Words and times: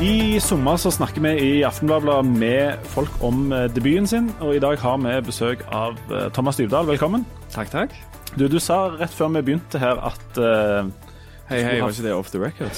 I 0.00 0.40
sommer 0.40 0.78
så 0.80 0.88
snakker 0.88 1.20
vi 1.20 1.30
i 1.44 1.62
Aftenbladet 1.68 2.24
med 2.24 2.86
folk 2.88 3.12
om 3.20 3.52
eh, 3.52 3.66
debuten 3.68 4.06
sin, 4.08 4.30
og 4.40 4.56
i 4.56 4.60
dag 4.62 4.80
har 4.80 4.96
vi 4.96 5.12
besøk 5.26 5.60
av 5.76 5.98
eh, 6.08 6.32
Thomas 6.32 6.56
Dybdahl. 6.56 6.88
Velkommen. 6.88 7.26
Takk, 7.52 7.68
takk. 7.68 7.92
Du, 8.32 8.48
du 8.48 8.56
sa 8.64 8.96
rett 8.96 9.12
før 9.12 9.28
vi 9.34 9.42
begynte 9.50 9.76
her 9.82 10.00
at 10.00 10.40
uh, 10.40 10.88
Hei, 11.50 11.60
hei, 11.66 11.76
var 11.82 11.92
ikke 11.92 12.06
det 12.06 12.14
off 12.16 12.32
the 12.32 12.40
record? 12.40 12.72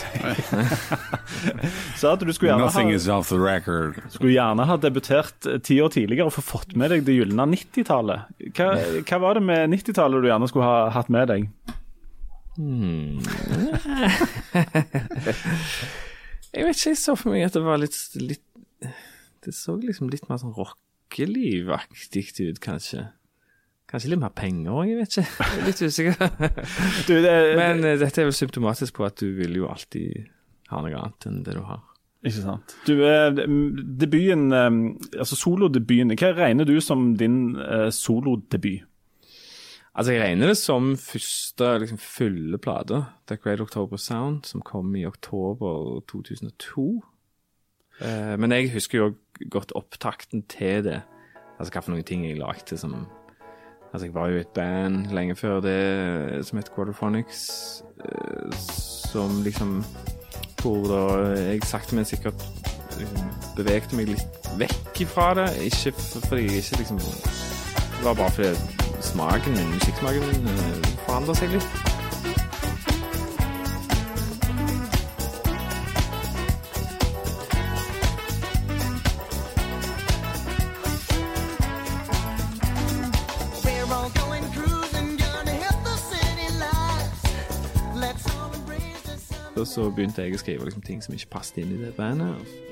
sa 2.00 2.16
at 2.16 2.26
du 2.26 2.32
skulle 2.34 2.50
gjerne, 2.50 2.66
Nothing 2.66 2.90
ha, 2.90 2.98
is 2.98 3.06
off 3.06 3.30
the 3.30 3.38
record. 3.38 4.02
skulle 4.10 4.34
gjerne 4.34 4.66
ha 4.66 4.76
debutert 4.82 5.46
ti 5.62 5.78
år 5.84 5.94
tidligere 5.94 6.26
og 6.26 6.34
få 6.40 6.42
fått 6.42 6.74
med 6.74 6.90
deg 6.90 7.06
det 7.06 7.14
gylne 7.20 7.46
90-tallet. 7.54 8.32
Hva, 8.56 8.72
hva 9.06 9.16
var 9.28 9.38
det 9.38 9.46
med 9.46 9.76
90-tallet 9.76 10.24
du 10.24 10.32
gjerne 10.32 10.50
skulle 10.50 10.66
ha 10.66 10.90
hatt 10.96 11.12
med 11.12 11.30
deg? 11.30 11.46
Jeg 16.52 16.66
vet 16.68 16.76
ikke, 16.76 16.92
jeg 16.92 17.00
så 17.00 17.16
for 17.16 17.32
meg 17.32 17.46
at 17.46 17.56
det 17.56 17.62
var 17.64 17.80
litt, 17.80 17.96
litt 18.20 18.42
Det 19.42 19.54
så 19.56 19.78
liksom 19.80 20.10
litt 20.12 20.28
mer 20.28 20.40
sånn 20.42 20.54
rockelivaktig 20.56 22.26
ut, 22.44 22.60
kanskje. 22.62 23.06
Kanskje 23.90 24.12
litt 24.12 24.22
mer 24.22 24.34
penger 24.36 24.72
òg, 24.72 24.90
jeg 24.90 24.98
vet 25.00 25.16
ikke. 25.16 25.24
Jeg 25.40 25.62
er 25.62 25.66
litt 25.70 25.82
usikker. 25.82 26.14
Du, 27.08 27.14
det, 27.24 27.32
Men 27.58 27.82
eh, 27.84 27.98
dette 28.00 28.22
er 28.22 28.28
vel 28.28 28.36
symptomatisk 28.36 29.00
på 29.00 29.08
at 29.08 29.18
du 29.20 29.32
vil 29.36 29.56
jo 29.58 29.70
alltid 29.72 30.28
ha 30.72 30.84
noe 30.84 31.00
annet 31.00 31.26
enn 31.28 31.42
det 31.44 31.56
du 31.56 31.64
har. 31.68 31.82
Ikke 32.22 32.44
sant. 32.44 32.76
Du, 32.86 32.94
eh, 33.02 33.32
debuten, 33.34 34.46
eh, 34.54 34.70
altså 35.18 35.36
solodebuten, 35.40 36.14
hva 36.20 36.30
regner 36.36 36.68
du 36.68 36.76
som 36.84 37.10
din 37.18 37.56
eh, 37.58 37.88
solodebut? 37.92 38.86
Altså, 39.94 40.12
jeg 40.12 40.22
regner 40.22 40.48
det 40.48 40.56
som 40.56 40.94
første 40.96 41.78
liksom, 41.82 41.98
fulle 42.00 42.58
plate, 42.58 43.04
The 43.28 43.36
Great 43.36 43.60
October 43.60 43.96
Sound, 44.00 44.44
som 44.48 44.62
kom 44.64 44.94
i 44.96 45.04
oktober 45.06 46.00
2002. 46.08 47.02
Eh, 48.00 48.38
men 48.40 48.52
jeg 48.52 48.72
husker 48.72 48.98
jo 48.98 49.10
godt 49.50 49.72
opptakten 49.76 50.46
til 50.48 50.84
det. 50.84 51.02
Altså 51.58 51.74
hva 51.74 51.82
for 51.82 51.92
noen 51.92 52.06
ting 52.08 52.24
jeg 52.26 52.40
lagde 52.40 52.78
som 52.78 53.04
Altså, 53.92 54.06
jeg 54.06 54.14
var 54.14 54.28
jo 54.28 54.36
i 54.36 54.40
et 54.40 54.54
band 54.56 55.10
lenge 55.12 55.34
før 55.36 55.58
det 55.60 56.46
som 56.48 56.56
het 56.56 56.70
Quarterphonics, 56.72 57.82
eh, 58.00 58.52
som 58.56 59.42
liksom 59.44 59.84
Hvor 60.62 60.86
da 60.88 61.02
jeg 61.36 61.60
sakte, 61.68 61.94
men 61.94 62.04
sikkert 62.04 62.46
liksom, 62.96 63.28
bevegde 63.56 63.96
meg 63.98 64.14
litt 64.14 64.52
vekk 64.56 65.00
ifra 65.04 65.34
det. 65.34 65.48
Ikke 65.66 65.92
fordi 65.92 66.46
jeg 66.46 66.62
ikke 66.62 66.78
liksom 66.78 67.02
Det 68.02 68.08
var 68.08 68.14
bare 68.14 68.30
fordi 68.30 68.48
smaken 69.00 69.52
musikksmaken 69.72 70.22
eh, 70.22 70.86
forandra 71.06 71.34
seg 71.34 71.52
litt. 71.54 71.68
Så 89.64 89.86
begynte 89.94 90.26
jeg 90.26 90.34
å 90.34 90.42
skrive 90.42 90.66
liksom, 90.66 90.82
ting 90.82 90.98
som 91.06 91.14
ikke 91.14 91.30
passet 91.38 91.62
inn 91.62 91.70
i 91.78 91.80
det 91.84 91.94
bandet. 91.94 92.71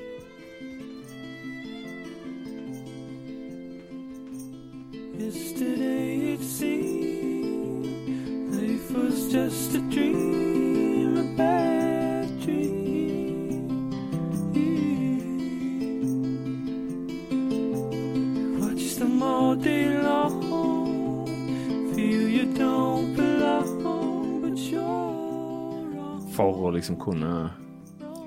Liksom 26.81 26.97
kunne 26.99 27.51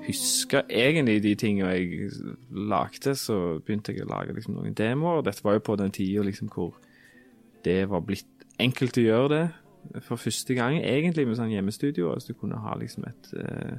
huske 0.05 0.61
egentlig 0.69 1.23
de 1.23 1.33
tingene 1.35 1.73
jeg 1.73 2.11
lagde, 2.49 3.15
så 3.17 3.59
begynte 3.65 3.93
jeg 3.93 4.05
å 4.05 4.11
lage 4.13 4.35
liksom, 4.35 4.55
noen 4.55 4.75
demoer. 4.77 5.23
Dette 5.25 5.43
var 5.43 5.57
jo 5.57 5.65
på 5.65 5.75
den 5.81 5.93
tida 5.95 6.23
liksom, 6.25 6.49
hvor 6.53 6.75
det 7.65 7.83
var 7.89 8.05
blitt 8.05 8.45
enkelt 8.61 8.97
å 9.01 9.03
gjøre 9.03 9.31
det 9.33 9.45
for 10.05 10.17
første 10.17 10.55
gang, 10.57 10.79
egentlig 10.81 11.27
med 11.27 11.37
sånn 11.39 11.51
hjemmestudio. 11.53 12.13
Altså, 12.13 12.33
du 12.33 12.39
kunne 12.39 12.61
ha 12.61 12.77
liksom 12.79 13.05
et 13.09 13.31
eh, 13.41 13.75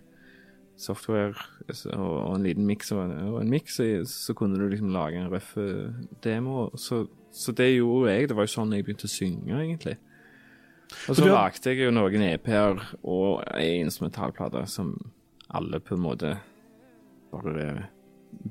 software 0.78 1.34
altså, 1.66 1.94
og, 1.96 2.34
en 2.36 2.46
liten 2.46 2.66
miks 2.68 2.92
og 2.94 3.04
en, 3.06 3.14
en 3.40 3.50
miks, 3.50 3.78
så, 3.80 3.88
så 4.10 4.36
kunne 4.38 4.60
du 4.60 4.68
liksom 4.70 4.92
lage 4.94 5.22
en 5.22 5.30
røff 5.32 5.54
eh, 5.62 5.96
demo. 6.24 6.68
Så, 6.78 7.06
så 7.32 7.54
det 7.56 7.72
gjorde 7.72 8.12
jeg. 8.12 8.28
Det 8.30 8.38
var 8.38 8.46
jo 8.46 8.54
sånn 8.58 8.76
jeg 8.76 8.86
begynte 8.86 9.10
å 9.10 9.14
synge, 9.14 9.62
egentlig. 9.62 9.96
Og 11.08 11.16
så 11.16 11.24
har- 11.26 11.34
lagde 11.34 11.70
jeg 11.70 11.84
jo 11.86 11.90
noen 11.90 12.22
EP-er 12.22 12.80
og 13.02 13.42
ei 13.54 13.80
instrumentalplate 13.82 14.66
som 14.70 14.94
alle 15.50 15.80
på 15.80 15.94
en 15.94 16.00
måte 16.02 16.38
bare 17.32 17.88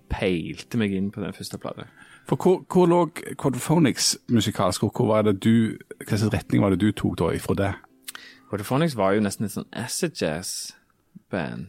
peilte 0.10 0.78
meg 0.78 0.94
inn 0.96 1.12
på 1.12 1.22
den 1.24 1.34
første 1.34 1.58
plata. 1.62 1.86
For 2.28 2.36
hvor, 2.42 2.64
hvor 2.72 2.88
lå 2.90 3.00
Quadrophonics 3.38 4.18
musikalsk, 4.34 4.84
og 4.84 4.92
hvor 4.98 5.08
var 5.12 5.22
det 5.28 5.40
du, 5.44 5.78
hva 6.08 6.18
slags 6.18 6.34
retning 6.34 6.62
var 6.64 6.74
det 6.74 6.80
du 6.82 6.92
tok 6.92 7.18
da 7.22 7.30
ifra 7.36 7.56
det? 7.60 7.72
Quadrophonics 8.50 8.96
var 8.98 9.14
jo 9.14 9.22
nesten 9.26 9.46
et 9.46 9.52
sånn 9.54 9.70
acid 9.74 10.16
jazz-band 10.22 11.68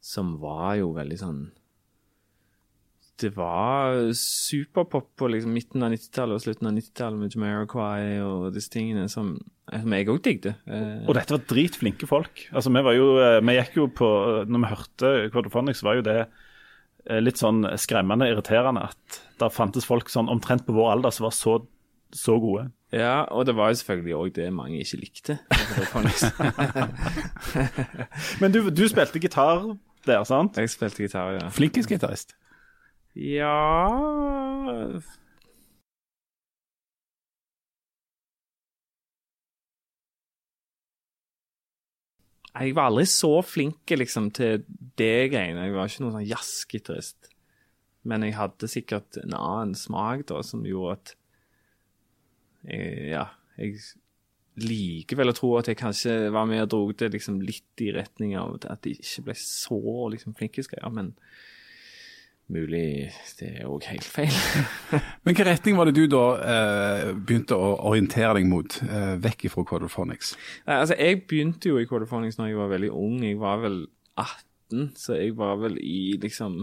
som 0.00 0.38
var 0.40 0.74
jo 0.80 0.92
veldig 0.96 1.18
sånn 1.20 1.40
Det 3.20 3.28
var 3.36 3.98
superpop 4.16 5.10
på 5.20 5.28
liksom 5.28 5.52
midten 5.52 5.82
av 5.84 5.90
90-tallet 5.92 6.38
og 6.38 6.44
slutten 6.44 6.68
av 6.70 6.76
90-tallet 6.78 7.20
med 7.20 7.34
Jamiroquai 7.36 8.22
og 8.24 8.46
disse 8.54 8.72
tingene 8.72 9.04
som, 9.12 9.34
som 9.68 9.96
jeg 9.96 10.08
òg 10.08 10.22
digget. 10.24 10.62
Eh, 10.64 11.02
Og 11.04 11.12
dette 11.18 11.34
var 11.36 11.42
dritflinke 11.50 12.08
folk. 12.08 12.46
Altså, 12.54 12.72
vi 12.72 12.84
var 12.86 12.96
jo, 12.96 13.10
eh, 13.20 13.40
vi 13.44 13.58
gikk 13.58 13.76
jo 13.82 13.90
på, 14.00 14.08
når 14.48 14.64
vi 14.64 14.70
hørte 14.72 15.12
Quadrophonics, 15.34 15.84
var 15.84 15.98
jo 16.00 16.06
det 16.06 16.16
eh, 16.24 17.20
litt 17.20 17.40
sånn 17.42 17.60
skremmende 17.80 18.30
irriterende 18.32 18.86
at 18.88 19.20
der 19.40 19.52
fantes 19.52 19.84
folk 19.88 20.08
sånn 20.12 20.32
omtrent 20.32 20.64
på 20.66 20.76
vår 20.76 20.94
alder 20.96 21.12
som 21.16 21.28
var 21.28 21.36
så, 21.36 21.58
så 22.16 22.40
gode. 22.40 22.70
Ja, 22.96 23.20
og 23.30 23.44
det 23.46 23.52
var 23.54 23.68
jo 23.70 23.78
selvfølgelig 23.78 24.16
òg 24.18 24.32
det 24.40 24.48
mange 24.56 24.80
ikke 24.82 24.98
likte. 25.04 25.36
Men 28.40 28.52
du, 28.54 28.62
du 28.74 28.84
spilte 28.90 29.20
gitar 29.22 29.62
der, 30.08 30.24
sant? 30.26 30.56
jeg 30.58 30.72
spilte 30.72 31.04
gitar, 31.04 31.36
ja. 31.38 31.48
Flinkest 31.54 31.90
gitarist. 31.92 32.34
Ja 33.20 33.84
Jeg 42.50 42.74
var 42.74 42.88
aldri 42.88 43.04
så 43.06 43.42
flink 43.44 43.92
liksom, 43.92 44.30
til 44.34 44.64
det 44.98 45.30
greiene. 45.34 45.68
Jeg 45.68 45.74
var 45.76 45.90
ikke 45.90 46.02
noen 46.02 46.16
sånn 46.16 46.30
jazzgitarist. 46.30 47.28
Men 48.08 48.24
jeg 48.24 48.38
hadde 48.38 48.68
sikkert 48.72 49.20
en 49.20 49.36
annen 49.36 49.76
smak 49.76 50.24
da, 50.32 50.40
som 50.46 50.64
gjorde 50.66 50.96
at 50.96 51.14
jeg, 52.72 53.12
Ja, 53.12 53.26
jeg 53.60 53.76
liker 54.60 55.20
vel 55.20 55.30
å 55.30 55.36
tro 55.36 55.52
at 55.60 55.68
jeg 55.68 55.78
kanskje 55.78 56.32
var 56.32 56.48
med 56.48 56.64
og 56.64 56.72
dro 56.72 56.82
det 56.92 57.12
liksom 57.14 57.38
litt 57.44 57.84
i 57.84 57.92
retning 57.94 58.34
av 58.40 58.56
at 58.64 58.88
jeg 58.88 58.98
ikke 58.98 59.28
ble 59.28 59.36
så 59.38 59.80
liksom, 60.12 60.34
flinke 60.36 60.64
greier, 60.64 60.92
men 60.92 61.14
mulig 62.52 63.10
det 63.38 63.48
er 63.48 63.68
òg 63.70 63.86
helt 63.88 64.06
feil. 64.06 64.34
Men 65.22 65.30
hvilken 65.30 65.48
retning 65.48 65.78
var 65.78 65.88
det 65.88 65.94
du 65.96 66.04
da 66.10 66.24
eh, 66.54 67.12
begynte 67.14 67.56
å 67.56 67.72
orientere 67.90 68.34
deg 68.38 68.48
mot, 68.50 68.80
eh, 68.86 69.14
vekk 69.22 69.46
ifra 69.48 69.64
Quadrophonics? 69.70 70.34
Nei, 70.66 70.80
altså, 70.82 70.98
jeg 70.98 71.22
begynte 71.30 71.72
jo 71.72 71.80
i 71.80 71.86
quadrophonics 71.88 72.40
når 72.40 72.50
jeg 72.50 72.60
var 72.60 72.74
veldig 72.74 72.90
ung. 72.92 73.16
Jeg 73.24 73.38
var 73.40 73.62
vel 73.64 73.80
18, 74.20 74.90
så 74.98 75.18
jeg 75.18 75.36
var 75.38 75.60
vel 75.62 75.78
i 75.80 76.18
liksom 76.20 76.60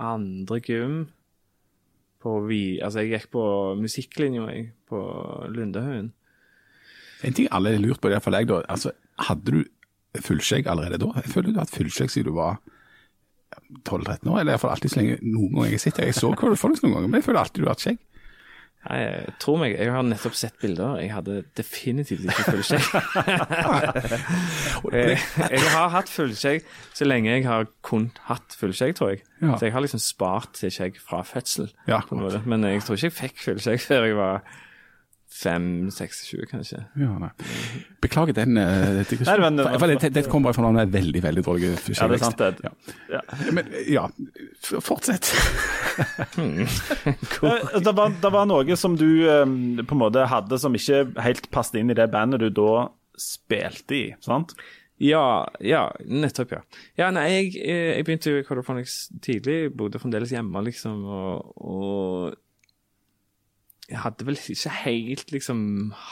andre 0.00 0.60
gym 0.64 1.00
på 2.20 2.36
vi... 2.48 2.62
Altså, 2.84 3.04
jeg 3.04 3.14
gikk 3.14 3.30
på 3.36 3.44
musikklinja, 3.80 4.48
jeg, 4.52 4.72
på 4.90 5.00
Lundehaugen. 5.54 6.10
En 7.24 7.36
ting 7.36 7.48
alle 7.52 7.74
har 7.74 7.82
lurt 7.82 8.00
på, 8.00 8.10
iallfall 8.12 8.36
for 8.36 8.50
da, 8.52 8.60
altså, 8.72 8.92
hadde 9.28 9.54
du 9.54 10.20
fullskjegg 10.20 10.68
allerede 10.68 11.00
da? 11.00 11.12
Jeg 11.20 11.32
føler 11.32 11.52
du 11.52 11.58
har 11.60 11.66
hatt 11.68 11.76
fullskjegg 11.76 12.12
siden 12.12 12.32
du 12.32 12.36
var 12.38 12.60
12-13 13.88 14.30
år, 14.30 14.40
eller 14.40 14.50
i 14.50 14.54
hvert 14.54 14.62
fall 14.62 14.74
alltid 14.74 14.92
så 14.92 15.00
lenge 15.00 15.18
noen 15.24 15.56
ganger 15.56 15.74
jeg 15.74 15.82
sitter. 15.86 16.06
Jeg 16.08 16.18
så 16.18 16.30
Quadrophonics 16.36 16.84
noen 16.84 16.96
ganger, 16.96 17.10
men 17.10 17.20
jeg 17.20 17.26
føler 17.28 17.42
alltid 17.42 17.62
du 17.62 17.66
har 17.66 17.76
hatt 17.76 17.84
skjegg. 17.86 18.00
Nei, 18.80 19.00
tro 19.36 19.58
meg, 19.60 19.74
jeg 19.76 19.92
har 19.92 20.04
nettopp 20.08 20.36
sett 20.40 20.54
bilder. 20.62 20.94
Jeg 21.02 21.10
hadde 21.12 21.42
definitivt 21.58 22.24
ikke 22.24 22.46
fullskjegg. 22.46 22.86
jeg, 24.94 25.18
jeg 25.52 25.66
har 25.74 25.92
hatt 25.92 26.08
fullskjegg 26.08 26.64
så 26.96 27.08
lenge 27.08 27.28
jeg 27.34 27.44
har 27.44 27.68
kun 27.84 28.08
hatt 28.30 28.56
fullskjegg, 28.56 28.96
tror 28.96 29.12
jeg. 29.12 29.20
Ja. 29.42 29.58
Så 29.60 29.68
jeg 29.68 29.74
har 29.76 29.84
liksom 29.84 30.00
spart 30.00 30.56
til 30.56 30.72
skjegg 30.72 30.96
fra 31.04 31.20
fødsel. 31.28 31.68
Ja. 31.90 32.00
Men 32.48 32.64
jeg 32.64 32.80
tror 32.86 32.96
ikke 32.96 33.10
jeg 33.10 33.18
fikk 33.18 33.44
fullskjegg 33.50 33.84
før 33.84 34.08
jeg 34.08 34.16
var 34.16 34.40
5-26, 35.30 36.42
kanskje. 36.50 36.80
Ja, 36.98 37.12
nei. 37.22 37.28
Beklager 38.02 38.34
den 38.34 38.58
uh, 38.58 38.98
det, 38.98 39.20
Nei, 39.24 39.36
men- 39.38 39.60
For- 39.62 39.78
for 39.84 39.92
det, 39.92 40.10
det 40.16 40.24
kom 40.32 40.42
bare 40.42 40.56
fra 40.56 40.66
noen 40.66 40.90
veldig, 40.90 41.22
veldig 41.22 41.44
dårlige 41.46 41.76
Ja, 41.94 42.08
det 42.10 42.18
er 42.18 42.24
sant, 42.24 42.38
det. 42.42 42.64
Ja. 42.66 42.72
Ja. 43.14 43.20
Men 43.54 43.70
ja, 43.88 44.08
fortsett. 44.82 45.30
Eh, 46.40 47.80
Det 47.84 47.92
var, 47.92 48.12
det 48.22 48.30
var 48.32 48.46
noe 48.48 48.76
som 48.78 48.94
du 48.96 49.06
um, 49.28 49.54
på 49.84 49.94
en 49.96 50.00
måte 50.00 50.22
hadde 50.30 50.58
som 50.60 50.74
ikke 50.76 51.02
helt 51.24 51.48
passet 51.52 51.80
inn 51.80 51.90
i 51.92 51.96
det 51.98 52.06
bandet 52.12 52.40
du 52.42 52.48
da 52.56 52.86
spilte 53.20 53.96
i, 53.96 54.04
sant? 54.24 54.54
Ja, 55.00 55.46
ja, 55.64 55.86
nettopp, 56.04 56.52
ja. 56.56 56.60
Ja, 57.00 57.08
nei, 57.14 57.26
jeg, 57.32 57.52
eh, 57.64 57.90
jeg 57.98 58.06
begynte 58.08 58.32
jo 58.34 58.40
i 58.42 58.46
Quadrophonics 58.48 58.96
tidlig, 59.24 59.70
bodde 59.76 60.00
fremdeles 60.02 60.32
hjemme, 60.34 60.60
liksom, 60.66 61.02
og, 61.08 61.54
og 61.56 62.36
jeg 63.90 63.98
hadde 64.04 64.26
vel 64.26 64.38
ikke 64.38 64.74
helt 64.84 65.32
liksom 65.34 65.62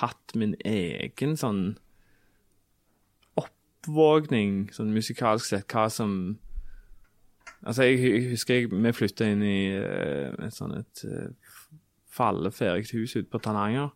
hatt 0.00 0.34
min 0.38 0.56
egen 0.66 1.36
sånn 1.38 1.62
oppvågning, 3.38 4.69
sånn 4.75 4.94
musikalsk 4.94 5.52
sett, 5.52 5.70
hva 5.72 5.88
som 5.92 6.38
Altså, 7.66 7.88
jeg, 7.88 7.98
jeg 8.04 8.26
husker 8.30 8.54
jeg, 8.54 8.69
vi 8.70 8.90
flytta 8.94 9.26
inn 9.26 9.40
i 9.42 9.72
eh, 9.75 10.30
et 10.46 10.54
sånn 10.54 10.76
et 10.78 11.00
uh, 11.10 11.25
falleferdig 12.14 12.92
hus 12.92 13.16
ute 13.16 13.26
på 13.32 13.40
Tananger. 13.42 13.88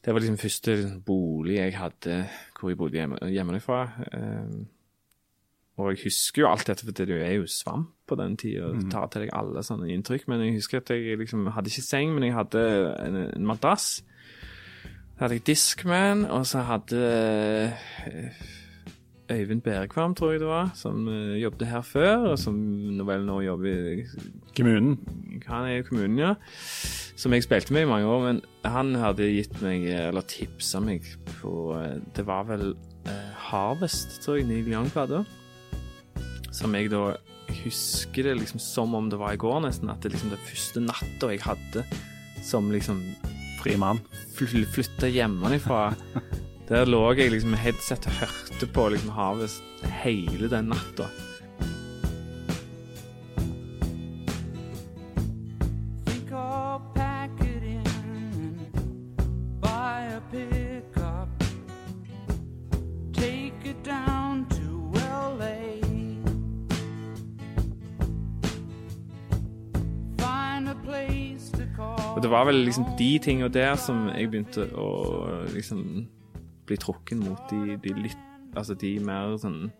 Det 0.00 0.14
var 0.14 0.24
liksom 0.24 0.38
første 0.40 0.76
liksom, 0.78 1.02
bolig 1.04 1.58
jeg 1.58 1.74
hadde 1.76 2.16
hvor 2.56 2.72
jeg 2.72 2.78
bodde 2.80 2.96
hjemme, 2.96 3.18
hjemmefra. 3.28 3.82
Um, 4.14 4.62
og 5.78 5.92
jeg 5.92 6.02
husker 6.08 6.42
jo 6.42 6.50
alt 6.50 6.66
dette, 6.66 6.82
for 6.84 6.92
det 6.96 7.14
er 7.14 7.36
jo 7.36 7.46
svamp 7.46 7.94
på 8.08 8.16
den 8.18 8.36
tida. 8.36 8.66
og 8.66 8.90
tar 8.90 9.06
til 9.12 9.24
deg 9.24 9.30
alle 9.36 9.62
sånne 9.62 9.90
inntrykk. 9.94 10.26
Men 10.28 10.42
jeg 10.42 10.56
husker 10.58 10.80
at 10.80 10.90
jeg 10.90 11.18
liksom 11.20 11.46
hadde 11.54 11.70
ikke 11.70 11.86
seng, 11.86 12.14
men 12.16 12.26
jeg 12.26 12.34
hadde 12.34 12.62
en, 13.04 13.18
en 13.28 13.46
madrass. 13.46 14.00
Så 14.02 15.22
hadde 15.22 15.38
jeg 15.38 15.46
Discman, 15.46 16.24
og 16.24 16.46
så 16.46 16.64
hadde 16.66 17.02
eh, 18.06 18.42
Øyvind 19.30 19.62
Bærekvam, 19.62 20.14
tror 20.14 20.30
jeg 20.32 20.40
det 20.40 20.48
var, 20.48 20.70
som 20.74 21.08
uh, 21.08 21.42
jobbet 21.42 21.66
her 21.68 21.80
før, 21.80 22.16
og 22.16 22.38
som 22.38 22.54
vel 23.06 23.26
nå 23.26 23.40
jobber 23.40 23.68
i 23.68 24.04
Kommunen. 24.56 24.98
han 25.46 25.64
er 25.64 25.78
i 25.78 25.82
kommunen, 25.82 26.18
ja. 26.18 26.34
Som 27.16 27.32
jeg 27.32 27.42
spilte 27.42 27.72
med 27.72 27.82
i 27.82 27.90
mange 27.90 28.06
år. 28.06 28.24
Men 28.24 28.40
han 28.64 28.94
hadde 28.94 29.28
gitt 29.30 29.62
meg, 29.62 29.84
eller 30.08 30.20
tipsa 30.20 30.80
meg 30.80 31.06
på 31.40 31.74
eh, 31.76 31.98
Det 32.16 32.26
var 32.26 32.46
vel 32.48 32.72
eh, 33.06 33.30
Harvest, 33.50 34.20
tror 34.22 34.38
jeg, 34.38 34.46
Neil 34.46 34.72
Young-plata. 34.72 35.24
Som 36.58 36.74
jeg 36.74 36.90
da 36.90 37.12
husker 37.62 38.26
det 38.26 38.38
liksom 38.40 38.60
som 38.62 38.94
om 38.98 39.08
det 39.10 39.18
var 39.20 39.36
i 39.36 39.40
går, 39.40 39.60
nesten. 39.64 39.90
At 39.92 40.02
det 40.02 40.12
liksom 40.14 40.32
det 40.34 40.42
første 40.42 40.82
natta 40.82 41.30
jeg 41.32 41.44
hadde 41.46 41.84
som 42.44 42.72
liksom 42.72 43.02
Fri 43.58 43.74
mann. 43.76 43.98
fl 44.36 44.62
flytta 44.70 45.08
hjemmefra. 45.10 45.88
Der 46.68 46.86
lå 46.86 47.00
jeg 47.16 47.32
liksom 47.32 47.54
med 47.54 47.62
headset 47.62 48.06
og 48.06 48.20
hørte 48.20 48.68
på 48.74 48.84
liksom 48.92 49.10
havet 49.16 49.54
hele 50.02 50.50
den 50.52 50.70
natta. 50.70 51.08
Var 72.38 72.46
vel 72.46 72.60
liksom 72.68 72.84
de 72.98 73.18
tinga 73.22 73.48
der 73.50 73.74
som 73.80 74.08
jeg 74.12 74.30
begynte 74.30 74.68
å 74.78 74.88
liksom 75.50 76.06
bli 76.68 76.76
trukken 76.78 77.18
mot. 77.24 77.40
De, 77.50 77.76
de 77.82 77.94
litt 77.98 78.24
Altså 78.56 78.74
de 78.80 78.98
mer 79.04 79.36
sånn 79.38 79.70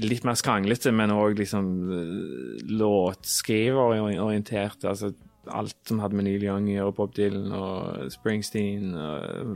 Litt 0.00 0.24
mer 0.26 0.34
skranglete, 0.34 0.90
men 0.90 1.10
òg 1.14 1.38
liksom 1.38 1.66
eh, 1.94 2.58
låtskriverorienterte. 2.80 4.88
Altså 4.90 5.12
alt 5.46 5.78
som 5.86 6.00
hadde 6.02 6.16
med 6.18 6.26
Neil 6.26 6.42
Young 6.42 6.66
å 6.66 6.72
gjøre, 6.72 6.96
Bob 6.96 7.14
Dylan 7.14 7.52
og 7.54 8.10
Springsteen 8.10 8.90
og 8.98 9.54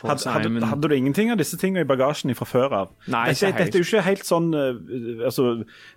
Paul 0.00 0.16
Hadde, 0.16 0.50
hadde, 0.64 0.88
du 0.88 0.94
ingenting 0.96 1.32
av 1.32 1.40
disse 1.40 1.58
tingene 1.60 1.84
i 1.84 1.88
bagasjen 1.88 2.32
fra 2.36 2.48
før 2.48 2.76
av? 2.78 2.92
Nei, 3.12 3.26
dette, 3.34 3.52
dette 3.58 3.76
er 3.76 3.82
jo 3.82 3.88
ikke 3.88 4.04
helt 4.06 4.26
sånn 4.28 4.50
eh, 4.56 5.24
altså, 5.28 5.50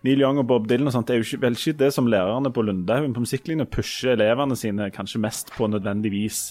Neil 0.03 0.23
Young 0.23 0.41
og 0.43 0.49
Bob 0.51 0.67
Dylan 0.67 0.91
og 0.91 0.95
sånt, 0.95 1.07
det 1.07 1.15
er 1.15 1.21
jo 1.21 1.27
ikke, 1.29 1.43
vel 1.45 1.59
ikke 1.59 1.77
det 1.79 1.93
som 1.95 2.09
lærerne 2.11 2.51
på 2.53 2.65
Lundehaugen 2.67 3.15
på 3.15 3.23
musikklinja 3.23 3.69
pusher 3.71 4.17
elevene 4.17 4.59
sine 4.59 4.89
kanskje 4.93 5.23
mest 5.23 5.53
på 5.55 5.71
nødvendigvis 5.71 6.13
vis 6.13 6.41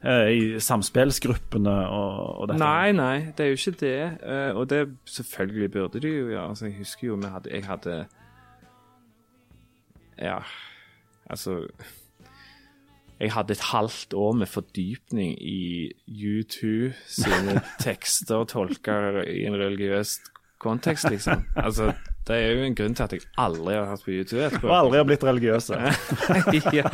i 0.00 0.60
samspillsgruppene 0.60 1.72
og, 1.92 2.20
og 2.40 2.48
dette. 2.48 2.60
Nei, 2.62 2.92
nei, 2.96 3.16
det 3.36 3.44
er 3.44 3.50
jo 3.50 3.58
ikke 3.58 3.80
det. 3.82 3.98
Eh, 4.24 4.56
og 4.56 4.70
det 4.70 4.80
selvfølgelig 5.04 5.70
burde 5.74 6.00
de 6.00 6.12
jo 6.14 6.30
gjøre. 6.30 6.48
Altså, 6.48 6.66
jeg 6.70 6.78
husker 6.78 7.06
jo 7.06 7.18
vi 7.20 7.32
hadde, 7.34 7.50
jeg 7.52 7.66
hadde 7.66 7.96
Ja, 10.20 10.38
altså 11.30 11.66
Jeg 13.20 13.32
hadde 13.34 13.52
et 13.52 13.64
halvt 13.68 14.14
år 14.16 14.32
med 14.32 14.48
fordypning 14.48 15.34
i 15.44 15.92
U2 16.08 16.92
sine 17.04 17.60
tekster 17.84 18.40
og 18.40 18.48
tolker 18.48 19.20
i 19.28 19.42
en 19.44 19.58
religiøs 19.60 20.14
kontekst, 20.60 21.10
liksom. 21.10 21.44
Altså, 21.56 21.92
det 22.28 22.36
er 22.36 22.52
jo 22.52 22.64
en 22.64 22.74
grunn 22.74 22.94
til 22.94 23.02
at 23.02 23.12
jeg 23.12 23.26
aldri 23.40 23.74
har 23.74 23.90
hatt 23.90 24.04
på 24.04 24.14
U2 24.14 24.40
etterpå. 24.46 24.68
Og 24.68 24.76
aldri 24.78 25.00
har 25.00 25.06
blitt 25.08 25.24
religiøse. 25.24 25.76
ja, 26.78 26.88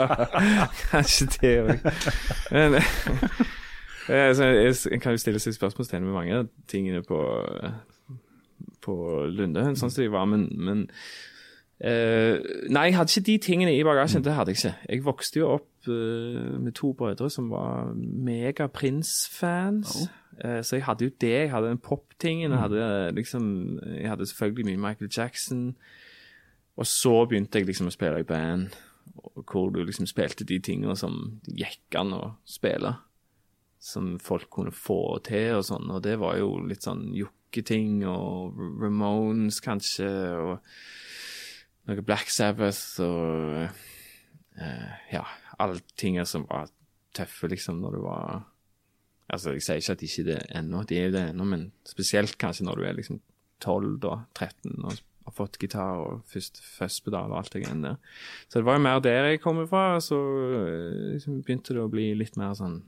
kanskje 0.90 1.28
det 1.36 1.54
òg. 1.62 1.86
Men 2.50 2.78
eh, 4.10 4.28
altså, 4.28 4.50
kan 5.02 5.14
jo 5.14 5.22
stille 5.22 5.42
seg 5.42 5.54
spørsmålstegn 5.54 6.06
med 6.06 6.14
mange 6.14 6.42
av 6.42 6.50
tingene 6.70 7.02
på, 7.06 7.22
på 8.86 8.98
Lundehøen, 9.30 9.78
sånn 9.78 9.94
som 9.94 10.02
de 10.02 10.10
var, 10.14 10.26
men, 10.30 10.48
men 10.58 10.86
eh, 11.80 12.36
Nei, 12.70 12.88
jeg 12.88 12.96
hadde 12.96 13.12
ikke 13.12 13.26
de 13.26 13.38
tingene 13.38 13.74
i 13.76 13.84
bagasjen. 13.84 14.24
Det 14.24 14.34
hadde 14.34 14.54
jeg 14.54 14.60
ikke. 14.60 14.76
Jeg 14.88 15.04
vokste 15.04 15.40
jo 15.40 15.50
opp 15.58 15.88
uh, 15.88 16.56
med 16.60 16.72
to 16.78 16.92
brødre 16.96 17.30
som 17.30 17.50
var 17.50 17.92
mega 17.96 18.66
Prince-fans. 18.66 20.08
Eh, 20.44 20.62
så 20.64 20.76
jeg 20.76 20.84
hadde 20.84 21.04
jo 21.04 21.10
det. 21.20 21.32
Jeg 21.32 21.50
hadde 21.50 21.68
den 21.68 21.78
pop-tingen. 21.78 22.50
Jeg 22.50 22.60
hadde 22.60 23.12
liksom 23.14 23.78
Jeg 23.86 24.08
hadde 24.08 24.26
selvfølgelig 24.26 24.66
mye 24.66 24.88
Michael 24.88 25.10
Jackson. 25.16 25.76
Og 26.76 26.86
så 26.86 27.24
begynte 27.24 27.58
jeg 27.58 27.66
liksom 27.66 27.88
å 27.88 27.94
spille 27.94 28.20
i 28.20 28.28
band, 28.28 28.74
hvor 29.48 29.70
du 29.72 29.80
liksom 29.84 30.06
spilte 30.06 30.44
de 30.44 30.58
tingene 30.60 30.96
som 30.96 31.40
gikk 31.48 31.96
an 31.96 32.12
å 32.12 32.24
spille. 32.44 32.92
Som 33.80 34.18
folk 34.20 34.50
kunne 34.52 34.74
få 34.74 35.18
til 35.24 35.56
og 35.56 35.64
sånn, 35.64 35.88
og 35.92 36.02
det 36.04 36.18
var 36.20 36.36
jo 36.36 36.58
litt 36.68 36.84
sånn 36.84 37.14
jokketing 37.16 38.02
og 38.08 38.58
Ramones 38.82 39.60
kanskje, 39.64 40.10
og 40.36 40.58
noe 41.86 42.04
Black 42.06 42.30
Sabbath 42.32 43.00
og 43.04 43.66
uh, 43.66 44.92
ja, 45.12 45.22
alle 45.62 45.82
tingene 45.98 46.26
som 46.28 46.46
var 46.48 46.70
tøffe, 47.16 47.48
liksom, 47.52 47.80
når 47.82 47.98
du 47.98 48.04
var 48.06 48.44
Altså, 49.26 49.56
jeg 49.56 49.64
sier 49.66 49.80
ikke 49.80 49.94
at 49.96 49.98
de 49.98 50.06
ikke 50.06 50.22
er 50.22 50.26
det 50.28 50.42
ennå, 50.54 50.80
de 50.86 50.98
er 51.02 51.08
det 51.10 51.20
ennå, 51.32 51.44
men 51.50 51.62
spesielt 51.82 52.36
kanskje 52.38 52.62
når 52.68 52.78
du 52.78 52.84
er 52.86 52.92
liksom 52.94 53.16
12 53.58 53.96
da, 54.04 54.12
13 54.38 54.84
og 54.86 55.00
har 55.26 55.34
fått 55.34 55.58
gitar 55.58 55.98
og 55.98 56.20
først 56.30 56.60
fuzzpedal 56.62 57.32
og 57.32 57.40
alt 57.40 57.56
det 57.56 57.64
greiene 57.64 57.88
der. 57.88 57.96
Så 58.46 58.60
det 58.60 58.68
var 58.68 58.78
jo 58.78 58.84
mer 58.84 59.00
der 59.02 59.26
jeg 59.32 59.40
kom 59.42 59.58
fra, 59.66 59.96
og 59.96 60.04
så 60.06 60.20
eh, 60.60 61.16
liksom 61.16 61.40
begynte 61.42 61.74
det 61.74 61.82
å 61.82 61.90
bli 61.90 62.12
litt 62.14 62.38
mer 62.38 62.54
sånn 62.54 62.84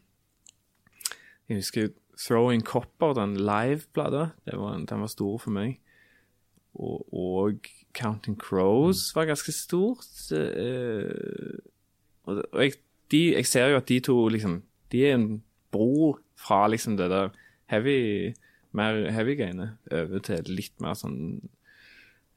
Jeg 1.49 1.63
husker 1.63 1.91
Throwing 2.19 2.63
Copper, 2.67 3.15
den 3.19 3.35
live-plata, 3.43 4.31
den 4.47 5.03
var 5.03 5.11
stor 5.11 5.39
for 5.43 5.55
meg. 5.55 5.79
Og, 6.75 7.07
og 7.15 7.69
Counting 7.97 8.37
Crows 8.39 9.09
var 9.17 9.25
ganske 9.31 9.53
stort. 9.53 10.07
eh, 10.33 11.59
og 12.29 12.43
og 12.53 12.61
jeg, 12.63 12.73
de, 13.11 13.23
jeg 13.35 13.47
ser 13.47 13.69
jo 13.73 13.77
at 13.81 13.89
de 13.89 14.01
to 14.05 14.17
liksom 14.29 14.63
De 14.93 15.07
er 15.07 15.15
en 15.17 15.43
bro 15.73 16.19
fra 16.37 16.67
liksom 16.69 16.97
det 16.97 17.09
der 17.11 17.31
heavy 17.73 18.35
mer 18.73 19.11
heavy-greiene 19.11 19.71
over 19.93 20.19
til 20.21 20.45
litt 20.53 20.75
mer 20.81 20.95
sånn 20.95 21.41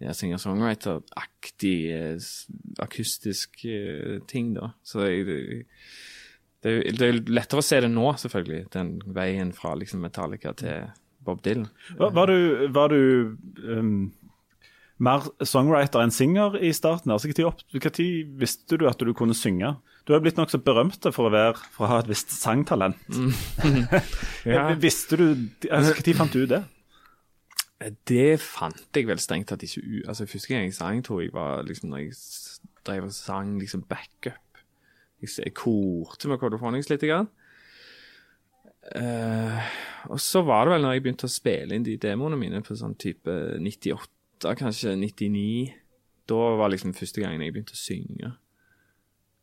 ja, 0.02 0.14
singer-songwriter-aktig 0.18 1.76
eh, 1.94 2.18
akustisk 2.82 3.62
uh, 3.68 4.18
ting, 4.28 4.54
da. 4.56 4.72
Så 4.84 5.04
jeg, 5.06 5.26
det, 6.64 6.72
er- 6.72 6.96
det 6.98 7.08
er 7.10 7.20
lettere 7.30 7.62
å 7.62 7.66
se 7.66 7.80
det 7.84 7.92
nå, 7.92 8.08
selvfølgelig, 8.18 8.64
den 8.74 8.96
veien 9.14 9.52
fra 9.54 9.76
liksom 9.78 10.02
Metallica 10.02 10.54
til 10.58 10.88
Bob 11.22 11.44
Dylan. 11.46 11.68
Var, 12.00 12.16
var 12.18 12.32
du, 12.32 12.68
var 12.74 12.90
du 12.96 13.38
um, 13.62 14.12
mer 15.02 15.26
songwriter 15.48 16.04
enn 16.04 16.14
singer 16.14 16.58
i 16.62 16.72
starten? 16.76 17.12
Altså, 17.14 17.32
Når 17.32 18.38
visste 18.40 18.78
du 18.78 18.88
at 18.90 19.00
du 19.00 19.14
kunne 19.18 19.36
synge? 19.38 19.76
Du 20.08 20.14
har 20.14 20.22
blitt 20.22 20.38
nokså 20.38 20.58
berømt 20.66 21.06
for 21.14 21.30
å, 21.30 21.32
være, 21.34 21.58
for 21.74 21.86
å 21.86 21.92
ha 21.92 22.00
et 22.02 22.12
visst 22.12 22.34
sangtalent. 22.36 22.98
Ja. 24.42 24.72
Visste 24.74 25.20
du, 25.20 25.26
altså, 25.70 25.94
Når 25.94 26.16
fant 26.18 26.34
du 26.34 26.46
det? 26.50 26.64
Det 28.10 28.40
fant 28.42 28.98
jeg 28.98 29.06
vel 29.10 29.20
strengt 29.22 29.52
tatt 29.52 29.62
ikke 29.66 29.82
ut. 29.82 30.08
Altså, 30.10 30.26
Første 30.30 30.50
gang 30.50 30.66
jeg 30.66 30.78
sang, 30.78 31.04
tror 31.06 31.22
jeg 31.22 31.34
var 31.34 31.62
liksom 31.66 31.92
når 31.94 32.08
jeg 32.08 32.16
drev 32.86 33.10
og 33.10 33.14
sang 33.14 33.60
liksom 33.62 33.86
backup. 33.90 34.62
Jeg, 35.22 35.54
korte 35.54 36.30
med 36.30 36.42
Codophonics 36.42 36.90
litt. 36.90 37.06
Grann. 37.06 37.30
Uh, 38.98 39.62
og 40.10 40.18
så 40.22 40.42
var 40.42 40.66
det 40.66 40.74
vel 40.74 40.86
når 40.86 40.96
jeg 40.96 41.04
begynte 41.06 41.30
å 41.30 41.32
spille 41.32 41.78
inn 41.78 41.86
de 41.86 42.00
demoene 42.02 42.40
mine 42.40 42.64
på 42.66 42.74
sånn 42.78 42.98
type 43.00 43.36
98, 43.62 44.10
kanskje 44.58 44.96
99. 44.96 45.74
Da 46.30 46.40
var 46.58 46.70
liksom 46.72 46.94
første 46.94 47.22
gangen 47.22 47.42
jeg 47.42 47.54
begynte 47.54 47.76
å 47.76 47.82
synge. 47.82 48.32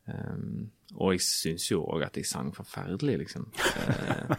Um, 0.09 0.71
og 0.97 1.13
jeg 1.13 1.21
syns 1.21 1.67
jo 1.71 1.83
òg 1.85 2.07
at 2.07 2.17
jeg 2.17 2.25
sang 2.25 2.49
forferdelig, 2.55 3.17
liksom. 3.25 3.51
Eh, 3.53 4.35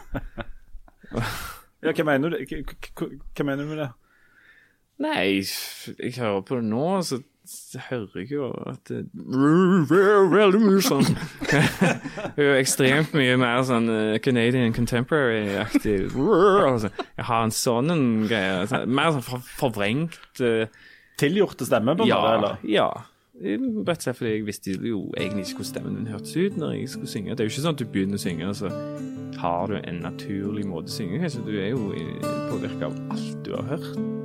Ja, 1.81 1.95
hva 1.97 2.05
mener 2.05 2.35
du, 2.35 2.37
hva, 2.45 3.45
mener 3.47 3.65
du 3.65 3.71
med 3.71 3.79
det? 3.81 3.89
Nei, 5.01 5.21
jeg, 5.41 5.47
jeg 5.97 6.13
hører 6.19 6.43
på 6.45 6.59
det 6.59 6.67
nå, 6.69 6.83
så, 7.09 7.23
så 7.51 7.81
hører 7.89 8.21
jeg 8.21 8.31
jo 8.33 8.47
at 8.71 8.91
sånn 10.87 11.07
Det 12.37 12.45
er 12.47 12.59
ekstremt 12.61 13.13
mye 13.17 13.37
mer 13.41 13.63
sånn 13.67 13.89
eh, 13.91 14.19
Canadian 14.23 14.73
contemporary-aktig. 14.77 15.97
Altså, 16.15 16.91
Jeg 17.19 17.27
har 17.31 17.43
en 17.47 17.55
sånn 17.55 17.91
en 17.95 18.05
greie. 18.31 18.67
sånn- 18.71 18.87
Mer 19.01 19.13
sånn 19.19 19.43
forvrengt 19.59 20.19
eh, 20.41 20.67
Tilgjorte 21.21 21.67
stemme, 21.69 21.97
på 21.99 22.07
en 22.07 22.09
Ja. 22.09 22.21
måte? 22.23 22.37
eller? 22.39 22.59
ja. 22.65 22.91
Rett 23.41 23.89
og 23.89 24.03
slett 24.05 24.19
fordi 24.19 24.31
jeg 24.35 24.45
visste 24.45 24.75
jo 24.85 24.99
egentlig 25.17 25.47
ikke 25.49 25.63
hvordan 25.63 25.71
stemmen 25.71 25.95
min 25.97 26.11
hørtes 26.13 26.35
ut 26.37 26.59
når 26.61 26.75
jeg 26.77 26.89
skulle 26.93 27.09
synge. 27.09 27.37
Det 27.37 27.41
er 27.41 27.49
jo 27.49 27.53
ikke 27.55 27.63
sånn 27.65 27.73
at 27.73 27.81
du 27.81 27.87
begynner 27.89 28.19
å 28.21 28.25
synge, 28.27 28.51
så 28.59 28.69
har 29.41 29.67
du 29.73 29.79
en 29.81 30.03
naturlig 30.05 30.67
måte 30.69 30.93
å 30.93 30.97
synge 30.99 31.23
på. 31.25 31.45
Du 31.47 31.57
er 31.57 31.71
jo 31.73 31.89
påvirka 32.53 32.91
av 32.91 32.99
alt 33.17 33.39
du 33.47 33.55
har 33.57 33.65
hørt. 33.73 34.20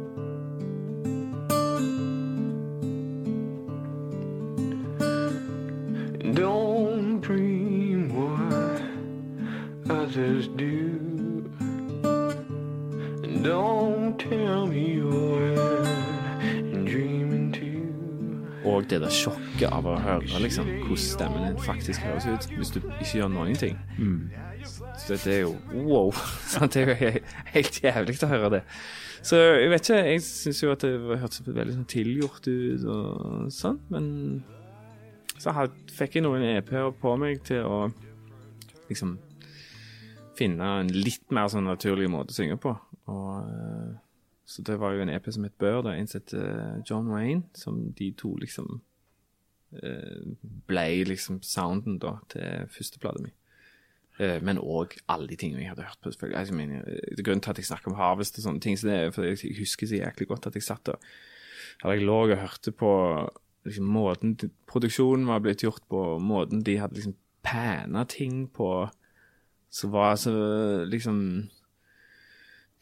Don't 6.36 7.22
dream 7.22 8.10
what 8.14 8.82
others 9.90 10.50
do. 10.50 11.50
And 13.24 13.42
don't 13.42 14.20
tell 14.20 14.68
me 14.68 14.96
you're 14.96 15.56
dreaming 16.86 17.54
too. 17.54 18.68
Og 18.70 18.90
det 18.90 19.00
der 19.02 19.10
sjokket 19.10 19.70
av 19.72 19.88
å 19.88 19.96
høre 19.96 20.42
liksom, 20.44 20.68
hvordan 20.68 21.00
stemmen 21.00 21.46
din 21.48 21.62
faktisk 21.64 22.04
høres 22.04 22.28
ut 22.28 22.50
hvis 22.58 22.74
du 22.76 22.82
ikke 22.84 23.22
gjør 23.22 23.32
noen 23.32 23.56
ting. 23.56 23.80
Så 24.98 25.16
det, 25.24 25.38
er 25.38 25.42
jo 25.46 25.56
wow. 25.88 26.12
Det 26.74 26.84
er 26.84 26.92
jo 26.92 27.24
helt 27.54 27.80
jævlig 27.84 28.18
å 28.24 28.32
høre 28.34 28.50
det. 28.58 28.62
Så 29.24 29.40
jeg 29.40 29.72
vet 29.72 29.88
ikke, 29.88 30.04
jeg 30.12 30.22
syns 30.28 30.60
jo 30.64 30.76
at 30.76 30.84
det 30.84 30.92
hørtes 31.00 31.42
veldig 31.48 31.78
sånn 31.78 31.88
tilgjort 31.96 32.52
ut 32.52 32.86
og 32.92 33.48
sånn, 33.56 33.80
men 33.94 34.12
så 35.42 35.54
had, 35.56 35.76
fikk 35.92 36.18
jeg 36.18 36.26
noen 36.26 36.44
EP-er 36.44 36.92
på 37.02 37.16
meg 37.20 37.44
til 37.48 37.66
å 37.68 37.80
liksom 38.90 39.18
finne 40.36 40.72
en 40.82 40.92
litt 40.92 41.32
mer 41.32 41.48
sånn 41.52 41.68
naturlig 41.68 42.10
måte 42.12 42.36
å 42.36 42.38
synge 42.38 42.58
på. 42.62 42.74
Og, 43.12 43.32
eh, 43.46 43.94
så 44.46 44.64
det 44.68 44.76
var 44.82 44.94
jo 44.94 45.06
en 45.06 45.14
EP 45.14 45.32
som 45.34 45.46
het 45.48 45.58
Bør, 45.62 45.82
da, 45.88 45.96
en 45.96 46.08
som 46.12 46.22
eh, 46.38 46.82
John 46.88 47.08
Wayne, 47.12 47.44
som 47.58 47.80
de 47.98 48.12
to 48.18 48.36
liksom 48.42 48.82
blei 49.76 51.02
ble 51.04 51.10
liksom 51.10 51.42
sounden 51.44 51.98
da 52.00 52.14
til 52.32 52.70
førsteplata 52.72 53.24
mi. 53.24 53.34
Eh, 54.20 54.40
Men 54.42 54.60
òg 54.62 54.96
alle 55.12 55.28
de 55.28 55.36
tingene 55.40 55.64
jeg 55.64 55.74
hadde 55.74 55.88
hørt 55.88 56.00
på. 56.02 56.12
selvfølgelig. 56.12 56.40
Altså, 56.40 56.56
mener, 56.56 56.84
er 56.86 57.24
Grunnen 57.24 57.42
til 57.42 57.50
at 57.52 57.58
jeg 57.58 57.66
snakker 57.66 57.92
om 57.92 57.98
Harvest 58.00 58.38
og 58.40 58.46
sånne 58.46 58.62
ting, 58.62 58.78
så 58.78 58.88
det 58.88 58.96
er 58.96 59.12
fordi 59.12 59.34
jeg 59.34 59.58
husker 59.60 59.88
så 59.88 60.00
jæklig 60.00 60.28
godt 60.28 60.48
at 60.48 60.56
jeg 60.56 60.64
satt 60.64 60.90
og 60.90 61.00
Eller 61.84 61.98
jeg 61.98 62.06
lå 62.08 62.22
og 62.24 62.38
hørte 62.38 62.72
på 62.72 62.92
liksom, 63.66 63.90
måten 63.90 64.36
produksjonen 64.70 65.28
var 65.30 65.42
blitt 65.44 65.66
gjort 65.66 65.84
på, 65.92 66.04
måten 66.22 66.64
de 66.66 66.78
hadde 66.82 67.00
liksom 67.00 67.16
panna 67.46 68.06
ting 68.10 68.46
på, 68.54 68.88
så 69.70 69.90
var 69.92 70.16
så 70.18 70.34
liksom 70.88 71.20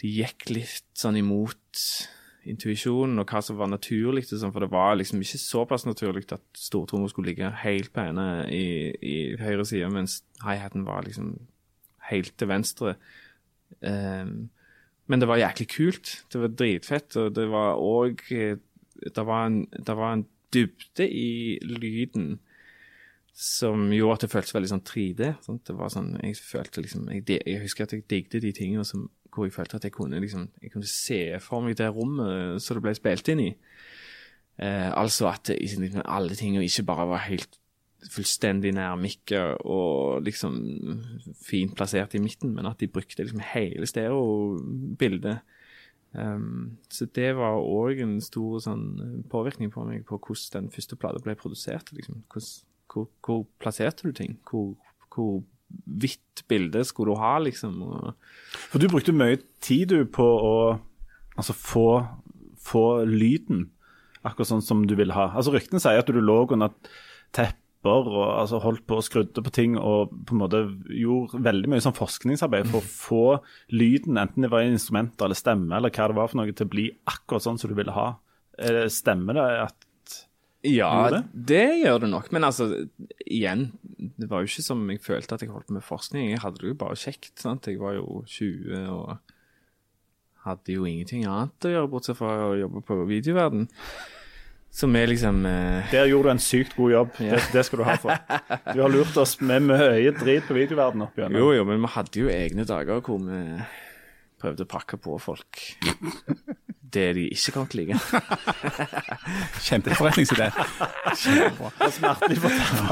De 0.03 0.09
gikk 0.09 0.49
litt 0.49 0.89
sånn 0.99 1.15
imot 1.15 1.79
intuisjonen 2.49 3.21
og 3.21 3.29
hva 3.29 3.39
som 3.45 3.55
var 3.55 3.69
naturlig, 3.71 4.25
liksom, 4.27 4.51
for 4.51 4.65
det 4.65 4.71
var 4.73 4.97
liksom 4.97 5.21
ikke 5.23 5.39
såpass 5.39 5.85
naturlig 5.87 6.25
at 6.35 6.43
stortromma 6.59 7.07
skulle 7.07 7.31
ligge 7.31 7.51
helt 7.61 7.93
på 7.93 8.03
ene 8.03 8.25
i, 8.51 8.65
i 8.99 9.13
høyre 9.39 9.63
side, 9.69 9.87
mens 9.93 10.17
hi-haten 10.43 10.83
var 10.83 11.07
liksom 11.07 11.37
helt 12.09 12.33
til 12.35 12.51
venstre. 12.51 12.97
Um, 13.79 14.49
men 15.07 15.23
det 15.23 15.29
var 15.29 15.39
jæklig 15.39 15.69
kult. 15.71 16.11
Det 16.33 16.41
var 16.41 16.51
dritfett, 16.59 17.15
og 17.21 17.31
det 17.37 17.47
var 17.51 17.79
òg 17.79 18.25
det, 18.27 18.59
det 19.07 19.25
var 19.27 19.47
en 20.11 20.25
dybde 20.53 21.07
i 21.09 21.59
lyden 21.65 22.35
som 23.33 23.87
gjorde 23.89 24.19
at 24.19 24.25
det 24.25 24.31
føltes 24.33 24.53
veldig 24.53 24.69
sånn 24.69 24.85
3D. 24.85 25.31
Sant? 25.41 25.63
Det 25.65 25.75
var 25.77 25.89
sånn, 25.93 26.13
jeg 26.21 26.37
følte 26.37 26.83
liksom, 26.85 27.07
jeg, 27.09 27.25
jeg 27.41 27.63
husker 27.63 27.87
at 27.87 27.95
jeg 27.95 28.05
digget 28.09 28.43
de 28.43 28.53
tingene 28.53 28.85
som, 28.85 29.07
hvor 29.33 29.47
jeg 29.47 29.55
følte 29.55 29.79
at 29.79 29.87
jeg 29.87 29.95
kunne, 29.95 30.21
liksom, 30.21 30.45
jeg 30.61 30.73
kunne 30.73 30.89
se 30.89 31.19
for 31.41 31.65
meg 31.65 31.79
det 31.79 31.89
rommet 31.95 32.61
som 32.61 32.77
det 32.77 32.85
ble 32.85 32.93
spilt 32.97 33.33
inn 33.33 33.41
i. 33.47 33.49
Eh, 34.61 34.91
altså 34.93 35.31
at 35.31 35.49
liksom, 35.49 36.03
alle 36.05 36.37
tingene 36.37 36.65
ikke 36.67 36.85
bare 36.85 37.09
var 37.09 37.25
helt 37.25 37.57
fullstendig 38.11 38.73
nær 38.75 38.97
mikket 38.99 39.63
og 39.69 40.23
liksom 40.25 40.57
fint 41.41 41.73
plassert 41.77 42.13
i 42.17 42.21
midten, 42.21 42.53
men 42.55 42.67
at 42.69 42.81
de 42.81 42.91
brukte 42.91 43.23
liksom 43.23 43.41
hele 43.53 43.87
stereobildet. 43.89 45.41
Um, 46.13 46.77
så 46.93 47.07
det 47.09 47.31
var 47.39 47.57
òg 47.57 48.03
en 48.03 48.19
stor 48.21 48.59
sånn, 48.61 49.23
påvirkning 49.31 49.71
på 49.73 49.85
meg 49.87 50.05
på 50.05 50.19
hvordan 50.21 50.67
den 50.67 50.73
første 50.73 50.97
plata 50.99 51.21
ble 51.23 51.35
produsert. 51.39 51.89
Liksom. 51.95 52.21
Hvor, 52.29 52.45
hvor, 52.93 53.09
hvor 53.25 53.43
plasserte 53.61 54.05
du 54.05 54.13
ting? 54.15 54.37
Hvor, 54.49 54.73
hvor 55.13 55.41
hvitt 55.89 56.43
bilde 56.49 56.83
skulle 56.85 57.13
du 57.13 57.21
ha, 57.21 57.37
liksom? 57.41 57.81
Og, 57.87 58.11
For 58.69 58.81
du 58.81 58.89
brukte 58.91 59.15
mye 59.15 59.41
tid 59.63 59.89
du 59.93 60.03
på 60.05 60.25
å 60.25 60.55
altså, 61.35 61.55
få, 61.57 61.87
få 62.61 62.85
lyden 63.09 63.69
akkurat 64.23 64.53
sånn 64.53 64.63
som 64.63 64.85
du 64.87 64.95
ville 64.99 65.15
ha. 65.15 65.31
Altså 65.33 65.53
Ryktene 65.55 65.81
sier 65.83 65.99
at 65.99 66.09
du 66.09 66.21
lå 66.21 66.43
under 66.45 66.71
tepper 67.83 68.07
og 68.07 68.39
altså, 68.39 68.59
holdt 68.63 68.85
på 68.87 68.97
og 68.97 69.03
skrudde 69.03 69.43
på 69.43 69.51
ting 69.53 69.75
og 69.77 70.11
på 70.27 70.35
en 70.35 70.39
måte 70.41 70.61
gjorde 70.87 71.41
veldig 71.43 71.69
mye 71.73 71.83
sånn 71.83 71.95
forskningsarbeid 71.97 72.69
for 72.71 72.79
å 72.79 72.87
få 72.87 73.23
lyden, 73.75 74.17
enten 74.17 74.43
det 74.45 74.51
var 74.53 74.63
instrumenter 74.63 75.25
eller 75.27 75.35
stemme 75.35 75.75
eller 75.75 75.91
hva 75.91 76.07
det 76.07 76.15
var 76.17 76.29
for 76.31 76.39
noe, 76.39 76.53
til 76.55 76.67
å 76.67 76.71
bli 76.71 76.85
akkurat 77.09 77.43
sånn 77.43 77.59
som 77.59 77.69
du 77.71 77.75
ville 77.75 77.91
ha. 77.95 78.13
Eh, 78.57 78.85
Stemmer 78.87 79.33
det 79.35 79.47
at 79.65 79.75
ja, 80.63 80.87
Gjorde 81.09 81.23
det? 81.35 81.63
gjør 81.81 81.99
det 82.05 82.09
nok. 82.13 82.31
Men 82.31 82.45
altså, 82.47 82.69
igjen, 83.27 83.65
det 84.15 84.29
var 84.31 84.39
jo 84.39 84.47
ikke 84.47 84.63
som 84.63 84.85
jeg 84.87 85.01
følte 85.03 85.35
at 85.35 85.41
jeg 85.43 85.51
holdt 85.51 85.67
på 85.67 85.75
med 85.75 85.83
forskning. 85.83 86.29
Jeg 86.31 86.39
hadde 86.39 86.61
det 86.61 86.69
jo 86.71 86.77
bare 86.79 86.95
kjekt. 86.95 87.33
sant? 87.41 87.67
Jeg 87.67 87.81
var 87.81 87.97
jo 87.97 88.21
20 88.31 88.85
og 88.93 89.17
hadde 90.45 90.77
jo 90.77 90.85
ingenting 90.87 91.25
annet 91.27 91.67
å 91.67 91.73
gjøre, 91.73 91.89
bortsett 91.91 92.15
fra 92.15 92.31
å 92.47 92.55
jobbe 92.55 92.79
på 92.87 92.95
videoverden. 93.11 93.67
Som 94.73 94.95
er 94.97 95.11
liksom 95.11 95.43
eh, 95.45 95.91
Der 95.91 96.07
gjorde 96.09 96.31
du 96.31 96.33
en 96.33 96.41
sykt 96.41 96.73
god 96.75 96.91
jobb. 96.91 97.11
Det, 97.19 97.41
det 97.53 97.65
skal 97.67 97.79
du 97.79 97.85
ha 97.85 97.95
for. 98.01 98.17
Du 98.73 98.81
har 98.81 98.89
lurt 98.89 99.17
oss 99.21 99.37
med 99.41 99.67
mye 99.69 100.15
drit 100.17 100.49
på 100.49 100.57
videoverdenen 100.57 101.05
opp 101.05 101.19
gjennom. 101.19 101.37
Jo, 101.37 101.51
jo, 101.59 101.67
men 101.69 101.83
vi 101.85 101.93
hadde 101.93 102.23
jo 102.23 102.33
egne 102.33 102.65
dager 102.65 103.03
hvor 103.05 103.21
vi 103.21 103.43
prøvde 104.41 104.65
å 104.65 104.71
pakke 104.73 104.97
på 104.99 105.19
folk 105.21 105.61
det 106.93 107.07
de 107.17 107.23
ikke 107.33 107.51
kom 107.55 107.65
til 107.69 107.79
å 107.79 107.81
like. 107.83 107.95
Kjempeforretningsidé. 109.67 110.47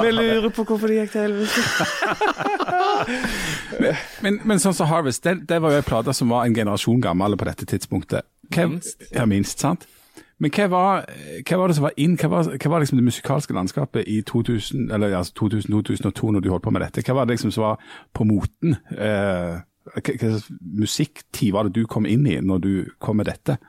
Vi 0.02 0.10
lurer 0.16 0.50
på 0.56 0.62
hvorfor 0.66 0.88
det 0.90 0.96
gikk 1.02 1.12
til 1.16 1.24
helvete. 1.28 1.62
Men, 4.22 4.34
men 4.46 4.60
sånn 4.62 4.76
som 4.78 4.86
Harvest, 4.92 5.24
det, 5.26 5.34
det 5.50 5.58
var 5.64 5.70
jo 5.74 5.80
en 5.82 5.88
plate 5.88 6.14
som 6.14 6.30
var 6.30 6.46
en 6.46 6.54
generasjon 6.54 7.02
gammel 7.02 7.34
på 7.40 7.46
dette 7.48 7.66
tidspunktet. 7.66 8.22
Hvem, 8.54 8.70
Minst. 8.76 9.02
Ja, 9.10 9.26
minst, 9.26 9.58
sant? 9.64 9.88
Men 10.42 10.54
hva 10.56 10.66
var, 10.72 11.04
hva 11.46 11.58
var 11.62 11.70
det 11.70 11.76
som 11.78 11.86
var 11.86 11.98
inn? 12.02 12.16
Hva 12.18 12.30
var, 12.32 12.48
hva 12.58 12.70
var 12.74 12.82
liksom 12.82 12.98
det 12.98 13.06
musikalske 13.06 13.54
landskapet 13.54 14.08
i 14.10 14.22
2000, 14.26 14.88
eller 14.90 15.14
altså 15.20 15.36
2000-2002 15.38 16.32
når 16.34 16.42
du 16.42 16.50
holdt 16.50 16.66
på 16.66 16.74
med 16.74 16.82
dette? 16.82 17.04
Hva 17.06 17.20
var 17.20 17.30
det 17.30 17.36
liksom 17.36 17.54
som 17.54 17.68
var 17.68 17.84
på 18.18 18.26
moten? 18.26 18.74
Eh, 18.96 19.60
hva 19.92 20.02
slags 20.08 20.50
musikktid 20.62 21.54
var 21.54 21.70
det 21.70 21.76
du 21.78 21.86
kom 21.90 22.10
inn 22.10 22.26
i 22.30 22.40
når 22.42 22.66
du 22.66 22.74
kom 23.02 23.22
med 23.22 23.30
dette? 23.30 23.60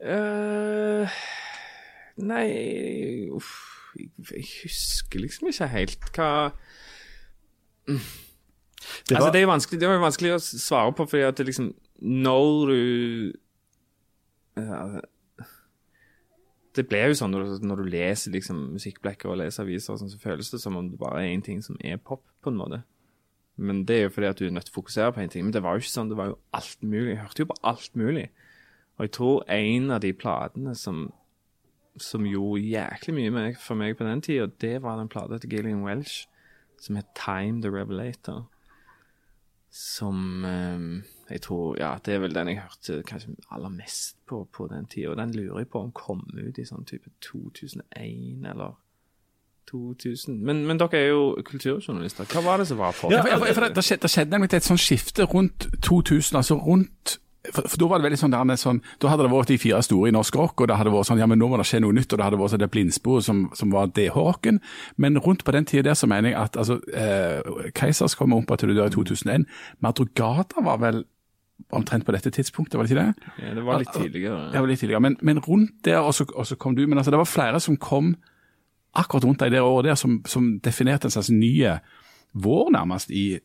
Uh, 0.00 1.04
nei 2.24 2.46
uff, 3.36 3.50
jeg, 3.98 4.08
jeg 4.30 4.46
husker 4.62 5.20
liksom 5.20 5.50
ikke 5.50 5.68
helt 5.74 6.06
hva 6.14 6.30
Det 7.84 7.98
Altså, 9.10 9.26
var, 9.26 9.32
det 9.34 9.40
er 9.42 9.44
jo 9.44 9.50
vanskelig, 9.50 9.80
det 9.82 9.88
er 9.90 10.00
vanskelig 10.00 10.32
å 10.38 10.40
svare 10.40 10.94
på, 10.96 11.04
fordi 11.10 11.26
at 11.26 11.36
det 11.36 11.50
liksom 11.50 11.72
Når 12.00 12.70
du 12.70 12.80
Det 16.76 16.86
ble 16.86 17.00
jo 17.10 17.16
sånn 17.18 17.32
når 17.34 17.64
når 17.66 17.82
du 17.82 17.90
leser 17.90 18.34
liksom 18.34 18.58
musikkblekker 18.76 19.30
og 19.30 19.40
leser 19.40 19.64
aviser, 19.66 19.98
sånn, 19.98 20.10
så 20.12 20.20
føles 20.22 20.52
det 20.52 20.60
som 20.62 20.76
om 20.78 20.90
det 20.90 21.00
bare 21.00 21.24
er 21.24 21.32
én 21.34 21.42
ting 21.42 21.62
som 21.62 21.78
er 21.82 21.98
pop, 21.98 22.22
på 22.42 22.52
en 22.52 22.60
måte. 22.60 22.82
Men 23.60 23.82
det 23.84 23.96
er 23.96 24.06
jo 24.06 24.12
fordi 24.14 24.28
at 24.30 24.38
du 24.38 24.46
er 24.46 24.54
nødt 24.54 24.68
til 24.70 24.76
å 24.76 24.78
fokusere 24.78 25.12
på 25.12 25.20
én 25.24 25.32
ting. 25.32 25.44
Men 25.44 25.52
det 25.52 25.62
var 25.64 25.74
jo 25.74 25.82
ikke 25.82 25.92
sånn, 25.92 26.12
det 26.12 26.16
var 26.20 26.30
jo 26.30 26.38
alt 26.56 26.82
mulig. 26.82 27.10
Jeg 27.10 27.22
hørte 27.24 27.42
jo 27.42 27.50
på 27.50 27.58
alt 27.72 27.96
mulig. 27.98 28.28
Og 28.96 29.04
jeg 29.04 29.12
tror 29.16 29.42
en 29.56 29.90
av 29.96 30.00
de 30.04 30.12
platene 30.16 30.74
som, 30.78 31.02
som 32.00 32.28
gjorde 32.28 32.62
jæklig 32.64 33.16
mye 33.18 33.44
for 33.60 33.80
meg 33.80 33.98
på 33.98 34.06
den 34.06 34.22
tida, 34.24 34.48
det 34.62 34.78
var 34.84 34.96
den 35.00 35.10
plata 35.12 35.40
til 35.40 35.52
Gillian 35.52 35.84
Welsh 35.84 36.24
som 36.80 36.96
het 36.96 37.10
Time 37.18 37.60
the 37.62 37.68
Revelator. 37.68 38.46
som 39.70 40.44
eh, 40.44 41.04
jeg 41.30 41.42
tror 41.46 41.78
Ja, 41.78 41.94
det 42.04 42.14
er 42.14 42.22
vel 42.24 42.34
den 42.34 42.48
jeg 42.48 42.62
hørte 42.62 43.02
kanskje 43.06 43.34
aller 43.50 43.72
mest 43.72 44.16
på 44.26 44.44
på 44.52 44.66
den 44.70 44.86
tida. 44.86 45.14
Den 45.14 45.34
lurer 45.34 45.58
jeg 45.62 45.68
på 45.68 45.80
om 45.80 45.92
kom 45.92 46.22
ut 46.34 46.58
i 46.58 46.66
sånn 46.66 46.84
type 46.84 47.10
2001 47.20 48.46
eller 48.50 48.76
2000. 49.70 50.40
Men, 50.44 50.66
men 50.66 50.78
dere 50.80 50.98
er 50.98 51.08
jo 51.12 51.24
kulturjournalister. 51.46 52.26
Hva 52.32 52.42
var 52.44 52.58
det 52.58 52.68
som 52.70 52.78
var 52.78 52.92
for? 52.96 53.12
Ja, 53.12 53.22
for, 53.22 53.38
for, 53.38 53.54
for 53.54 53.66
det, 53.66 53.74
det, 53.76 53.84
skjedde, 53.86 54.02
det 54.02 54.10
skjedde 54.10 54.36
nemlig 54.36 54.54
et 54.58 54.66
sånt 54.66 54.82
skifte 54.82 55.26
rundt 55.30 55.68
2000, 55.86 56.36
altså 56.36 56.58
rundt 56.58 57.20
for, 57.48 57.64
for 57.64 57.80
da 57.80 57.86
var 57.88 58.00
det 58.00 58.04
veldig 58.04 58.18
sånn, 58.20 58.34
der, 58.34 58.58
sånn, 58.60 58.82
da 59.00 59.10
hadde 59.12 59.24
det 59.24 59.32
vært 59.32 59.52
de 59.52 59.56
fire 59.62 59.80
store 59.84 60.10
i 60.10 60.14
norsk 60.14 60.36
rock, 60.36 60.60
og 60.60 60.68
det 60.68 60.76
hadde 60.76 60.92
vært 60.92 61.08
sånn, 61.08 61.22
ja, 61.22 61.28
men 61.30 61.40
nå 61.40 61.48
må 61.48 61.60
det 61.60 61.64
skje 61.70 61.80
noe 61.80 61.96
nytt, 61.96 62.12
og 62.12 62.20
det 62.20 62.26
hadde 62.26 62.40
vært 62.40 62.52
sånn 62.52 62.62
det 62.62 62.68
blindsporet 62.74 63.26
som, 63.26 63.46
som 63.56 63.72
var 63.72 63.88
DH-rocken. 63.96 64.60
Men 65.00 65.16
rundt 65.24 65.46
på 65.46 65.54
den 65.56 65.68
tida 65.68 65.88
der 65.88 65.96
så 65.98 66.08
mener 66.10 66.34
jeg 66.34 66.38
at 66.40 66.58
altså, 66.60 66.76
eh, 66.92 67.70
Keisers 67.76 68.18
kom 68.18 68.36
opp 68.36 68.52
til 68.60 68.72
det 68.72 68.76
der 68.76 68.92
i 68.92 68.94
2001. 68.94 69.48
Madrugada 69.80 70.66
var 70.66 70.82
vel 70.84 71.02
omtrent 71.76 72.06
på 72.06 72.12
dette 72.16 72.30
tidspunktet, 72.34 72.78
var 72.78 72.86
det 72.86 72.92
ikke 72.94 73.04
det? 73.06 73.30
Ja, 73.44 73.54
det 73.54 73.64
var 73.66 73.78
litt 73.82 73.94
tidligere. 73.94 74.40
Det 74.52 74.60
var 74.60 74.68
litt 74.70 74.80
tidligere, 74.82 75.04
men, 75.04 75.16
men 75.22 75.40
rundt 75.44 75.78
der, 75.86 76.00
og 76.00 76.14
så, 76.16 76.26
og 76.34 76.46
så 76.48 76.56
kom 76.60 76.76
du. 76.78 76.86
Men 76.86 76.98
altså, 76.98 77.12
det 77.14 77.20
var 77.20 77.28
flere 77.30 77.60
som 77.60 77.76
kom 77.80 78.14
akkurat 78.96 79.24
rundt 79.28 79.40
deg 79.44 79.52
det 79.54 79.62
året 79.62 79.90
der, 79.92 79.98
som, 80.00 80.20
som 80.26 80.52
definerte 80.64 81.06
en 81.06 81.14
slags 81.14 81.30
nye 81.30 81.76
vår, 82.32 82.70
nærmest, 82.74 83.10
i, 83.10 83.38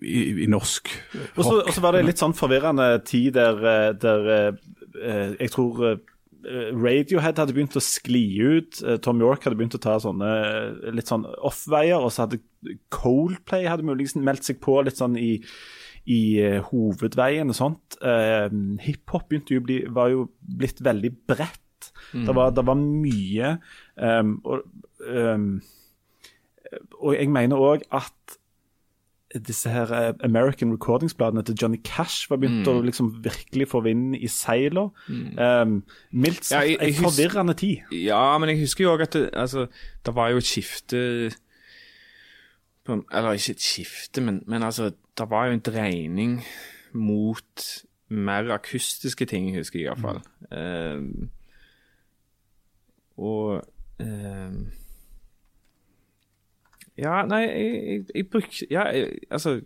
i, 0.00 0.20
i 0.44 0.48
norsk 0.48 0.88
Og 1.36 1.44
så, 1.44 1.58
og 1.66 1.72
så 1.72 1.82
var 1.84 1.96
det 1.96 2.06
litt 2.06 2.20
sånn 2.20 2.32
forvirrende 2.36 2.86
tid 3.04 3.34
der, 3.36 3.60
eh, 3.68 3.90
der 4.00 4.30
eh, 4.32 5.34
jeg 5.40 5.52
tror 5.52 5.82
eh, 5.90 6.00
Radiohead 6.74 7.38
hadde 7.38 7.54
begynt 7.54 7.76
å 7.78 7.82
skli 7.84 8.24
ut. 8.40 8.80
eh, 8.82 8.96
Tom 9.04 9.20
York 9.22 9.44
hadde 9.46 9.58
begynt 9.60 9.76
å 9.76 9.82
ta 9.84 9.98
sånne 10.02 10.30
eh, 10.48 10.88
litt 10.96 11.12
sånn 11.12 11.22
off-veier. 11.38 12.00
Og 12.02 12.10
så 12.12 12.24
hadde 12.24 12.40
Coldplay 12.92 13.68
hadde 13.70 13.86
muligens 13.86 14.16
meldt 14.18 14.48
seg 14.48 14.58
på 14.64 14.80
litt 14.82 14.98
sånn 14.98 15.14
i, 15.20 15.36
i 16.10 16.22
eh, 16.42 16.60
hovedveien 16.70 17.52
og 17.52 17.58
sånt. 17.58 17.98
Uh, 18.02 18.48
Hiphop 18.82 19.28
begynte 19.30 19.54
jo 19.54 19.64
bli, 19.64 19.82
var 19.94 20.10
jo 20.12 20.26
blitt 20.58 20.82
veldig 20.84 21.12
bredt. 21.30 21.60
Det, 22.12 22.34
var, 22.34 22.52
det 22.54 22.62
var 22.66 22.78
mye. 22.78 23.56
um, 23.96 24.36
og, 24.44 24.62
um, 25.02 25.62
og 27.00 27.16
jeg 27.16 27.30
mener 27.30 27.58
òg 27.58 27.82
at 27.92 28.38
disse 29.40 29.70
her 29.70 29.92
eh, 29.96 30.14
American 30.24 30.72
Recordings-bladene 30.72 31.42
til 31.42 31.56
Johnny 31.62 31.80
Cash 31.84 32.30
var 32.30 32.40
begynt 32.42 32.68
å 32.68 32.74
liksom 32.84 33.12
virkelig 33.24 33.68
få 33.72 33.80
vind 33.86 34.16
i 34.18 34.28
seila. 34.28 34.88
Um, 35.08 35.78
mildt 36.12 36.44
sagt 36.50 36.68
ja, 36.68 36.76
en 36.76 36.98
forvirrende 36.98 37.54
tid. 37.58 37.86
Ja, 37.96 38.36
men 38.38 38.52
jeg 38.52 38.62
husker 38.64 38.84
jo 38.84 38.92
òg 38.96 39.06
at 39.06 39.16
det, 39.16 39.30
altså, 39.32 39.66
det 40.06 40.14
var 40.16 40.32
jo 40.32 40.42
et 40.42 40.48
skifte 40.48 41.02
på, 42.84 43.04
Eller 43.12 43.32
ikke 43.32 43.50
et 43.50 43.62
skifte, 43.62 44.20
men, 44.20 44.42
men 44.46 44.62
altså, 44.62 44.92
det 45.18 45.30
var 45.30 45.46
jo 45.46 45.52
en 45.52 45.60
dreining 45.60 46.42
mot 46.92 47.84
mer 48.08 48.52
akustiske 48.52 49.24
ting, 49.24 49.56
husker 49.56 49.78
jeg 49.78 49.88
iallfall. 49.88 50.20
Mm. 50.50 51.30
og 53.16 53.62
uh, 54.00 54.52
Ja, 56.98 57.22
nei, 57.24 57.40
jeg, 57.40 57.72
jeg, 57.72 58.04
jeg 58.14 58.26
brukte 58.28 58.66
Ja, 58.70 58.84
altså 59.30 59.60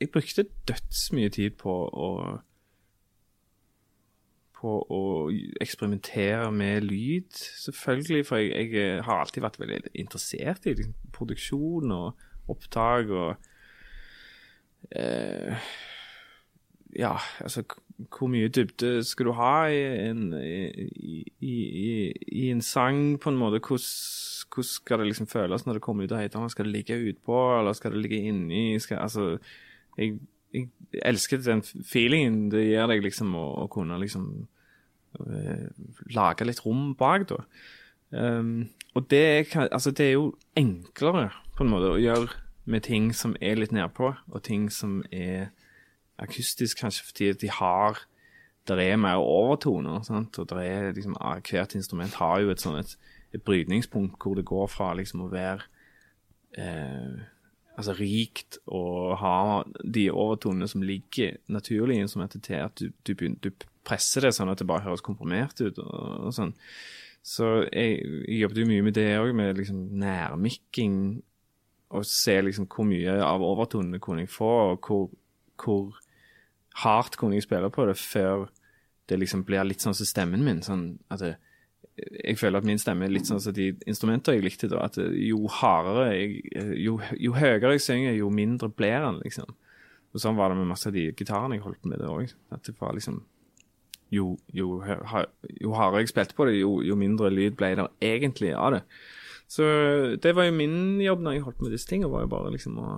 Jeg 0.00 0.10
brukte 0.10 0.44
dødsmye 0.68 1.28
tid 1.28 1.50
på 1.50 1.76
å 1.92 2.10
på 4.64 4.78
å 4.88 5.00
eksperimentere 5.60 6.48
med 6.54 6.86
lyd, 6.88 7.34
selvfølgelig. 7.36 8.22
For 8.24 8.40
jeg 8.40 9.02
har 9.04 9.20
alltid 9.20 9.44
vært 9.44 9.58
veldig 9.60 9.90
interessert 10.00 10.64
i 10.64 10.72
liksom, 10.78 10.94
produksjon 11.12 11.92
og 11.92 12.22
opptak 12.50 13.10
og 13.10 13.34
eh, 14.90 15.70
Ja, 16.94 17.16
altså 17.40 17.64
Hvor 18.14 18.28
mye 18.30 18.48
dybde 18.48 19.02
skal 19.06 19.26
du 19.26 19.32
ha 19.38 19.66
i 19.66 19.80
en, 20.08 20.32
i, 20.34 21.24
i, 21.40 21.54
i, 22.12 22.50
en 22.50 22.62
sang, 22.62 23.18
på 23.20 23.30
en 23.30 23.38
måte? 23.38 23.62
Hvordan, 23.62 23.88
skal 24.62 25.00
det 25.00 25.08
liksom 25.08 25.26
føles 25.30 25.66
når 25.66 25.78
det 25.78 25.82
kommer 25.82 26.04
ut 26.04 26.12
av 26.14 26.22
høyttaleren? 26.22 26.50
Skal 26.50 26.68
det 26.68 26.74
ligge 26.74 26.98
utpå, 27.10 27.38
eller 27.58 27.74
skal 27.74 27.94
det 27.94 28.02
ligge 28.04 28.20
inni? 28.30 28.78
Skal, 28.82 28.98
altså, 29.02 29.38
jeg, 29.98 30.18
jeg 30.54 30.68
elsker 31.02 31.42
den 31.42 31.62
feelingen 31.62 32.50
det 32.52 32.66
gir 32.68 32.90
deg, 32.90 33.02
liksom, 33.06 33.34
å, 33.38 33.46
å 33.64 33.70
kunne 33.72 33.98
liksom 34.02 34.28
eh, 35.20 35.64
lage 36.14 36.46
litt 36.46 36.62
rom 36.66 36.92
bak, 36.98 37.26
da. 37.30 37.40
Um, 38.14 38.68
og 38.94 39.08
det, 39.10 39.48
kan, 39.50 39.66
altså, 39.74 39.90
det 39.90 40.06
er 40.06 40.12
jo 40.14 40.28
enklere, 40.58 41.30
på 41.56 41.64
en 41.64 41.70
måte, 41.70 41.92
å 41.94 42.00
gjøre 42.00 42.32
med 42.64 42.86
ting 42.86 43.10
som 43.16 43.36
er 43.44 43.58
litt 43.60 43.74
nedpå, 43.74 44.14
og 44.30 44.42
ting 44.46 44.70
som 44.72 45.02
er 45.12 45.50
akustisk, 46.20 46.80
kanskje 46.80 47.06
fordi 47.10 47.32
de 47.44 47.50
har 47.50 48.04
Der 48.64 48.80
er 48.80 48.96
mer 48.96 49.20
overtoner, 49.20 50.00
sant? 50.02 50.38
og 50.38 50.48
der 50.48 50.62
er 50.62 50.92
liksom 50.92 51.16
ah, 51.20 51.36
Hvert 51.36 51.74
instrument 51.74 52.14
har 52.14 52.40
jo 52.40 52.48
et 52.48 52.62
sånn 52.62 52.78
et, 52.78 52.96
et 53.34 53.42
brytningspunkt 53.44 54.16
hvor 54.22 54.38
det 54.38 54.46
går 54.48 54.70
fra 54.72 54.94
liksom 54.94 55.26
å 55.26 55.28
være 55.28 55.66
eh, 56.56 57.18
altså 57.76 57.92
rikt 57.98 58.58
og 58.64 59.18
ha 59.20 59.36
de 59.82 60.06
overtonene 60.10 60.68
som 60.70 60.82
ligger 60.86 61.36
naturlig 61.52 61.98
i 61.98 62.04
instrumentet, 62.06 62.44
til 62.46 62.62
at 62.62 62.76
du, 62.78 62.90
du, 63.06 63.14
begynner, 63.14 63.40
du 63.42 63.66
presser 63.84 64.24
det 64.24 64.34
sånn 64.36 64.48
at 64.52 64.62
det 64.62 64.68
bare 64.70 64.86
høres 64.86 65.04
komprimert 65.04 65.60
ut. 65.60 65.78
og, 65.82 66.28
og 66.28 66.34
sånn. 66.34 66.54
Så 67.24 67.50
jeg, 67.72 68.00
jeg 68.28 68.42
jobbet 68.44 68.60
jo 68.62 68.68
mye 68.68 68.84
med 68.84 68.96
det 68.98 69.08
òg, 69.18 69.32
med 69.36 69.58
liksom 69.58 69.86
nærmikking. 70.00 70.98
Og 71.94 72.06
se 72.08 72.38
liksom 72.42 72.66
hvor 72.70 72.86
mye 72.88 73.18
av 73.22 73.44
overtonene 73.44 74.00
kunne 74.02 74.24
jeg 74.24 74.32
få, 74.32 74.50
og 74.72 74.88
hvor, 74.88 75.10
hvor 75.60 75.98
hardt 76.82 77.18
kunne 77.20 77.36
jeg 77.36 77.46
spille 77.46 77.70
på 77.70 77.86
det 77.86 77.96
før 78.00 78.48
det 79.08 79.18
liksom 79.20 79.44
blir 79.44 79.66
litt 79.66 79.84
sånn 79.84 79.94
som 79.96 80.08
stemmen 80.08 80.44
min. 80.46 80.62
sånn 80.64 80.94
at 81.12 81.20
det, 81.20 81.34
jeg 81.94 82.38
føler 82.40 82.58
at 82.58 82.66
min 82.66 82.80
stemme 82.80 83.06
er 83.06 83.12
litt 83.12 83.28
sånn 83.28 83.42
som 83.42 83.54
de 83.54 83.68
instrumenter 83.86 84.34
jeg 84.34 84.46
likte 84.46 84.70
da. 84.72 84.86
At 84.88 84.98
jo 84.98 85.44
hardere 85.60 86.08
jeg, 86.16 86.40
jo, 86.82 86.96
jo 87.20 87.34
høyere 87.36 87.76
jeg 87.76 87.84
synger, 87.84 88.16
jo 88.18 88.30
mindre 88.34 88.70
blir 88.72 89.04
den, 89.04 89.20
liksom. 89.22 89.52
Og 90.14 90.22
sånn 90.22 90.38
var 90.38 90.50
det 90.50 90.58
med 90.58 90.70
masse 90.70 90.88
av 90.90 90.96
de 90.96 91.08
gitarene 91.16 91.58
jeg 91.58 91.64
holdt 91.66 91.86
med 91.90 92.00
det 92.02 92.10
òg. 92.10 92.34
At 92.54 92.66
det 92.66 92.74
var 92.80 92.94
liksom 92.96 93.22
jo, 94.14 94.34
jo, 94.54 94.78
jo 95.60 95.74
hardere 95.74 96.04
jeg 96.04 96.12
spilte 96.12 96.36
på 96.38 96.46
det, 96.48 96.58
jo, 96.60 96.78
jo 96.86 96.96
mindre 96.98 97.30
lyd 97.32 97.56
ble 97.58 97.72
det 97.78 97.86
egentlig 98.04 98.52
av 98.54 98.76
det. 98.76 98.82
Så 99.48 99.64
det 100.22 100.32
var 100.36 100.48
jo 100.48 100.52
min 100.56 101.00
jobb 101.04 101.20
når 101.22 101.32
jeg 101.36 101.44
holdt 101.46 101.60
med 101.62 101.74
disse 101.74 101.88
tingene, 101.88 102.10
var 102.12 102.24
jo 102.24 102.30
bare 102.32 102.52
liksom 102.54 102.78
å 102.80 102.92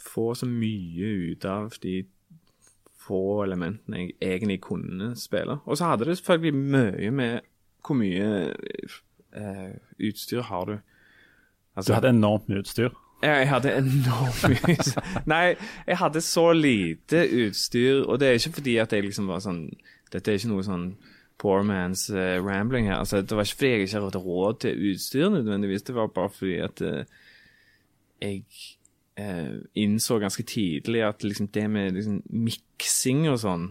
få 0.00 0.34
så 0.38 0.46
mye 0.48 1.10
ut 1.32 1.44
av 1.48 1.74
de 1.82 2.02
få 3.00 3.20
elementene 3.44 4.04
jeg 4.04 4.14
egentlig 4.20 4.60
kunne 4.64 5.14
spille. 5.18 5.58
Og 5.66 5.78
så 5.80 5.90
hadde 5.90 6.06
det 6.08 6.18
selvfølgelig 6.20 6.54
mye 6.60 7.10
med 7.10 7.40
hvor 7.86 7.96
mye 7.96 8.54
eh, 9.32 9.72
utstyr 9.98 10.42
har 10.50 10.64
du. 10.68 10.74
Altså, 11.74 11.90
Du 11.92 11.94
hadde 11.96 12.12
enormt 12.12 12.48
mye 12.48 12.60
utstyr. 12.62 12.90
ja, 13.22 13.34
jeg 13.40 13.48
hadde 13.48 13.72
enormt 13.76 14.42
mye 14.48 15.22
Nei, 15.28 15.54
jeg 15.86 15.96
hadde 16.00 16.20
så 16.24 16.52
lite 16.52 17.24
utstyr, 17.46 18.04
og 18.04 18.20
det 18.20 18.28
er 18.28 18.38
ikke 18.38 18.58
fordi 18.60 18.76
at 18.82 18.92
jeg 18.92 19.04
liksom 19.04 19.28
var 19.28 19.40
sånn 19.44 19.66
Dette 20.12 20.32
er 20.32 20.38
ikke 20.40 20.50
noe 20.52 20.64
sånn 20.66 20.86
poor 21.40 21.64
man's 21.64 22.08
eh, 22.12 22.38
rambling 22.44 22.90
her. 22.90 23.00
Altså, 23.00 23.22
det 23.22 23.36
var 23.36 23.46
ikke 23.46 23.60
fordi 23.62 23.70
jeg 23.70 23.86
ikke 23.86 24.04
hadde 24.04 24.24
råd 24.26 24.60
til 24.60 24.86
utstyr 24.90 25.32
nødvendigvis, 25.32 25.86
det 25.88 25.96
var 25.96 26.12
bare 26.14 26.30
fordi 26.30 26.56
at 26.66 26.82
eh, 26.84 27.04
jeg 28.20 28.44
eh, 29.16 29.60
innså 29.74 30.18
ganske 30.20 30.44
tidlig 30.44 31.04
at 31.06 31.24
liksom 31.24 31.48
det 31.48 31.68
med 31.70 31.96
liksom 31.96 32.22
miksing 32.28 33.28
og 33.30 33.38
sånn 33.44 33.70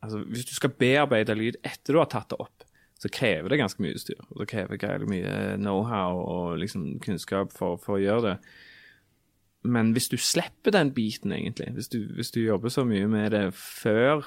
Altså, 0.00 0.22
hvis 0.32 0.46
du 0.48 0.54
skal 0.56 0.72
bearbeide 0.80 1.34
lyd 1.36 1.58
etter 1.60 1.92
du 1.92 1.98
har 2.00 2.06
tatt 2.08 2.30
det 2.32 2.38
opp, 2.40 2.62
så 2.96 3.10
krever 3.12 3.52
det 3.52 3.58
ganske 3.60 3.82
mye 3.84 3.98
utstyr. 3.98 4.16
Og 4.30 4.38
det 4.40 4.46
krever 4.48 4.78
greielig 4.80 5.10
mye 5.12 5.32
know-how 5.58 6.22
og 6.22 6.54
liksom 6.62 6.94
kunnskap 7.04 7.52
for, 7.52 7.76
for 7.76 7.98
å 7.98 8.00
gjøre 8.00 8.22
det. 8.24 8.32
Men 9.68 9.92
hvis 9.92 10.08
du 10.08 10.16
slipper 10.16 10.72
den 10.72 10.94
biten, 10.96 11.34
egentlig, 11.36 11.68
hvis 11.76 11.92
du, 11.92 11.98
hvis 12.16 12.32
du 12.32 12.40
jobber 12.40 12.72
så 12.72 12.86
mye 12.88 13.10
med 13.12 13.34
det 13.36 13.44
før 13.60 14.24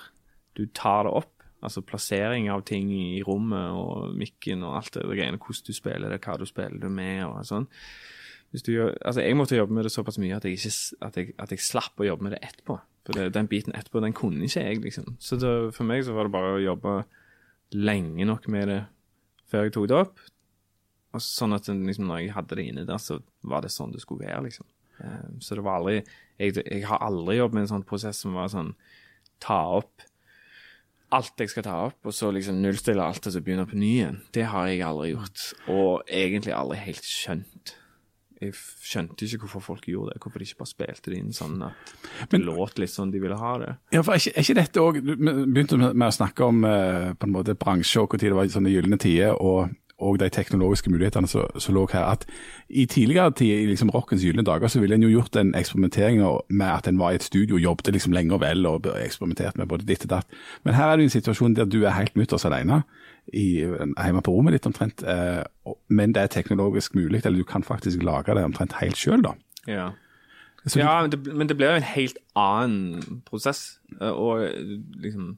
du 0.53 0.67
tar 0.77 1.07
det 1.07 1.15
opp, 1.23 1.32
altså 1.63 1.83
plassering 1.85 2.49
av 2.51 2.65
ting 2.67 2.89
i 2.93 3.21
rommet 3.25 3.77
og 3.79 4.17
mikken 4.19 4.65
og 4.67 4.77
alt 4.81 4.97
det 4.97 5.05
greiene, 5.09 5.39
hvordan 5.41 5.67
du 5.69 5.73
spiller 5.77 6.13
det, 6.13 6.19
hva 6.25 6.35
du 6.39 6.45
spiller 6.49 6.81
det 6.83 6.91
med 6.91 7.23
og 7.27 7.39
sånn. 7.47 7.69
Gjør, 8.53 8.91
altså 9.01 9.23
jeg 9.23 9.37
måtte 9.39 9.57
jobbe 9.57 9.73
med 9.73 9.87
det 9.87 9.91
såpass 9.95 10.19
mye 10.21 10.35
at 10.37 10.43
jeg, 10.45 10.59
ikke, 10.59 10.73
at 11.07 11.15
jeg, 11.17 11.31
at 11.41 11.53
jeg 11.55 11.63
slapp 11.65 11.97
å 11.97 12.05
jobbe 12.05 12.27
med 12.27 12.35
det 12.35 12.43
etterpå. 12.45 12.75
For 13.07 13.17
det, 13.17 13.31
den 13.33 13.49
biten 13.49 13.73
etterpå, 13.73 14.03
den 14.03 14.13
kunne 14.15 14.45
ikke 14.45 14.61
jeg, 14.61 14.83
liksom. 14.83 15.15
Så 15.17 15.39
det, 15.41 15.53
for 15.73 15.89
meg 15.89 16.05
så 16.05 16.13
var 16.13 16.29
det 16.29 16.35
bare 16.35 16.51
å 16.59 16.61
jobbe 16.61 16.99
lenge 17.73 18.27
nok 18.29 18.45
med 18.53 18.69
det 18.69 18.79
før 19.49 19.65
jeg 19.65 19.73
tok 19.73 19.89
det 19.89 19.97
opp. 20.03 20.21
Og 21.13 21.21
sånn 21.25 21.57
at 21.57 21.67
liksom, 21.69 22.05
når 22.09 22.21
jeg 22.21 22.35
hadde 22.37 22.59
det 22.59 22.67
inne 22.69 22.85
der, 22.89 23.01
så 23.01 23.19
var 23.49 23.65
det 23.65 23.73
sånn 23.73 23.93
det 23.93 24.03
skulle 24.05 24.27
være, 24.27 24.45
liksom. 24.47 24.69
Eh, 25.01 25.27
Så 25.41 25.57
det 25.57 25.65
var 25.65 25.81
aldri 25.81 25.97
jeg, 26.37 26.57
jeg 26.61 26.85
har 26.89 27.01
aldri 27.01 27.39
jobbet 27.39 27.57
med 27.57 27.65
en 27.65 27.73
sånn 27.75 27.87
prosess 27.89 28.21
som 28.21 28.37
var 28.37 28.53
sånn 28.53 28.73
ta 29.43 29.59
opp 29.79 30.05
alt 31.13 31.39
jeg 31.43 31.51
skal 31.53 31.63
ta 31.67 31.77
opp, 31.87 31.99
og 32.09 32.15
så 32.15 32.31
liksom 32.33 32.59
nullstille 32.63 33.03
alt 33.03 33.27
og 33.29 33.33
så 33.35 33.41
begynne 33.43 33.67
på 33.69 33.77
ny 33.79 33.91
igjen. 33.99 34.19
Det 34.35 34.47
har 34.49 34.67
jeg 34.71 34.83
aldri 34.87 35.13
gjort, 35.13 35.45
og 35.71 36.03
egentlig 36.09 36.53
aldri 36.57 36.81
helt 36.87 37.07
skjønt. 37.07 37.75
jeg 38.43 38.51
skjønte 38.83 39.23
ikke 39.23 39.45
hvorfor 39.45 39.61
folk 39.63 39.85
gjorde 39.87 40.11
det. 40.11 40.21
Hvorfor 40.23 40.41
de 40.41 40.43
ikke 40.49 40.57
bare 40.59 40.67
spilte 40.73 41.11
det 41.13 41.19
inn 41.21 41.29
sånn 41.31 41.61
at 41.63 41.93
det 42.29 42.33
Men- 42.33 42.41
låt 42.49 42.77
litt 42.81 42.91
sånn 42.91 43.11
de 43.13 43.21
ville 43.23 43.37
ha 43.39 43.57
det. 43.57 43.77
Ja, 43.93 44.01
for 44.01 44.11
er 44.11 44.19
ikke, 44.19 44.55
dette 44.57 44.81
òg 44.81 44.99
Du 45.05 45.15
begynte 45.15 45.77
med, 45.77 45.95
med 45.95 46.07
å 46.09 46.17
snakke 46.17 46.43
om 46.43 46.65
uh, 46.65 47.13
på 47.13 47.23
en 47.23 47.31
måte 47.31 47.55
bransje 47.55 48.01
og 48.01 48.11
når 48.11 48.19
det 48.19 48.33
var 48.33 48.51
sånne 48.51 48.73
gylne 48.73 48.99
tider, 48.99 49.31
og, 49.39 49.69
og 49.99 50.19
de 50.19 50.29
teknologiske 50.29 50.91
mulighetene 50.91 51.27
som 51.27 51.75
lå 51.75 51.85
her. 51.93 52.03
At 52.03 52.25
I 52.69 52.85
tidligere 52.85 53.31
tider, 53.31 53.59
i 53.61 53.65
liksom 53.69 53.89
rockens 53.93 54.23
gylne 54.23 54.43
dager, 54.43 54.67
så 54.67 54.79
ville 54.79 54.95
en 54.95 55.03
jo 55.03 55.09
gjort 55.09 55.35
en 55.35 55.53
eksperimentering 55.55 56.19
med 56.49 56.67
at 56.67 56.87
en 56.87 56.99
var 56.99 57.11
i 57.11 57.15
et 57.15 57.23
studio 57.23 57.55
og 57.55 57.61
jobbet 57.61 57.93
liksom 57.93 58.13
lenge 58.13 58.33
og 58.33 58.41
vel 58.41 58.65
og 58.65 58.87
eksperimenterte 58.99 59.57
med 59.57 59.67
både 59.67 59.85
ditt 59.85 60.03
og 60.03 60.09
datt. 60.09 60.27
Men 60.63 60.73
her 60.73 60.91
er 60.91 60.97
det 60.97 61.03
en 61.03 61.17
situasjon 61.17 61.55
der 61.55 61.65
du 61.65 61.83
er 61.83 61.95
helt 61.95 62.15
mutters 62.15 62.45
alene, 62.45 62.83
i, 63.31 63.63
hjemme 63.63 64.21
på 64.21 64.33
rommet 64.35 64.57
ditt 64.57 64.65
omtrent, 64.67 65.03
eh, 65.07 65.43
men 65.87 66.11
det 66.11 66.21
er 66.25 66.27
teknologisk 66.27 66.95
mulig, 66.95 67.21
eller 67.23 67.39
du 67.39 67.47
kan 67.47 67.63
faktisk 67.63 68.03
lage 68.03 68.35
det 68.35 68.43
omtrent 68.43 68.75
helt 68.81 68.99
sjøl, 68.99 69.23
da. 69.23 69.31
Ja. 69.67 69.91
Så 70.67 70.79
Ja, 70.79 71.01
men 71.01 71.11
det, 71.11 71.33
men 71.35 71.47
det 71.47 71.57
blir 71.57 71.71
jo 71.71 71.79
en 71.79 71.87
helt 71.87 72.17
annen 72.35 73.21
prosess. 73.27 73.79
eh, 74.01 74.11
Og 74.11 74.43
eh, 74.43 74.79
liksom 75.03 75.37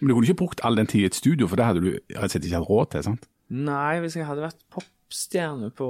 Men 0.00 0.08
du 0.08 0.14
kunne 0.14 0.26
ikke 0.26 0.34
brukt 0.44 0.60
all 0.64 0.76
den 0.76 0.86
tid 0.86 1.00
i 1.00 1.04
et 1.04 1.14
studio, 1.14 1.46
for 1.46 1.56
det 1.56 1.64
hadde 1.64 1.80
du 1.80 1.90
rett 1.90 2.24
og 2.24 2.30
slett 2.30 2.44
ikke 2.44 2.58
hatt 2.58 2.70
råd 2.70 2.90
til. 2.90 3.02
sant? 3.02 3.28
Nei, 3.50 4.00
hvis 4.02 4.16
jeg 4.18 4.26
hadde 4.26 4.42
vært 4.42 4.64
popstjerne 4.74 5.70
på 5.76 5.88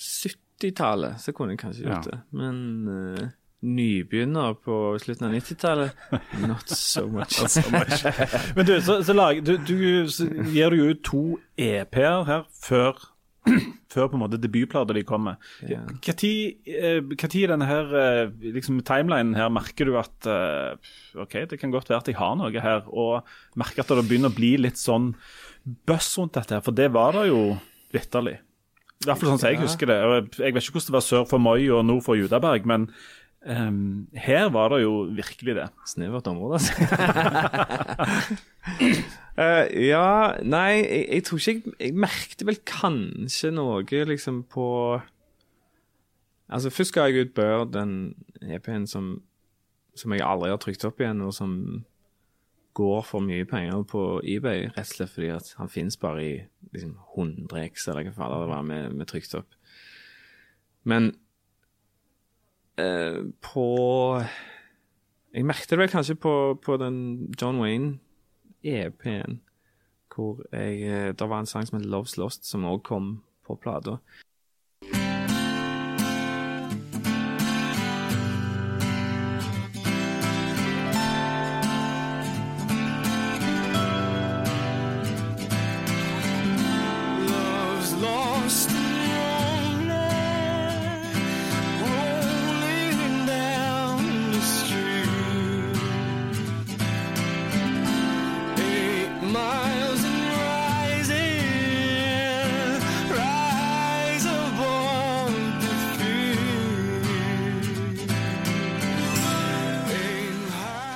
70-tallet, 0.00 1.20
så 1.22 1.32
kunne 1.32 1.54
jeg 1.54 1.62
kanskje 1.62 1.86
gjort 1.86 2.06
Ja. 2.06 2.10
det. 2.10 2.20
Men 2.36 2.58
uh, 2.88 3.28
nybegynner 3.64 4.54
på 4.64 4.76
slutten 5.00 5.28
av 5.30 5.32
90-tallet, 5.38 5.90
not 6.48 6.68
so 6.68 7.06
much. 7.08 7.38
Men 8.56 8.66
du, 8.68 8.74
så, 8.84 8.98
så, 9.06 9.12
lag, 9.16 9.40
du, 9.46 9.56
du 9.56 10.08
så 10.12 10.26
gir 10.52 10.70
du 10.74 10.76
jo 10.82 10.90
ut 10.92 11.02
to 11.06 11.22
EP-er 11.56 12.24
her 12.28 12.44
før, 12.60 13.00
før 13.94 14.08
på 14.10 14.16
en 14.16 14.22
måte 14.24 14.40
debutplater 14.40 14.96
de 14.96 15.04
kommer. 15.06 15.36
Hva 15.62 16.14
tid 16.16 16.64
i 16.66 17.50
denne 17.50 17.68
her, 17.68 17.92
eh, 18.00 18.52
liksom 18.56 18.80
timelinen 18.86 19.36
her 19.38 19.52
merker 19.52 19.90
du 19.90 19.98
at 20.00 20.30
eh, 20.30 20.94
OK, 21.20 21.44
det 21.50 21.60
kan 21.60 21.74
godt 21.74 21.92
være 21.92 22.02
at 22.02 22.10
jeg 22.10 22.18
har 22.18 22.38
noe 22.40 22.64
her, 22.64 22.88
og 22.88 23.28
merker 23.60 23.84
at 23.84 23.92
det 23.92 24.06
begynner 24.08 24.32
å 24.32 24.38
bli 24.38 24.54
litt 24.64 24.80
sånn 24.80 25.12
buzz 25.88 26.14
rundt 26.18 26.36
dette 26.38 26.58
her, 26.58 26.64
for 26.64 26.76
det 26.76 26.90
var 26.94 27.16
det 27.16 27.28
jo 27.30 27.54
vitterlig. 27.94 28.38
I 29.04 29.08
hvert 29.08 29.20
fall 29.20 29.34
sånn 29.34 29.42
som 29.42 29.50
jeg 29.50 29.60
husker 29.60 29.90
det. 29.90 29.96
Jeg 30.00 30.54
vet 30.54 30.64
ikke 30.64 30.78
hvordan 30.78 30.88
det 30.88 30.96
var 30.96 31.04
sør 31.04 31.24
for 31.28 31.42
Moi 31.42 31.60
og 31.68 31.84
nord 31.84 32.04
for 32.06 32.16
Judaberg, 32.16 32.64
men 32.68 32.88
ehm, 33.46 34.08
her 34.14 34.48
var 34.54 34.68
det 34.72 34.82
jo 34.82 35.04
virkelig 35.14 35.54
det. 35.56 35.68
Snevert 35.86 36.26
område, 36.26 36.60
altså. 36.60 36.72
uh, 39.38 39.64
ja, 39.84 40.36
nei, 40.42 40.70
jeg, 40.82 41.08
jeg 41.10 41.24
tror 41.24 41.38
ikke 41.38 41.52
jeg 41.52 41.74
Jeg 41.80 41.98
merkte 42.06 42.46
vel 42.48 42.60
kanskje 42.68 43.50
noe 43.54 44.04
liksom 44.08 44.44
på 44.48 44.68
Altså, 46.48 46.70
først 46.70 46.92
ga 46.94 47.08
jeg 47.08 47.26
ut 47.26 47.34
Bør, 47.34 47.64
den 47.64 48.14
EP-en 48.42 48.86
som, 48.86 49.22
som 49.96 50.12
jeg 50.12 50.22
aldri 50.22 50.52
har 50.52 50.60
trykt 50.60 50.84
opp 50.84 51.00
igjen, 51.00 51.22
og 51.24 51.32
som 51.34 51.84
går 52.74 53.02
for 53.06 53.24
mye 53.24 53.46
penger 53.48 53.82
på 53.88 54.02
eBay, 54.26 54.68
rett 54.74 54.90
og 54.90 54.96
slett 54.98 55.12
fordi 55.14 55.30
at 55.32 55.52
han 55.58 55.70
finnes 55.70 55.96
bare 55.96 56.24
i 56.24 56.32
liksom 56.74 56.96
100 57.16 57.64
X, 57.70 57.88
eller 57.88 58.10
hva 58.10 58.14
faen 58.16 58.34
det 58.34 58.50
var 58.50 58.66
vi 58.68 58.80
med 58.98 59.10
trykt 59.10 59.36
opp. 59.38 59.56
Men 60.84 61.14
eh, 62.78 63.20
på 63.42 63.66
Jeg 65.34 65.46
merket 65.46 65.70
det 65.70 65.78
vel 65.78 65.90
kanskje 65.90 66.14
på, 66.14 66.34
på 66.62 66.76
den 66.78 67.34
John 67.40 67.58
Wayne-EP-en, 67.62 69.40
hvor 70.14 70.42
jeg 70.52 70.82
eh, 70.82 71.12
Det 71.12 71.28
var 71.28 71.42
en 71.42 71.50
sang 71.50 71.66
som 71.66 71.80
het 71.80 71.88
Love's 71.90 72.18
Lost, 72.20 72.46
som 72.46 72.66
òg 72.70 72.84
kom 72.86 73.16
på 73.46 73.58
plata. 73.60 73.98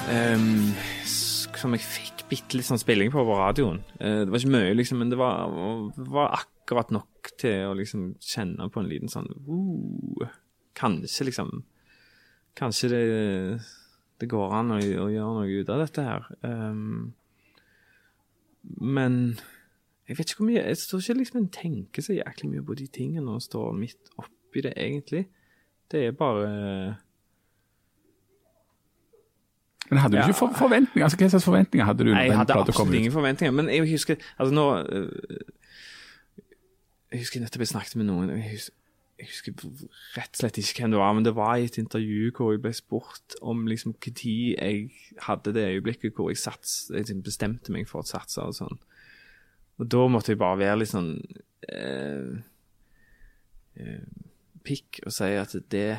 Ehm, 0.08 0.72
som 1.04 1.74
jeg 1.74 1.84
fikk 1.84 2.22
bitte 2.30 2.56
litt 2.56 2.68
sånn 2.68 2.80
spilling 2.80 3.10
på 3.12 3.24
på 3.26 3.36
radioen. 3.36 3.80
Uh, 4.00 4.22
det 4.24 4.32
var 4.32 4.40
ikke 4.40 4.54
mye, 4.54 4.76
liksom, 4.76 5.00
men 5.02 5.10
det 5.12 5.18
var, 5.20 5.50
var 5.96 6.36
akkurat 6.38 6.92
nok 6.94 7.32
til 7.40 7.68
å 7.68 7.74
liksom 7.76 8.14
kjenne 8.22 8.68
på 8.72 8.80
en 8.80 8.88
liten 8.88 9.12
sånn 9.12 9.28
uh, 9.28 10.36
Kanskje, 10.78 11.26
liksom 11.28 11.50
Kanskje 12.58 12.90
det, 12.92 13.02
det 14.22 14.28
går 14.30 14.54
an 14.54 14.76
å, 14.76 14.78
å 14.78 15.08
gjøre 15.12 15.34
noe 15.34 15.60
ut 15.60 15.72
av 15.74 15.82
dette 15.82 16.04
her. 16.06 16.28
Um, 16.46 17.12
men 18.62 19.18
jeg 20.08 20.18
vet 20.18 20.32
ikke 20.32 20.42
hvor 20.42 20.48
mye 20.48 20.64
Jeg 20.64 20.80
tror 20.82 21.04
ikke 21.04 21.18
liksom 21.20 21.40
en 21.42 21.52
tenker 21.54 22.04
så 22.04 22.16
jæklig 22.16 22.52
mye 22.54 22.64
på 22.64 22.78
de 22.80 22.88
tingene 22.92 23.36
og 23.36 23.44
står 23.44 23.76
midt 23.76 24.14
oppi 24.16 24.64
det, 24.64 24.72
egentlig. 24.78 25.26
Det 25.90 26.06
er 26.08 26.16
bare 26.16 26.48
Men 29.90 29.98
hadde 30.02 30.16
du 30.16 30.18
Ja. 30.20 30.26
ikke 30.28 30.38
for 30.38 30.52
forventninger? 30.58 31.04
Altså, 31.04 31.16
Hva 31.18 31.28
slags 31.32 31.44
forventninger 31.44 31.84
hadde 31.88 32.04
du? 32.04 32.10
Nei, 32.12 32.24
jeg 32.28 32.36
hadde 32.36 32.54
absolutt 32.54 32.94
ingen 32.94 33.12
forventninger. 33.12 33.54
Men 33.54 33.68
jeg 33.72 33.86
husker 33.90 34.16
Altså, 34.38 34.54
nå 34.54 34.66
øh, 34.84 35.38
Jeg 37.12 37.20
husker 37.22 37.40
nettopp 37.40 37.64
jeg 37.64 37.70
snakket 37.72 37.96
med 37.96 38.06
noen 38.10 38.30
Jeg 38.36 38.50
husker, 38.52 38.74
jeg 39.18 39.26
husker 39.32 39.52
rett 40.14 40.34
og 40.36 40.40
slett 40.42 40.58
ikke 40.60 40.84
hvem 40.84 40.92
det 40.94 40.98
var, 41.00 41.12
men 41.16 41.24
det 41.26 41.32
var 41.34 41.56
i 41.58 41.64
et 41.66 41.78
intervju 41.80 42.28
hvor 42.36 42.52
jeg 42.54 42.60
ble 42.62 42.70
spurt 42.76 43.34
om 43.42 43.64
liksom 43.66 43.96
når 43.96 44.60
jeg 44.62 44.90
hadde 45.26 45.54
det 45.56 45.64
øyeblikket 45.72 46.14
hvor 46.14 46.28
jeg, 46.30 46.38
sats, 46.38 46.90
jeg 46.92 47.00
liksom 47.02 47.24
bestemte 47.26 47.72
meg 47.74 47.88
for 47.90 48.04
å 48.04 48.06
satse 48.06 48.38
og 48.44 48.54
sånn. 48.54 48.78
Og 49.80 49.88
da 49.90 50.04
måtte 50.06 50.30
jeg 50.34 50.38
bare 50.38 50.58
være 50.60 50.78
litt 50.78 50.92
sånn 50.92 51.10
eh, 51.66 52.30
eh, 53.74 54.06
pikk 54.62 55.00
og 55.06 55.12
si 55.16 55.32
at 55.34 55.56
det 55.74 55.98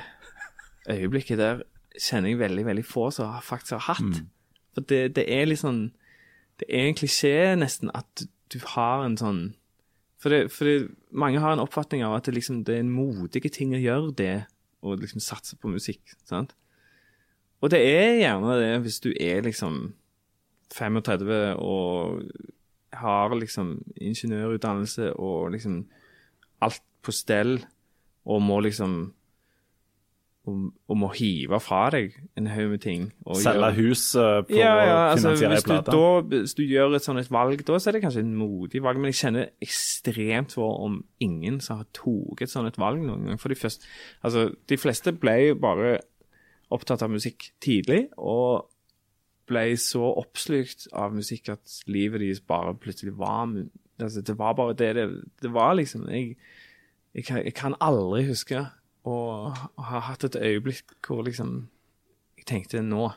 øyeblikket 0.88 1.40
der 1.44 1.64
kjenner 2.00 2.32
jeg 2.32 2.40
veldig, 2.40 2.66
veldig 2.68 2.86
få 2.88 3.10
som 3.14 3.34
faktisk 3.44 3.78
har 3.78 3.88
hatt. 3.94 4.22
For 4.76 4.86
det, 4.90 5.02
det 5.18 5.26
er 5.34 5.50
litt 5.50 5.64
sånn 5.64 5.90
Det 6.60 6.68
er 6.70 6.90
en 6.90 6.98
klisjé 6.98 7.56
nesten 7.58 7.90
at 7.96 8.08
du, 8.20 8.28
du 8.54 8.60
har 8.76 9.06
en 9.06 9.18
sånn 9.18 9.40
For, 10.22 10.32
det, 10.34 10.52
for 10.54 10.68
det, 10.68 10.92
mange 11.12 11.42
har 11.42 11.56
en 11.56 11.64
oppfatning 11.64 12.04
av 12.06 12.18
at 12.18 12.28
det, 12.28 12.36
liksom, 12.36 12.64
det 12.68 12.76
er 12.76 12.84
en 12.84 12.92
modige 12.92 13.52
ting 13.56 13.72
å 13.74 13.80
gjøre 13.80 14.12
det, 14.20 14.34
å 14.84 14.98
liksom 15.00 15.24
satse 15.24 15.56
på 15.56 15.72
musikk. 15.72 16.02
sant? 16.28 16.52
Og 17.64 17.72
det 17.72 17.80
er 17.80 18.20
gjerne 18.20 18.58
det 18.60 18.74
hvis 18.84 19.00
du 19.04 19.14
er 19.16 19.46
liksom 19.46 19.94
35 20.76 21.56
og 21.56 22.20
har 23.00 23.36
liksom 23.36 23.78
ingeniørutdannelse 23.96 25.14
og 25.16 25.54
liksom 25.56 25.82
alt 26.62 26.84
på 27.04 27.16
stell, 27.16 27.60
og 28.28 28.44
må 28.44 28.60
liksom 28.66 29.14
og, 30.50 30.70
og 30.90 30.98
må 30.98 31.10
hive 31.14 31.60
fra 31.62 31.84
deg 31.94 32.16
en 32.40 32.50
haug 32.50 32.74
med 32.74 32.82
ting. 32.84 33.06
Selge 33.40 33.70
hus 33.78 34.04
eh, 34.18 34.40
for 34.48 34.58
ja, 34.58 34.72
ja, 34.82 34.96
å 34.96 35.04
altså, 35.14 35.34
finansiere 35.38 35.66
plate. 35.68 35.96
da, 35.96 36.40
hvis 36.44 36.58
du 36.58 36.64
gjør 36.66 36.98
et 36.98 37.06
sånt 37.06 37.22
et 37.22 37.32
valg, 37.34 37.62
da 37.68 37.78
så 37.80 37.92
er 37.92 37.98
det 37.98 38.04
kanskje 38.06 38.24
en 38.26 38.36
modig 38.40 38.82
valg, 38.86 39.02
men 39.02 39.14
jeg 39.14 39.20
kjenner 39.22 39.52
ekstremt 39.64 40.56
for 40.58 40.82
om 40.88 41.00
ingen 41.24 41.62
som 41.64 41.84
har 41.84 41.90
tatt 41.96 42.46
et 42.46 42.54
sånt 42.54 42.72
et 42.72 42.82
valg 42.82 43.04
noen 43.06 43.30
gang. 43.30 43.42
For 43.42 43.54
de, 43.54 43.60
første, 43.60 43.88
altså, 44.26 44.50
de 44.70 44.80
fleste 44.82 45.14
ble 45.22 45.38
bare 45.60 46.00
opptatt 46.74 47.06
av 47.06 47.14
musikk 47.14 47.52
tidlig, 47.64 48.08
og 48.18 48.68
ble 49.50 49.66
så 49.82 50.12
oppslukt 50.22 50.88
av 50.94 51.14
musikk 51.16 51.54
at 51.56 51.78
livet 51.90 52.22
deres 52.22 52.42
bare 52.46 52.76
plutselig 52.78 53.16
var 53.18 53.48
altså, 54.00 54.22
Det 54.22 54.36
var 54.38 54.54
bare 54.58 54.76
det 54.78 54.96
det, 54.96 55.08
det 55.42 55.54
var, 55.54 55.74
liksom. 55.80 56.06
Jeg, 56.10 56.36
jeg, 57.16 57.26
kan, 57.26 57.42
jeg 57.44 57.56
kan 57.58 57.76
aldri 57.82 58.28
huske 58.28 58.68
å 59.08 59.54
har 59.78 60.02
hatt 60.10 60.24
et 60.28 60.36
øyeblikk 60.36 60.84
hvor 61.08 61.24
liksom 61.24 61.68
jeg 62.38 62.46
tenkte 62.46 62.82
nå 62.84 63.12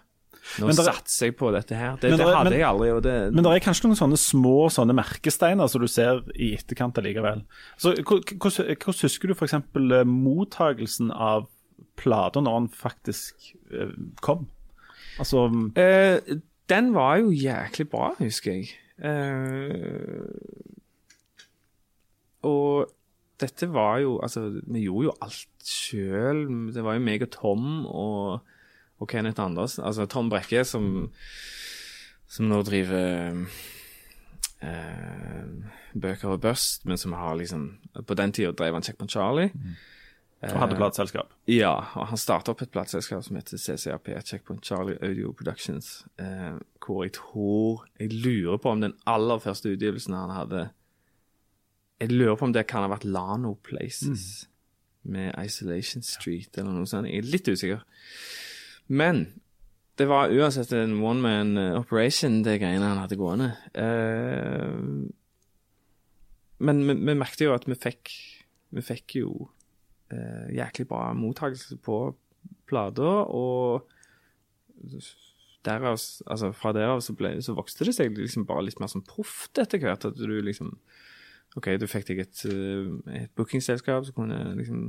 nå 0.59 0.67
der- 0.75 0.89
satser 0.89 1.27
jeg 1.29 1.37
på 1.39 1.53
dette 1.55 1.77
her. 1.77 1.97
Det, 2.01 2.11
der, 2.11 2.17
det 2.19 2.27
hadde 2.35 2.51
men- 2.51 2.59
jeg 2.59 2.67
aldri. 2.67 2.89
Og 2.97 3.03
det, 3.05 3.13
Men 3.35 3.45
det 3.45 3.53
er 3.53 3.61
kanskje 3.63 3.85
noen 3.87 3.99
sånne 4.01 4.19
små 4.19 4.67
sånne 4.75 4.95
merkesteiner 4.97 5.69
som 5.71 5.81
du 5.81 5.87
ser 5.87 6.23
i 6.35 6.55
etterkant 6.57 6.99
allikevel. 6.99 7.45
Så 7.79 7.93
Hvordan 8.03 8.41
hvordan 8.43 9.03
husker 9.03 9.29
du 9.29 9.35
f.eks. 9.35 9.55
mottagelsen 10.09 11.13
av 11.15 11.47
plater 11.97 12.41
når 12.43 12.59
den 12.59 12.69
faktisk 12.75 13.55
eh, 13.71 13.93
kom? 14.21 14.49
Altså 15.21 15.47
Eh, 15.79 16.19
den 16.69 16.93
var 16.95 17.19
jo 17.21 17.31
jæklig 17.31 17.89
bra, 17.91 18.15
husker 18.19 18.53
jeg. 18.53 18.73
Eh, 18.99 20.27
og 22.43 22.91
dette 23.43 23.69
var 23.73 24.01
jo 24.03 24.17
Altså, 24.23 24.47
vi 24.63 24.85
gjorde 24.87 25.11
jo 25.11 25.17
alt 25.27 25.67
sjøl. 25.67 26.45
Det 26.75 26.85
var 26.85 26.97
jo 26.99 27.05
meg 27.05 27.27
og 27.27 27.33
Tom 27.35 27.69
og, 27.87 28.57
og 28.99 29.11
Kenneth 29.11 29.43
Andersen. 29.43 29.85
Altså 29.87 30.07
Tom 30.11 30.31
Brekke, 30.33 30.65
som, 30.69 31.11
som 32.31 32.49
nå 32.51 32.63
driver 32.67 33.43
eh, 34.63 35.47
bøker 35.95 36.35
og 36.35 36.43
Bust, 36.43 36.87
men 36.89 37.01
som 37.01 37.15
har 37.19 37.37
liksom 37.39 37.69
På 38.07 38.15
den 38.19 38.33
tida 38.33 38.53
drev 38.57 38.79
han 38.79 38.87
Checkpoint 38.87 39.13
Charlie. 39.13 39.53
Og 40.43 40.59
hadde 40.59 40.75
plateselskap. 40.75 41.31
Ja, 41.47 41.77
og 41.95 42.09
han 42.11 42.19
starta 42.19 42.51
opp 42.51 42.65
et 42.65 42.73
plateselskap 42.75 43.23
som 43.23 43.37
heter 43.39 43.61
CCAP, 43.63 44.09
Checkpoint 44.27 44.67
Charlie 44.67 44.99
Audio 44.99 45.31
Productions, 45.39 46.05
eh, 46.19 46.59
hvor 46.83 47.05
jeg 47.05 47.13
tror 47.15 47.85
Jeg 48.01 48.11
lurer 48.13 48.59
på 48.59 48.71
om 48.71 48.81
den 48.83 48.97
aller 49.07 49.39
første 49.39 49.71
utgivelsen 49.71 50.15
han 50.19 50.35
hadde 50.35 50.65
Jeg 52.03 52.11
lurer 52.11 52.35
på 52.39 52.49
om 52.49 52.55
det 52.55 52.67
kan 52.67 52.83
ha 52.83 52.91
vært 52.91 53.07
Lano 53.07 53.55
Places 53.63 54.49
med 55.07 55.31
Isolation 55.39 56.03
Street 56.03 56.59
eller 56.59 56.75
noe 56.75 56.89
sånt. 56.91 57.07
Jeg 57.07 57.23
er 57.23 57.31
litt 57.31 57.47
usikker. 57.51 57.85
Men 58.91 59.25
det 60.01 60.09
var 60.11 60.33
uansett 60.35 60.73
en 60.75 60.97
one 61.05 61.23
man 61.23 61.57
eh, 61.61 61.79
operation, 61.79 62.41
det 62.43 62.59
greiene 62.63 62.89
han 62.89 62.99
hadde 63.03 63.19
gående. 63.21 63.53
Uh, 63.77 65.07
men 66.63 66.83
vi, 66.89 66.97
vi 66.97 67.17
merket 67.19 67.45
jo 67.47 67.55
at 67.55 67.67
vi 67.67 67.79
fikk 67.79 68.13
Vi 68.73 68.81
fikk 68.81 69.19
jo 69.19 69.31
uh, 70.15 70.47
jæklig 70.49 70.87
bra 70.89 71.11
mottakelse 71.13 71.77
på 71.85 71.97
plata, 72.67 73.11
og 73.29 73.85
derav, 75.63 75.99
altså 76.01 76.49
fra 76.57 76.73
derav 76.73 77.03
så, 77.05 77.13
ble, 77.15 77.35
så 77.45 77.53
vokste 77.55 77.85
det 77.85 77.93
seg 77.99 78.17
liksom 78.17 78.47
bare 78.49 78.65
litt 78.65 78.81
mer 78.81 78.89
sånn 78.89 79.05
proft 79.05 79.61
etter 79.61 79.83
hvert. 79.83 80.09
At 80.09 80.17
du 80.17 80.39
liksom 80.41 80.73
OK, 81.59 81.69
du 81.81 81.87
fikk 81.91 82.09
deg 82.09 82.25
et, 82.25 82.45
eh, 82.49 83.23
et 83.23 83.33
bookingselskap 83.37 84.07
som 84.09 84.17
kunne 84.17 84.41
liksom 84.57 84.85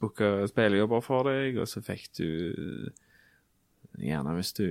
booke 0.00 0.48
spillejobber 0.50 1.02
for 1.04 1.28
deg, 1.28 1.60
og 1.62 1.70
så 1.70 1.84
fikk 1.84 2.10
du 2.18 2.28
Gjerne 4.00 4.32
hvis 4.38 4.54
du 4.56 4.66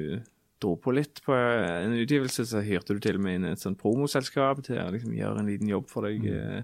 dro 0.58 0.72
på 0.82 0.96
litt 0.98 1.20
på 1.22 1.36
en 1.38 1.94
utgivelse, 1.94 2.42
så 2.50 2.64
hyrte 2.66 2.96
du 2.98 3.02
til 3.04 3.20
og 3.20 3.22
med 3.22 3.36
inn 3.38 3.44
et 3.52 3.62
sånt 3.62 3.78
promoselskap 3.78 4.64
til 4.66 4.80
å 4.82 4.88
liksom 4.90 5.14
gjøre 5.14 5.44
en 5.44 5.52
liten 5.52 5.70
jobb 5.70 5.86
for 5.92 6.10
deg. 6.10 6.26
Mm 6.26 6.64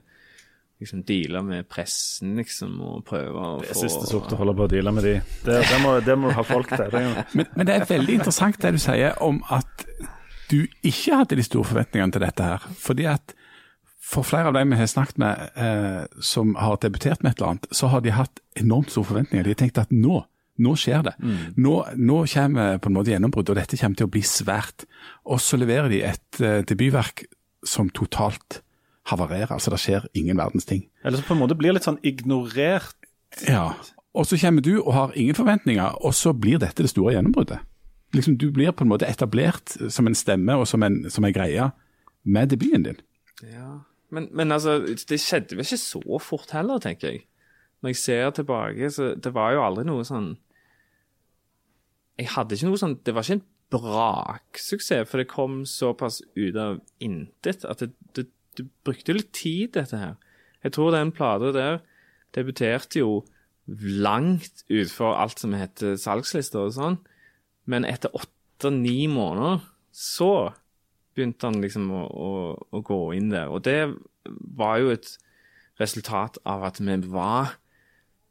Liksom 0.79 1.03
deale 1.03 1.41
med 1.41 1.65
pressen, 1.65 2.35
liksom, 2.37 2.75
og 2.85 2.99
prøve 3.05 3.33
å 3.33 3.53
Det 3.63 3.71
er 3.73 3.79
siste 3.79 4.05
sort 4.05 4.29
å 4.35 4.37
holde 4.37 4.53
på 4.59 4.67
å 4.67 4.69
deale 4.69 4.91
med 4.93 5.07
de. 5.07 5.13
Det, 5.41 5.55
det, 5.65 5.79
må, 5.81 5.95
det 6.05 6.15
må 6.21 6.29
du 6.29 6.35
ha 6.37 6.43
folk 6.45 6.69
til. 6.69 6.83
Det, 6.93 7.01
Men, 7.39 7.47
men 7.55 7.69
det 7.69 7.79
er 7.79 7.87
veldig 7.89 8.17
interessant 8.19 8.59
det 8.61 8.75
du 8.75 8.77
sier 8.83 9.17
om 9.25 9.39
at 9.49 9.87
du 10.51 10.59
ikke 10.85 11.17
hadde 11.17 11.39
de 11.39 11.45
store 11.47 11.65
forventningene 11.71 12.13
til 12.13 12.25
dette 12.27 12.49
her. 12.51 12.67
Fordi 12.77 13.07
at 13.09 13.33
for 14.07 14.23
flere 14.23 14.51
av 14.51 14.55
de 14.55 14.63
vi 14.71 14.79
har 14.79 14.87
snakket 14.87 15.19
med 15.19 15.59
eh, 15.59 16.03
som 16.23 16.53
har 16.55 16.79
debutert 16.83 17.23
med 17.23 17.33
et 17.33 17.41
eller 17.41 17.53
annet, 17.55 17.65
så 17.75 17.89
har 17.91 18.03
de 18.05 18.13
hatt 18.15 18.39
enormt 18.59 18.93
store 18.93 19.09
forventninger. 19.09 19.43
De 19.43 19.51
har 19.51 19.59
tenkt 19.59 19.81
at 19.81 19.91
nå, 19.91 20.21
nå 20.63 20.75
skjer 20.79 21.03
det. 21.09 21.15
Nå, 21.59 21.73
nå 21.99 22.21
kommer 22.31 22.79
på 22.79 22.89
en 22.89 22.95
måte 22.95 23.11
gjennombrudd, 23.11 23.51
og 23.51 23.59
dette 23.59 23.79
kommer 23.79 23.99
til 23.99 24.07
å 24.07 24.13
bli 24.13 24.23
svært. 24.23 24.87
Og 25.27 25.41
så 25.43 25.59
leverer 25.59 25.91
de 25.91 25.99
et 26.07 26.39
eh, 26.39 26.61
debutverk 26.69 27.25
som 27.67 27.91
totalt 27.91 28.61
havarerer. 29.11 29.51
Altså 29.51 29.73
det 29.73 29.81
skjer 29.83 30.07
ingen 30.17 30.39
verdens 30.39 30.67
ting. 30.69 30.87
eller 31.03 31.19
så 31.19 31.27
på 31.27 31.35
en 31.35 31.43
måte 31.43 31.57
blir 31.59 31.75
litt 31.75 31.87
sånn 31.87 31.99
ignorert. 32.05 32.95
Ja. 33.47 33.73
Og 34.17 34.25
så 34.29 34.39
kommer 34.39 34.63
du 34.63 34.77
og 34.79 34.93
har 34.95 35.17
ingen 35.19 35.35
forventninger, 35.35 35.99
og 35.99 36.15
så 36.15 36.31
blir 36.33 36.61
dette 36.63 36.83
det 36.83 36.93
store 36.93 37.17
gjennombruddet. 37.17 37.59
Liksom 38.15 38.37
Du 38.39 38.51
blir 38.55 38.71
på 38.71 38.85
en 38.85 38.89
måte 38.89 39.05
etablert 39.05 39.75
som 39.91 40.07
en 40.07 40.15
stemme 40.15 40.55
og 40.55 40.63
som 40.67 40.83
en, 40.83 41.09
som 41.11 41.25
en 41.27 41.35
greie 41.35 41.71
med 42.23 42.49
debuten 42.49 42.87
din. 42.87 43.01
Ja. 43.43 43.83
Men, 44.09 44.29
men 44.31 44.55
altså, 44.55 44.79
det 44.87 45.19
skjedde 45.19 45.57
vel 45.57 45.65
ikke 45.65 45.79
så 45.81 46.19
fort 46.23 46.53
heller, 46.55 46.79
tenker 46.83 47.11
jeg. 47.11 47.25
Når 47.81 47.93
jeg 47.93 48.01
ser 48.01 48.29
tilbake, 48.33 48.89
så 48.91 49.11
det 49.19 49.33
var 49.35 49.53
jo 49.53 49.61
aldri 49.61 49.83
noe 49.85 50.05
sånn 50.07 50.31
Jeg 52.17 52.31
hadde 52.33 52.57
ikke 52.57 52.71
noe 52.71 52.79
sånn 52.81 52.95
Det 53.05 53.13
var 53.13 53.27
ikke 53.27 53.37
en 53.37 53.43
braksuksess, 53.67 55.05
for 55.09 55.21
det 55.21 55.27
kom 55.29 55.59
såpass 55.67 56.21
ut 56.39 56.55
av 56.57 56.79
intet 57.03 57.65
at 57.67 57.83
det, 57.83 57.91
det, 58.15 58.23
det 58.57 58.65
brukte 58.87 59.13
litt 59.13 59.33
tid, 59.35 59.73
dette 59.75 59.99
her. 59.99 60.15
Jeg 60.63 60.73
tror 60.77 60.95
den 60.95 61.11
plata 61.11 61.51
der 61.51 61.81
debuterte 62.35 63.01
jo 63.01 63.25
langt 63.67 64.63
utfor 64.71 65.17
alt 65.19 65.43
som 65.43 65.55
heter 65.57 65.97
salgslister 65.99 66.69
og 66.69 66.77
sånn, 66.77 66.97
men 67.67 67.83
etter 67.83 68.15
åtte-ni 68.15 69.09
måneder 69.11 69.67
så 69.91 70.31
begynte 71.17 71.49
han 71.49 71.61
liksom 71.63 71.89
å, 71.91 72.03
å, 72.07 72.31
å 72.77 72.83
gå 72.85 72.99
inn 73.17 73.31
der. 73.33 73.49
Og 73.49 73.63
det 73.65 73.79
var 74.57 74.77
jo 74.81 74.93
et 74.93 75.15
resultat 75.81 76.39
av 76.47 76.65
at 76.67 76.81
vi 76.81 76.97
var 77.09 77.57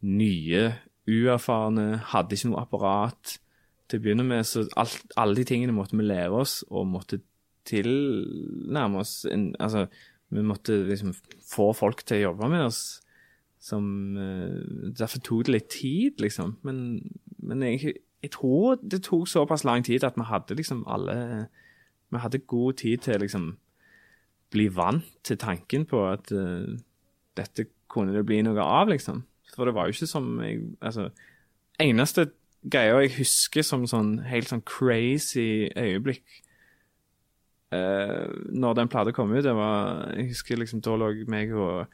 nye, 0.06 0.68
uerfarne, 1.06 2.02
hadde 2.12 2.36
ikke 2.36 2.50
noe 2.50 2.64
apparat. 2.64 3.36
Til 3.86 4.00
å 4.00 4.02
begynne 4.02 4.26
med, 4.26 4.42
så 4.46 4.64
alt, 4.78 5.04
alle 5.18 5.38
de 5.38 5.46
tingene 5.46 5.74
måtte 5.74 5.98
vi 5.98 6.06
lære 6.06 6.42
oss, 6.42 6.60
og 6.70 6.88
måtte 6.90 7.20
tilnærme 7.66 9.02
oss 9.02 9.24
en, 9.30 9.52
Altså, 9.62 9.86
vi 10.34 10.42
måtte 10.42 10.80
liksom 10.88 11.14
få 11.46 11.70
folk 11.76 12.02
til 12.06 12.18
å 12.18 12.24
jobbe 12.30 12.50
med 12.50 12.66
oss. 12.66 12.80
Som 13.62 14.16
eh, 14.18 14.90
Derfor 14.98 15.22
tok 15.22 15.46
det 15.46 15.54
litt 15.54 15.70
tid, 15.74 16.18
liksom. 16.22 16.56
Men, 16.66 16.98
men 17.38 17.62
jeg, 17.66 17.94
jeg 18.22 18.34
tror 18.34 18.80
det 18.82 19.04
tok 19.06 19.28
såpass 19.30 19.64
lang 19.66 19.86
tid 19.86 20.04
at 20.06 20.18
vi 20.18 20.26
hadde 20.26 20.58
liksom 20.58 20.82
alle 20.90 21.46
vi 22.10 22.22
hadde 22.22 22.44
god 22.46 22.80
tid 22.82 23.02
til 23.04 23.16
å 23.16 23.22
liksom 23.24 23.46
bli 24.54 24.68
vant 24.72 25.06
til 25.26 25.38
tanken 25.40 25.86
på 25.88 26.02
at 26.08 26.30
uh, 26.32 26.76
dette 27.36 27.66
kunne 27.90 28.14
det 28.14 28.24
bli 28.26 28.42
noe 28.46 28.62
av, 28.62 28.90
liksom. 28.92 29.24
For 29.54 29.68
det 29.68 29.74
var 29.76 29.88
jo 29.88 29.96
ikke 29.96 30.10
som 30.10 30.36
jeg 30.42 30.62
Altså, 30.84 31.10
eneste 31.80 32.30
greia 32.66 32.98
jeg 33.04 33.14
husker 33.20 33.64
som 33.66 33.86
sånn 33.88 34.18
helt 34.26 34.50
sånn 34.50 34.64
crazy 34.66 35.68
øyeblikk 35.78 36.24
uh, 37.74 38.26
når 38.50 38.80
den 38.80 38.90
plata 38.92 39.14
kom 39.14 39.32
ut, 39.34 39.44
det 39.44 39.54
var 39.56 40.10
Jeg 40.16 40.32
husker 40.32 40.60
liksom 40.60 40.82
da 40.84 40.96
lå 40.98 41.12
meg 41.30 41.54
og 41.54 41.86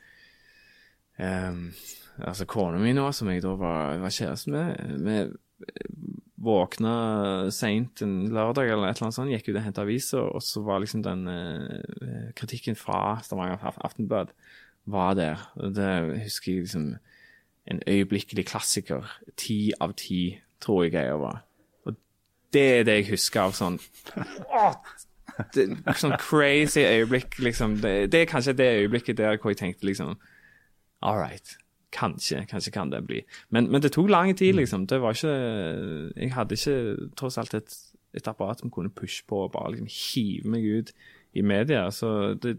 um, 1.18 1.66
Altså 2.22 2.44
kona 2.48 2.80
mi 2.80 2.92
nå, 2.92 3.06
som 3.16 3.30
jeg 3.32 3.42
da 3.44 3.54
var, 3.56 3.98
var 4.02 4.12
kjæreste 4.12 4.52
med, 4.52 4.98
vi 5.00 5.16
våkna 6.42 7.50
seint 7.54 8.02
en 8.02 8.16
lørdag 8.34 8.66
eller 8.72 8.88
et 8.90 8.96
eller 8.98 9.06
annet 9.08 9.14
sånt, 9.18 9.30
gikk 9.30 9.48
ut 9.52 9.56
og 9.60 9.62
henta 9.66 9.84
aviser, 9.84 10.24
og 10.34 10.42
så 10.42 10.62
var 10.66 10.80
liksom 10.82 11.04
den 11.06 11.22
eh, 11.30 12.32
kritikken 12.38 12.74
fra 12.78 13.20
Stavanger 13.22 13.62
Af- 13.62 13.78
Aftenblad 13.86 14.32
var 14.90 15.14
der. 15.14 15.44
Og 15.62 15.74
det 15.76 15.90
husker 16.24 16.52
jeg 16.52 16.64
liksom 16.66 16.92
En 17.70 17.78
øyeblikkelig 17.86 18.42
klassiker. 18.48 19.04
Ti 19.38 19.70
av 19.80 19.92
ti, 19.94 20.40
tror 20.60 20.82
jeg 20.82 20.92
greia 20.96 21.14
var. 21.14 21.44
Og 21.86 21.94
det 22.52 22.64
er 22.80 22.82
det 22.88 22.96
jeg 22.96 23.10
husker 23.12 23.40
av 23.44 23.52
sånn 23.54 23.76
det, 25.54 25.66
Sånn 26.00 26.16
crazy 26.18 26.82
øyeblikk, 26.82 27.38
liksom. 27.38 27.76
Det, 27.84 27.92
det 28.12 28.24
er 28.24 28.30
kanskje 28.32 28.56
det 28.58 28.66
øyeblikket 28.82 29.20
der 29.20 29.38
hvor 29.38 29.52
jeg 29.54 29.60
tenkte 29.62 29.86
liksom 29.86 30.16
All 31.02 31.18
right. 31.22 31.54
Kanskje, 31.92 32.46
kanskje 32.48 32.72
kan 32.72 32.90
det 32.90 33.02
bli. 33.06 33.22
Men, 33.50 33.70
men 33.70 33.82
det 33.84 33.92
tok 33.92 34.10
lang 34.10 34.32
tid, 34.36 34.54
liksom. 34.56 34.86
Det 34.88 35.00
var 35.02 35.16
ikke 35.16 35.32
Jeg 36.16 36.32
hadde 36.32 36.56
ikke 36.56 37.08
tross 37.20 37.38
alt 37.38 37.54
et, 37.54 37.74
et 38.16 38.28
apparat 38.28 38.62
som 38.62 38.72
kunne 38.72 38.92
pushe 38.92 39.24
på 39.28 39.44
og 39.44 39.52
bare 39.52 39.74
liksom 39.74 39.90
hive 39.92 40.54
meg 40.54 40.64
ut 40.64 40.92
i 41.36 41.42
media. 41.42 41.90
Så 41.90 42.34
det, 42.42 42.56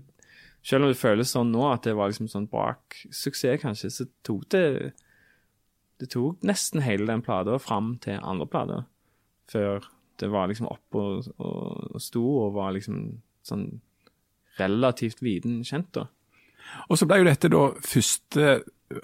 selv 0.64 0.86
om 0.86 0.94
det 0.94 1.00
føles 1.00 1.34
sånn 1.34 1.52
nå 1.54 1.66
at 1.72 1.88
det 1.88 1.96
var 1.98 2.12
liksom 2.12 2.30
sånn 2.32 2.50
brak 2.52 3.00
suksess, 3.10 3.62
kanskje, 3.62 3.92
så 3.94 4.08
tok 4.24 4.46
det 4.54 4.68
Det 6.02 6.10
tok 6.10 6.42
nesten 6.44 6.82
hele 6.84 7.06
den 7.08 7.22
plata 7.22 7.58
fram 7.62 7.96
til 8.02 8.18
andre 8.20 8.48
plater. 8.50 8.82
Før 9.48 9.86
det 10.20 10.30
var 10.32 10.50
liksom 10.50 10.68
opp 10.68 10.98
og, 10.98 11.30
og, 11.38 11.94
og 11.96 12.02
sto 12.02 12.24
og 12.44 12.56
var 12.58 12.74
liksom 12.76 13.22
sånn 13.46 13.68
relativt 14.60 15.22
viden 15.24 15.62
kjent, 15.66 15.94
da. 15.96 16.08
Og 16.90 17.00
så 17.00 17.08
ble 17.10 17.22
jo 17.22 17.28
dette 17.28 17.52
da 17.52 17.64
første 17.84 18.50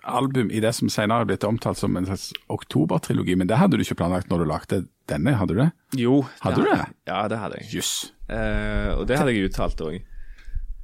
album 0.03 0.51
i 0.51 0.61
det 0.63 0.71
som 0.77 0.89
senere 0.91 1.23
er 1.23 1.29
blitt 1.29 1.45
omtalt 1.47 1.79
som 1.79 1.95
en 1.97 2.07
slags 2.07 2.29
oktobertrilogi, 2.51 3.35
men 3.39 3.49
det 3.49 3.59
hadde 3.59 3.77
du 3.77 3.83
ikke 3.85 3.99
planlagt 4.01 4.29
når 4.31 4.43
du 4.43 4.47
lagde 4.49 4.79
denne, 5.11 5.35
hadde 5.39 5.55
du 5.55 5.61
det? 5.63 5.69
Jo. 5.99 6.19
Hadde 6.43 6.63
du 6.63 6.69
det? 6.69 6.85
Ja, 7.09 7.23
det 7.31 7.39
hadde 7.41 7.59
jeg. 7.61 7.69
Jøss. 7.79 7.93
Eh, 8.29 8.91
og 8.95 9.07
det 9.09 9.19
hadde 9.19 9.33
jeg 9.35 9.49
uttalt 9.49 9.83
òg. 9.85 9.99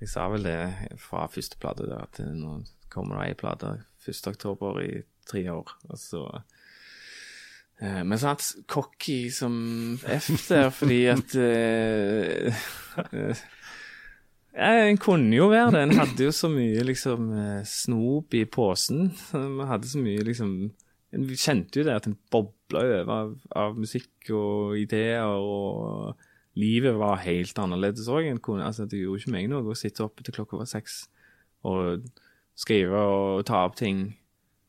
Jeg 0.02 0.12
sa 0.12 0.28
vel 0.32 0.46
det 0.46 0.60
fra 1.02 1.26
første 1.32 1.60
plate, 1.62 1.88
at 1.96 2.20
nå 2.26 2.60
kommer 2.92 3.22
det 3.22 3.30
ei 3.30 3.40
plate 3.40 3.78
1. 4.06 4.22
oktober 4.34 4.82
i 4.84 4.92
tre 5.30 5.46
år. 5.54 5.72
Og 5.90 6.00
så 6.00 6.24
eh, 7.82 8.02
Men 8.04 8.18
så 8.20 8.34
hatt 8.34 8.52
cocky 8.72 9.32
som 9.34 9.56
F 10.04 10.32
der, 10.50 10.70
fordi 10.74 11.02
at 11.14 11.38
ja, 11.38 13.34
En 14.56 14.98
kunne 15.02 15.36
jo 15.36 15.50
være 15.52 15.74
det. 15.76 15.84
En 15.84 15.98
hadde 16.00 16.28
jo 16.28 16.32
så 16.32 16.48
mye 16.52 16.84
liksom 16.88 17.32
eh, 17.36 17.64
snop 17.68 18.36
i 18.38 18.46
posen. 18.48 19.10
Vi 19.34 19.68
hadde 19.68 19.90
så 19.92 20.00
mye 20.00 20.24
liksom 20.24 20.54
en 21.16 21.26
kjente 21.32 21.80
jo 21.80 21.86
det 21.88 21.96
at 21.96 22.08
en 22.10 22.18
bobla 22.32 22.82
over 22.84 23.12
av, 23.14 23.34
av 23.56 23.76
musikk 23.80 24.32
og 24.36 24.76
ideer, 24.80 25.24
og 25.24 26.16
livet 26.60 26.96
var 27.00 27.24
helt 27.24 27.58
annerledes 27.62 28.10
òg. 28.12 28.28
Altså, 28.56 28.88
det 28.88 29.02
gjorde 29.02 29.24
ikke 29.24 29.36
meg 29.36 29.50
noe 29.52 29.72
å 29.72 29.78
sitte 29.78 30.04
oppe 30.06 30.26
til 30.26 30.36
klokka 30.36 30.60
var 30.60 30.70
seks 30.72 31.06
og 31.66 32.08
skrive 32.56 33.00
og 33.00 33.46
ta 33.48 33.64
opp 33.68 33.78
ting. 33.80 34.10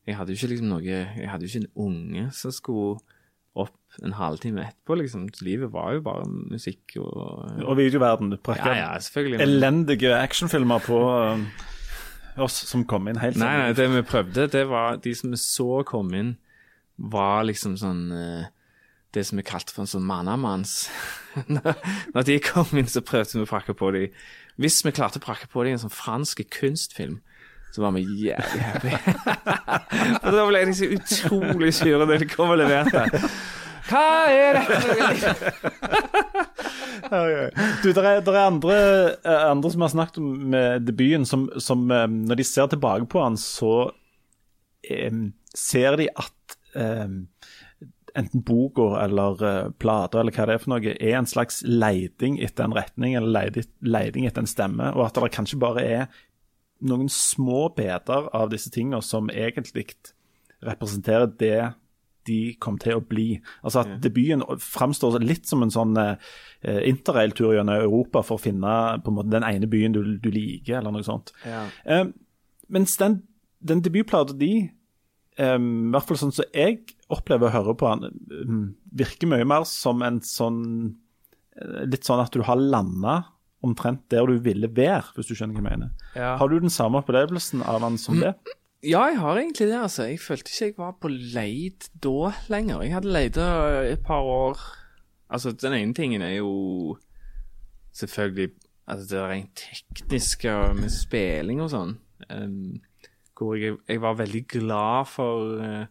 Jeg 0.07 0.17
hadde 0.17 0.33
jo 0.33 0.39
ikke 0.39 0.51
liksom 0.53 0.69
noe 0.71 0.83
Jeg 0.87 1.27
hadde 1.27 1.43
jo 1.43 1.51
ikke 1.51 1.65
en 1.65 1.87
unge 1.87 2.29
som 2.35 2.53
skulle 2.55 2.99
opp 3.65 4.01
en 4.05 4.13
halvtime 4.17 4.61
etterpå, 4.67 4.97
liksom. 4.99 5.25
Livet 5.41 5.71
var 5.73 5.95
jo 5.95 6.03
bare 6.05 6.27
musikk 6.29 6.97
og 7.01 7.63
Og 7.65 7.77
videoverden. 7.79 8.29
Du 8.33 8.37
Ja, 8.53 8.73
ja, 8.77 9.39
elendige 9.41 10.13
actionfilmer 10.17 10.83
på 10.85 10.99
eh, 11.15 11.45
oss 12.43 12.59
som 12.69 12.85
kom 12.85 13.07
inn 13.09 13.17
helt 13.21 13.39
Nei, 13.41 13.53
nei, 13.57 13.71
sånn. 13.71 13.79
det 13.79 13.87
vi 13.95 14.03
prøvde, 14.11 14.47
det 14.53 14.67
var 14.69 14.99
De 15.01 15.13
som 15.17 15.33
vi 15.33 15.39
så 15.41 15.81
kom 15.87 16.13
inn, 16.13 16.35
var 16.97 17.43
liksom 17.47 17.77
sånn 17.77 18.03
eh, 18.13 18.51
Det 19.13 19.25
som 19.25 19.39
vi 19.41 19.45
kalte 19.47 19.73
for 19.73 19.85
en 19.85 19.89
sånn 19.89 20.05
mannamanns. 20.05 20.89
Når 22.13 22.27
de 22.27 22.39
kom 22.43 22.69
inn, 22.77 22.89
så 22.91 23.01
prøvde 23.01 23.39
vi 23.39 23.45
å 23.47 23.49
prakke 23.49 23.73
på 23.77 23.89
dem. 23.95 24.13
Hvis 24.61 24.83
vi 24.85 24.93
klarte 24.93 25.21
å 25.21 25.23
prakke 25.23 25.49
på 25.49 25.63
dem 25.63 25.77
en 25.77 25.81
sånn 25.87 25.93
fransk 25.93 26.43
kunstfilm, 26.53 27.21
så 27.77 27.83
var 27.85 27.91
vi 27.93 28.01
jævlig 28.01 28.61
happy. 28.65 28.89
Og 30.23 30.31
da 30.33 30.45
ble 30.47 30.61
jeg 30.63 30.73
så 30.79 30.87
utrolig 30.95 31.73
sur 31.77 32.01
da 32.01 32.17
de 32.17 32.25
kom 32.31 32.49
og 32.55 32.57
leverte. 32.57 33.03
Hva 33.87 34.07
er 34.33 34.57
det? 34.57 34.63
Du, 37.83 37.91
det 37.93 38.01
er, 38.01 38.17
er 38.25 38.39
andre, 38.41 38.77
eh, 39.21 39.43
andre 39.51 39.69
som 39.71 39.85
har 39.85 39.93
snakket 39.93 40.17
om 40.23 40.57
debuten, 40.83 41.27
som, 41.29 41.45
som 41.61 41.85
eh, 41.93 42.07
når 42.09 42.41
de 42.41 42.47
ser 42.49 42.67
tilbake 42.73 43.05
på 43.13 43.21
han, 43.21 43.37
så 43.39 43.75
um, 43.93 45.21
ser 45.53 46.01
de 46.01 46.09
at 46.17 46.57
um, 46.73 47.27
enten 48.17 48.43
boka 48.43 48.89
eller 49.03 49.43
uh, 49.45 49.69
plata 49.77 50.19
eller 50.19 50.33
hva 50.33 50.49
det 50.49 50.57
er 50.57 50.63
for 50.65 50.73
noe, 50.73 50.95
er 50.97 51.19
en 51.19 51.29
slags 51.29 51.61
leiding 51.63 52.41
etter 52.43 52.65
en 52.65 52.75
retning 52.75 53.15
eller 53.19 53.61
leiding 53.85 54.25
etter 54.27 54.43
en 54.43 54.49
stemme, 54.49 54.89
og 54.97 55.05
at 55.05 55.21
det 55.21 55.35
kanskje 55.37 55.61
bare 55.61 55.85
er 55.85 56.23
noen 56.85 57.09
små 57.09 57.67
biter 57.75 58.29
av 58.35 58.51
disse 58.53 58.71
tingene 58.73 59.01
som 59.05 59.31
egentlig 59.33 59.87
representerer 60.65 61.29
det 61.39 61.59
de 62.27 62.39
kom 62.59 62.77
til 62.81 62.99
å 62.99 63.03
bli. 63.07 63.27
Altså 63.63 63.83
at 63.83 63.97
Debuten 64.03 64.43
framstår 64.61 65.19
litt 65.23 65.47
som 65.49 65.63
en 65.63 65.73
sånn 65.73 65.95
eh, 66.01 66.81
interrailtur 66.89 67.55
gjennom 67.55 67.77
Europa 67.77 68.23
for 68.25 68.37
å 68.37 68.43
finne 68.43 68.73
på 69.03 69.11
en 69.11 69.19
måte 69.19 69.33
den 69.33 69.47
ene 69.47 69.69
byen 69.71 69.95
du, 69.95 70.01
du 70.19 70.29
liker, 70.33 70.81
eller 70.81 70.93
noe 70.95 71.07
sånt. 71.07 71.31
Ja. 71.47 71.65
Eh, 71.87 72.09
mens 72.73 72.97
den, 72.99 73.21
den 73.63 73.83
debutplata 73.85 74.35
de, 74.37 74.51
eh, 75.39 75.55
i 75.55 75.93
hvert 75.95 76.09
fall 76.09 76.21
sånn 76.25 76.35
som 76.35 76.51
jeg 76.51 76.83
opplever 77.13 77.47
å 77.47 77.55
høre 77.55 77.77
på 77.79 77.91
han, 77.93 78.09
eh, 78.11 78.53
virker 79.03 79.31
mye 79.31 79.47
mer 79.47 79.67
som 79.69 80.03
en 80.05 80.19
sånn 80.25 80.61
eh, 81.55 81.83
Litt 81.87 82.07
sånn 82.07 82.21
at 82.21 82.35
du 82.35 82.43
har 82.45 82.59
landa 82.59 83.21
omtrent 83.65 84.03
der 84.11 84.27
du 84.29 84.37
ville 84.43 84.69
være, 84.69 85.13
hvis 85.15 85.29
du 85.29 85.35
skjønner 85.35 85.57
hva 85.57 85.63
jeg 85.63 85.69
mener. 85.71 85.91
Ja. 86.15 86.35
Har 86.37 86.49
du 86.51 86.59
den 86.61 86.73
samme 86.73 87.01
opplevelsen 87.01 87.63
av 87.65 87.81
han 87.85 87.97
som 88.01 88.19
det? 88.21 88.35
Ja, 88.85 89.07
jeg 89.09 89.17
har 89.19 89.39
egentlig 89.39 89.67
det, 89.71 89.79
altså. 89.81 90.05
Jeg 90.05 90.19
følte 90.21 90.51
ikke 90.51 90.65
jeg 90.65 90.75
var 90.77 90.93
på 91.01 91.09
leid 91.09 91.87
da 92.03 92.31
lenger. 92.53 92.83
Jeg 92.85 92.93
hadde 92.93 93.13
leita 93.15 93.47
et 93.89 94.03
par 94.05 94.21
år 94.21 94.61
Altså, 95.27 95.51
den 95.51 95.73
ene 95.75 95.91
tingen 95.93 96.21
er 96.23 96.37
jo 96.37 96.97
selvfølgelig 97.91 98.53
altså 98.87 99.07
det 99.09 99.23
rent 99.27 99.59
tekniske 99.59 100.53
med 100.77 100.93
spilling 100.93 101.59
og 101.59 101.71
sånn. 101.73 101.97
Um, 102.31 102.77
hvor 103.35 103.57
jeg, 103.59 103.75
jeg 103.89 103.99
var 104.01 104.15
veldig 104.21 104.45
glad 104.47 105.09
for 105.11 105.59
uh, 105.59 105.83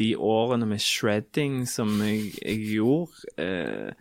de 0.00 0.16
årene 0.16 0.66
med 0.66 0.82
shredding 0.82 1.62
som 1.68 1.94
jeg, 2.02 2.32
jeg 2.42 2.66
gjorde. 2.72 3.22
eh, 3.38 3.92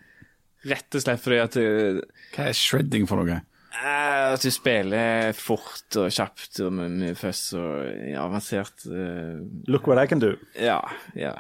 rett 0.68 0.98
og 0.98 1.04
slett 1.04 1.22
fordi 1.24 1.40
at 1.42 1.56
du 1.58 2.02
Hva 2.36 2.50
er 2.50 2.58
shredding 2.58 3.08
for 3.10 3.22
noe? 3.22 3.40
Eh, 3.72 4.34
At 4.34 4.44
du 4.44 4.52
spiller 4.54 5.32
fort 5.38 5.96
og 6.00 6.12
kjapt 6.12 6.60
og 6.66 6.74
med 6.76 6.98
mye 7.00 7.16
føss 7.18 7.46
og 7.58 8.18
avansert 8.20 8.86
eh, 8.92 9.40
Look 9.72 9.88
what 9.88 10.02
I 10.02 10.08
can 10.12 10.20
do. 10.22 10.36
Ja, 10.60 10.82
ja. 11.18 11.38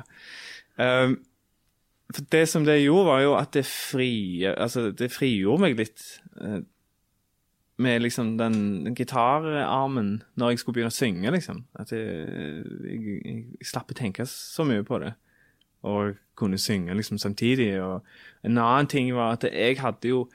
Um, 0.80 1.20
for 2.12 2.26
det 2.34 2.46
som 2.50 2.66
det 2.68 2.82
gjorde, 2.82 3.08
var 3.08 3.22
jo 3.24 3.34
at 3.38 3.54
det 3.56 3.66
fri, 3.68 4.44
Altså, 4.50 4.90
det 4.92 5.12
frigjorde 5.14 5.64
meg 5.68 5.78
litt 5.80 6.04
eh, 6.42 6.62
med 7.82 8.04
liksom 8.04 8.36
den, 8.38 8.58
den 8.86 8.96
gitararmen 8.96 10.22
når 10.38 10.52
jeg 10.54 10.62
skulle 10.62 10.76
begynne 10.80 10.92
å 10.92 10.98
synge, 10.98 11.32
liksom. 11.34 11.64
At 11.82 11.92
jeg, 11.96 12.04
jeg, 12.86 13.22
jeg 13.26 13.70
slapp 13.72 13.92
å 13.92 13.98
tenke 13.98 14.28
så 14.30 14.66
mye 14.68 14.84
på 14.86 15.00
det. 15.02 15.16
Og 15.88 16.16
kunne 16.38 16.58
synge 16.62 16.96
liksom 16.98 17.18
samtidig. 17.22 17.82
Og 17.82 18.02
en 18.46 18.58
annen 18.58 18.88
ting 18.90 19.16
var 19.16 19.38
at 19.38 19.44
jeg 19.50 19.80
hadde 19.82 20.08
jo 20.14 20.28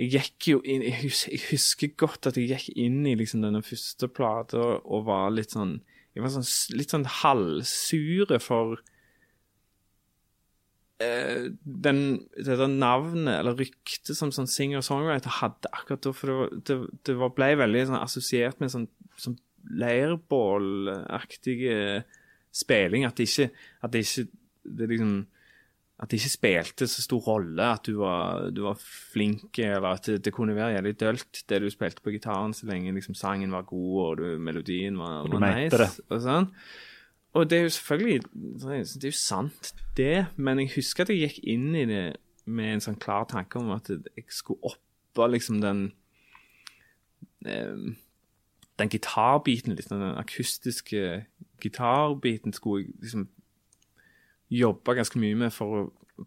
jeg 0.00 0.08
gikk 0.14 0.48
jo 0.48 0.60
inn 0.64 0.82
Jeg 0.86 1.10
husker 1.50 1.92
godt 2.00 2.26
at 2.30 2.38
jeg 2.40 2.48
gikk 2.50 2.68
inn 2.80 3.06
i 3.06 3.14
liksom 3.18 3.42
denne 3.44 3.62
første 3.64 4.08
plata 4.08 4.58
og, 4.80 5.04
var 5.06 5.30
litt 5.34 5.52
sånn 5.52 5.74
Jeg 6.16 6.24
var 6.24 6.32
sånn, 6.32 6.48
litt 6.78 6.90
sånn 6.94 7.04
halvsure 7.20 8.38
for 8.42 8.80
eh, 11.04 11.52
den, 11.62 12.00
det 12.36 12.58
der 12.60 12.68
navnet, 12.68 13.38
eller 13.38 13.56
ryktet, 13.56 14.16
som 14.16 14.32
sånn 14.34 14.50
singer-songwriter 14.50 15.32
hadde 15.40 15.68
akkurat 15.72 16.04
da. 16.04 16.12
For 16.16 16.26
det, 16.28 16.36
det, 16.68 16.76
det 17.08 17.14
var, 17.20 17.30
ble 17.36 17.48
veldig 17.62 17.86
sånn 17.88 18.02
assosiert 18.02 18.60
med 18.60 18.68
sånn, 18.74 18.88
sånn 19.16 19.38
leirbålaktige 19.80 21.74
spilling. 22.52 23.08
At 23.08 23.16
det 23.16 23.24
ikke, 23.30 23.48
at 23.80 23.90
det 23.96 24.04
ikke 24.04 24.28
det 24.64 24.88
liksom 24.88 25.22
at 26.02 26.10
det 26.10 26.18
ikke 26.18 26.32
spilte 26.32 26.86
så 26.90 27.02
stor 27.04 27.20
rolle 27.22 27.66
at 27.76 27.86
du 27.86 28.00
var, 28.00 28.48
du 28.50 28.64
var 28.64 28.78
flink, 28.80 29.58
eller 29.58 29.92
at 29.94 30.08
det, 30.10 30.24
det 30.24 30.32
kunne 30.34 30.56
være 30.56 30.74
jævlig 30.74 30.94
dølt, 31.00 31.42
det 31.48 31.60
du 31.62 31.68
spilte 31.70 32.02
på 32.02 32.10
gitaren, 32.10 32.54
så 32.54 32.66
lenge 32.66 32.94
liksom 32.96 33.14
sangen 33.14 33.52
var 33.54 33.68
god 33.68 34.00
og 34.02 34.16
du, 34.18 34.24
melodien 34.42 34.98
var, 34.98 35.28
var 35.30 35.44
nice. 35.44 35.78
det. 35.78 35.90
Og, 36.08 36.18
sånn. 36.24 36.48
og 37.38 37.50
det 37.50 37.58
er 37.58 37.62
jo 37.62 37.74
selvfølgelig 37.76 38.22
Det 38.32 39.04
er 39.04 39.06
jo 39.06 39.14
sant, 39.14 39.74
det, 39.96 40.26
men 40.36 40.64
jeg 40.64 40.72
husker 40.74 41.06
at 41.06 41.12
jeg 41.14 41.28
gikk 41.28 41.44
inn 41.54 41.70
i 41.78 41.86
det 41.86 42.06
med 42.50 42.74
en 42.74 42.82
sånn 42.82 42.98
klar 42.98 43.28
tanke 43.30 43.60
om 43.60 43.70
at 43.70 43.92
jeg 43.92 44.26
skulle 44.34 44.72
oppå 44.72 45.28
liksom 45.30 45.60
den 45.62 45.92
eh, 47.46 47.92
Den 48.80 48.90
gitarbiten, 48.90 49.76
liksom, 49.76 50.00
den 50.00 50.18
akustiske 50.18 51.26
gitarbiten, 51.62 52.52
skulle 52.56 52.88
jeg 52.88 52.94
liksom 53.04 53.28
jobba 54.52 54.96
ganske 54.98 55.20
mye 55.20 55.38
med 55.44 55.54
for 55.54 55.76
å 55.78 55.82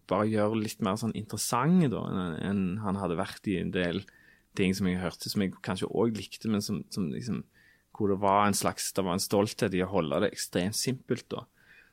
bare 0.10 0.30
gjøre 0.32 0.60
litt 0.60 0.82
mer 0.84 0.98
sånn 1.00 1.16
interessante 1.18 1.92
da, 1.94 2.04
enn 2.44 2.80
han 2.84 2.98
hadde 3.00 3.20
vært 3.20 3.48
i 3.52 3.60
en 3.62 3.74
del 3.76 4.02
ting 4.58 4.74
som 4.76 4.88
jeg 4.90 5.02
hørte, 5.02 5.30
som 5.30 5.44
jeg 5.44 5.54
kanskje 5.66 5.92
òg 5.92 6.16
likte, 6.18 6.50
men 6.52 6.64
som, 6.64 6.82
som 6.94 7.12
liksom 7.14 7.44
hvor 7.96 8.12
det 8.12 8.20
var 8.20 8.46
en 8.46 8.58
slags 8.58 8.90
det 8.96 9.06
var 9.06 9.16
en 9.16 9.24
stolthet 9.24 9.76
i 9.76 9.84
å 9.86 9.92
holde 9.92 10.20
det 10.26 10.34
ekstremt 10.36 10.76
simpelt. 10.76 11.28
da. 11.32 11.46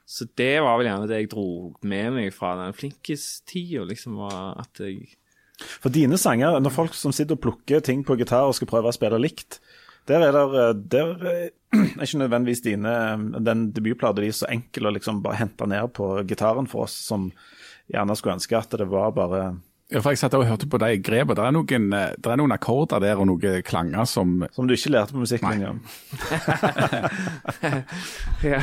Så 0.09 0.27
det 0.39 0.57
var 0.65 0.79
vel 0.79 0.89
gjerne 0.91 1.09
det 1.11 1.21
jeg 1.21 1.33
dro 1.33 1.47
med 1.87 2.17
meg 2.17 2.33
fra 2.35 2.57
den 2.59 2.75
flinkis-tida, 2.77 3.85
liksom, 3.89 4.19
var 4.23 4.57
at 4.65 4.83
jeg 4.83 5.19
For 5.63 5.95
dine 5.95 6.17
sanger, 6.19 6.57
når 6.59 6.75
folk 6.75 6.95
som 6.99 7.13
sitter 7.15 7.37
og 7.37 7.43
plukker 7.45 7.83
ting 7.85 8.01
på 8.03 8.17
gitar 8.19 8.49
og 8.49 8.57
skal 8.57 8.67
prøve 8.67 8.91
å 8.91 8.97
spille 8.97 9.21
likt, 9.21 9.61
der 10.09 10.21
er 10.27 10.33
der, 10.33 10.73
der 10.75 11.27
er 11.73 12.03
ikke 12.03 12.19
nødvendigvis 12.19 12.61
dine 12.61 12.95
Den 13.47 13.73
debutplata 13.73 14.21
di 14.21 14.33
så 14.33 14.49
enkel 14.51 14.89
å 14.89 14.95
liksom 14.95 15.23
bare 15.23 15.41
hente 15.41 15.67
ned 15.67 15.93
på 15.97 16.15
gitaren 16.29 16.69
for 16.69 16.87
oss 16.87 16.97
som 17.07 17.31
gjerne 17.93 18.17
skulle 18.17 18.39
ønske 18.39 18.59
at 18.59 18.75
det 18.79 18.89
var 18.91 19.13
bare 19.17 19.43
Ja, 19.93 20.01
for 20.01 20.11
Jeg 20.11 20.19
satt 20.23 20.35
og 20.35 20.47
hørte 20.49 20.67
på 20.67 20.79
de 20.81 20.97
grepene. 21.05 21.37
Det 21.37 21.45
er 21.45 21.53
noen, 21.53 21.93
eh, 21.93 22.15
det 22.17 22.31
er 22.33 22.39
noen 22.41 22.55
akkorder 22.55 23.03
der 23.05 23.21
og 23.21 23.27
noen 23.29 23.63
klanger 23.63 24.05
som 24.09 24.47
Som 24.53 24.69
du 24.69 24.75
ikke 24.75 24.95
lærte 24.95 25.13
på 25.13 25.23
musikklinja. 25.23 25.75
Ja. 28.43 28.59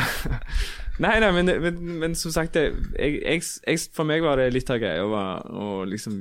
Nei, 0.99 1.13
nei, 1.23 1.31
men, 1.31 1.47
men, 1.63 1.75
men 2.01 2.15
som 2.15 2.31
sagt 2.35 2.57
jeg, 2.59 2.73
jeg, 2.99 3.41
jeg, 3.41 3.79
For 3.95 4.03
meg 4.03 4.25
var 4.25 4.35
det 4.35 4.49
litt 4.51 4.69
av 4.69 4.81
greia 4.81 5.05
å 5.05 5.85
liksom 5.87 6.17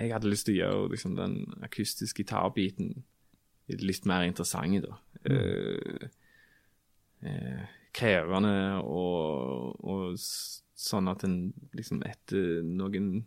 Jeg 0.00 0.10
hadde 0.10 0.32
lyst 0.32 0.48
til 0.48 0.56
å 0.56 0.62
gjøre 0.62 0.88
liksom, 0.96 1.14
den 1.14 1.36
akustiske 1.62 2.24
gitarbiten 2.24 3.04
litt 3.68 4.04
mer 4.08 4.26
interessant, 4.26 4.84
da. 4.84 4.98
Eh, 5.24 6.08
eh, 7.24 7.62
krevende 7.94 8.82
og, 8.82 9.78
og 9.80 10.18
sånn 10.18 11.08
at 11.08 11.24
en 11.24 11.38
liksom 11.76 12.02
etter 12.04 12.64
noen 12.66 13.24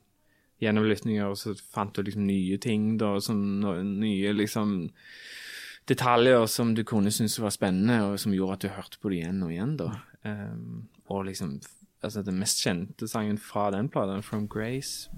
gjennomlytninger 0.62 1.36
så 1.38 1.54
fant 1.58 1.96
du 1.96 2.04
liksom 2.04 2.26
nye 2.28 2.58
ting, 2.62 2.96
da, 3.02 3.16
som 3.24 3.40
nye 3.62 4.34
liksom 4.34 4.80
detaljer 5.88 6.46
som 6.52 6.74
du 6.76 6.84
kunne 6.84 7.14
synes 7.14 7.38
var 7.40 7.54
spennende, 7.56 8.02
og 8.04 8.20
som 8.20 8.34
gjorde 8.36 8.58
at 8.58 8.66
du 8.66 8.76
hørte 8.76 9.00
på 9.02 9.14
det 9.14 9.22
igjen 9.22 9.44
og 9.46 9.54
igjen. 9.54 9.78
da. 9.80 9.92
Um, 10.28 10.88
og 11.08 11.26
liksom, 11.30 11.60
altså 12.04 12.22
Den 12.26 12.40
mest 12.42 12.60
kjente 12.60 13.08
sangen 13.08 13.38
fra 13.38 13.70
den 13.72 13.90
plata, 13.90 14.20
'From 14.20 14.48
Grace', 14.48 15.10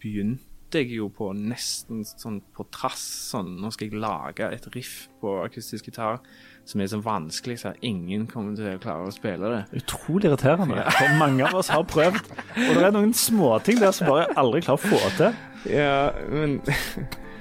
begynte 0.00 0.53
jeg 0.80 0.90
jo 0.96 1.08
på 1.12 1.30
nesten 1.36 2.02
sånn 2.06 2.40
på 2.54 2.66
trass. 2.74 3.04
sånn, 3.30 3.54
Nå 3.60 3.70
skal 3.74 3.88
jeg 3.88 4.00
lage 4.02 4.48
et 4.52 4.66
riff 4.74 5.08
på 5.22 5.38
akustisk 5.44 5.90
gitar 5.90 6.20
som 6.64 6.80
er 6.80 6.88
så 6.88 7.00
vanskelig 7.04 7.58
så 7.60 7.74
ingen 7.84 8.26
kommer 8.26 8.56
til 8.56 8.70
å 8.70 8.78
klare 8.80 9.08
å 9.08 9.12
spille 9.12 9.50
det. 9.52 9.82
Utrolig 9.82 10.30
irriterende. 10.30 10.84
For 10.96 11.18
mange 11.20 11.44
av 11.44 11.58
oss 11.60 11.68
har 11.72 11.84
prøvd. 11.88 12.30
Og 12.56 12.70
det 12.78 12.86
er 12.86 12.94
noen 12.94 13.12
småting 13.16 13.82
der 13.82 13.92
som 13.92 14.08
bare 14.08 14.30
aldri 14.40 14.62
klarer 14.64 14.80
å 14.80 14.94
få 14.94 15.12
til. 15.18 15.36
Ja, 15.74 16.08
men 16.32 16.60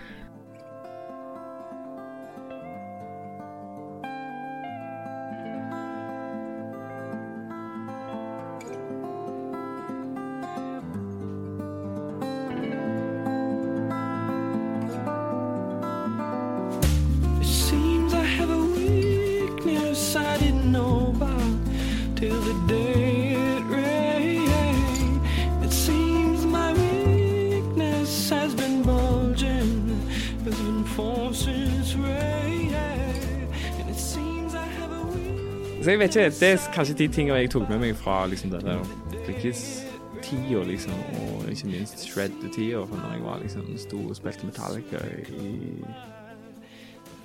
ikke, 36.13 36.39
Det 36.39 36.49
er 36.49 36.65
kanskje 36.73 36.95
de 36.97 37.07
tingene 37.09 37.39
jeg 37.41 37.51
tok 37.53 37.69
med 37.71 37.79
meg 37.81 37.95
fra 37.97 38.23
liksom 38.29 38.51
det 38.53 38.61
der 38.65 38.81
Dickies-tida, 39.25 40.63
liksom, 40.67 40.93
og 41.19 41.47
ikke 41.49 41.69
minst 41.71 42.03
Shred-tida, 42.05 42.83
for 42.85 42.99
når 42.99 43.15
jeg 43.15 43.23
var 43.23 43.39
liksom 43.41 43.71
sto 43.81 44.01
og 44.09 44.17
spilte 44.17 44.45
Metallica 44.45 45.01
i, 45.09 45.53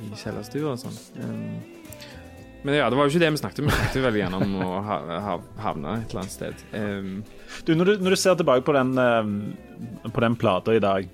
i 0.06 0.10
kjellerstua 0.16 0.72
og 0.72 0.80
sånn. 0.80 0.96
Um, 1.20 1.58
men 2.64 2.74
ja, 2.74 2.88
det 2.90 2.98
var 2.98 3.06
jo 3.06 3.12
ikke 3.12 3.22
det 3.22 3.30
vi 3.36 3.40
snakket 3.42 3.60
om. 3.62 3.68
Vi 3.68 3.76
snakket 3.76 4.02
veldig 4.02 4.22
gjerne 4.22 4.40
om 4.42 4.56
å 4.64 4.70
ha, 4.88 4.96
ha, 5.26 5.36
havne 5.62 5.92
et 6.00 6.10
eller 6.10 6.24
annet 6.24 6.34
sted. 6.34 6.64
Um, 6.72 7.12
Du, 7.66 7.74
når, 7.76 7.84
du, 7.84 8.02
når 8.06 8.16
du 8.16 8.20
ser 8.20 8.34
tilbake 8.40 8.64
på 8.66 8.74
den, 8.76 8.96
um, 8.98 10.10
den 10.16 10.36
plata 10.40 10.74
i 10.74 10.82
dag, 10.82 11.06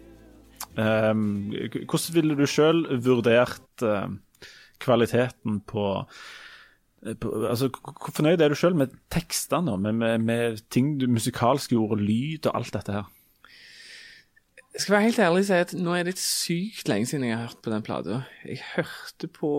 eh, 0.79 1.12
hvordan 1.12 2.14
ville 2.14 2.39
du 2.39 2.47
sjøl 2.51 2.85
vurdert 3.03 3.85
eh, 3.85 4.09
kvaliteten 4.83 5.61
på 5.68 5.85
altså, 7.05 7.68
Hvor 7.68 7.92
hvor 8.00 8.12
fornøyd 8.16 8.40
er 8.40 8.48
du 8.48 8.55
sjøl 8.59 8.76
med 8.76 8.94
tekstene, 9.12 9.76
med, 9.78 9.92
med, 9.92 10.18
med 10.18 10.62
ting 10.70 10.94
du 11.00 11.07
musikalsk 11.07 11.70
gjorde, 11.70 12.00
lyd 12.02 12.46
og 12.46 12.57
alt 12.59 12.72
dette 12.74 12.92
her? 12.92 13.11
Jeg 14.74 14.82
skal 14.82 14.92
være 14.94 15.02
helt 15.02 15.18
ærlig 15.18 15.42
og 15.44 15.46
si 15.46 15.59
at 15.62 15.74
nå 15.78 15.92
er 15.94 16.07
det 16.09 16.16
sykt 16.18 16.88
lenge 16.90 17.07
siden 17.07 17.28
jeg 17.28 17.36
har 17.36 17.46
hørt 17.46 17.61
på 17.62 17.70
den 17.70 17.84
plata. 17.86 18.22
Jeg 18.42 18.59
hørte 18.74 19.28
på 19.30 19.50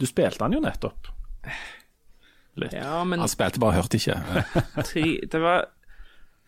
Du 0.00 0.06
spilte 0.06 0.42
den 0.42 0.56
jo 0.58 0.60
nettopp. 0.64 1.12
Litt. 2.56 2.72
Ja, 2.72 3.04
men 3.04 3.20
Han 3.20 3.30
spilte 3.30 3.60
bare, 3.60 3.76
hørte 3.76 4.00
ikke. 4.00 4.16
tre 4.90 5.04
Det 5.32 5.40
var 5.40 5.68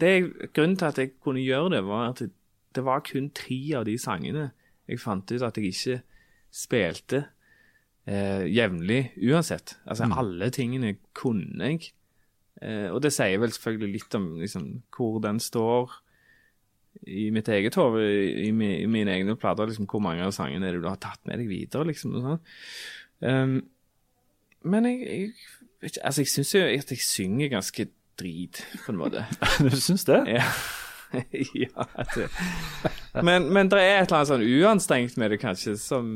det 0.01 0.11
jeg, 0.11 0.51
Grunnen 0.55 0.77
til 0.77 0.89
at 0.89 0.99
jeg 0.99 1.15
kunne 1.23 1.45
gjøre 1.45 1.77
det, 1.77 1.85
var 1.87 2.09
at 2.09 2.19
det, 2.19 2.31
det 2.75 2.85
var 2.85 3.05
kun 3.07 3.31
tre 3.31 3.61
av 3.77 3.87
de 3.87 3.99
sangene 3.99 4.51
jeg 4.89 5.01
fant 5.01 5.31
ut 5.31 5.43
at 5.45 5.59
jeg 5.59 5.73
ikke 5.73 6.01
spilte 6.55 7.27
eh, 8.09 8.47
jevnlig 8.49 9.03
uansett. 9.29 9.77
Altså 9.87 10.09
alle 10.17 10.49
tingene 10.55 10.95
kunne 11.17 11.69
jeg. 11.75 11.91
Eh, 12.63 12.89
og 12.91 13.03
det 13.05 13.13
sier 13.15 13.39
vel 13.39 13.53
selvfølgelig 13.55 13.93
litt 14.01 14.17
om 14.19 14.31
liksom, 14.41 14.69
hvor 14.97 15.21
den 15.23 15.39
står 15.43 15.93
i 17.07 17.29
mitt 17.31 17.47
eget 17.55 17.77
hode, 17.79 18.01
i, 18.43 18.49
mi- 18.51 18.81
i 18.83 18.89
mine 18.91 19.13
egne 19.15 19.37
plater. 19.39 19.69
Liksom, 19.71 19.87
hvor 19.91 20.03
mange 20.03 20.25
av 20.27 20.33
sangene 20.35 20.67
er 20.67 20.75
det 20.79 20.83
du 20.83 20.89
har 20.91 20.99
tatt 21.03 21.21
med 21.29 21.39
deg 21.39 21.51
videre, 21.53 21.87
liksom. 21.93 22.17
Um, 23.23 23.55
men 24.67 24.89
jeg, 24.89 25.31
jeg, 25.85 25.93
altså, 26.03 26.25
jeg 26.25 26.33
syns 26.33 26.51
jo 26.57 26.65
at 26.67 26.91
jeg 26.91 27.05
synger 27.07 27.53
ganske 27.55 27.87
drit, 28.19 28.65
på 28.83 28.91
en 28.93 28.99
måte. 29.05 29.23
Du 29.63 29.71
syns 29.79 30.03
det? 30.09 30.19
Ja. 30.33 30.49
ja 31.63 31.87
det. 32.17 32.27
Men, 33.25 33.47
men 33.55 33.71
det 33.71 33.79
er 33.81 34.01
et 34.03 34.11
eller 34.11 34.19
annet 34.19 34.33
sånn 34.33 34.43
uanstrengt 34.59 35.15
med 35.23 35.31
det, 35.33 35.39
kanskje, 35.45 35.77
som, 35.81 36.11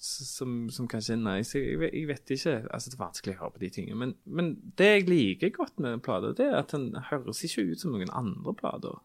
som, 0.00 0.54
som 0.72 0.86
kanskje 0.88 1.12
er 1.16 1.20
nice. 1.20 1.58
Jeg, 1.58 1.78
vet- 1.80 1.92
jeg 1.94 2.08
vet 2.08 2.30
ikke. 2.36 2.54
Altså, 2.72 2.90
det 2.90 2.96
er 2.96 3.02
vanskelig 3.04 3.34
å 3.36 3.40
høre 3.42 3.54
på 3.56 3.62
de 3.64 3.70
tingene. 3.74 3.98
Men, 4.00 4.14
men 4.24 4.50
det 4.80 4.86
jeg 4.88 5.06
liker 5.10 5.52
godt 5.58 5.76
med 5.78 5.92
den 5.94 6.02
plata, 6.04 6.30
det 6.38 6.46
er 6.48 6.56
at 6.62 6.72
den 6.72 6.88
høres 7.10 7.42
ikke 7.44 7.66
ut 7.70 7.82
som 7.82 7.92
noen 7.94 8.12
andre 8.16 8.54
plater. 8.56 8.96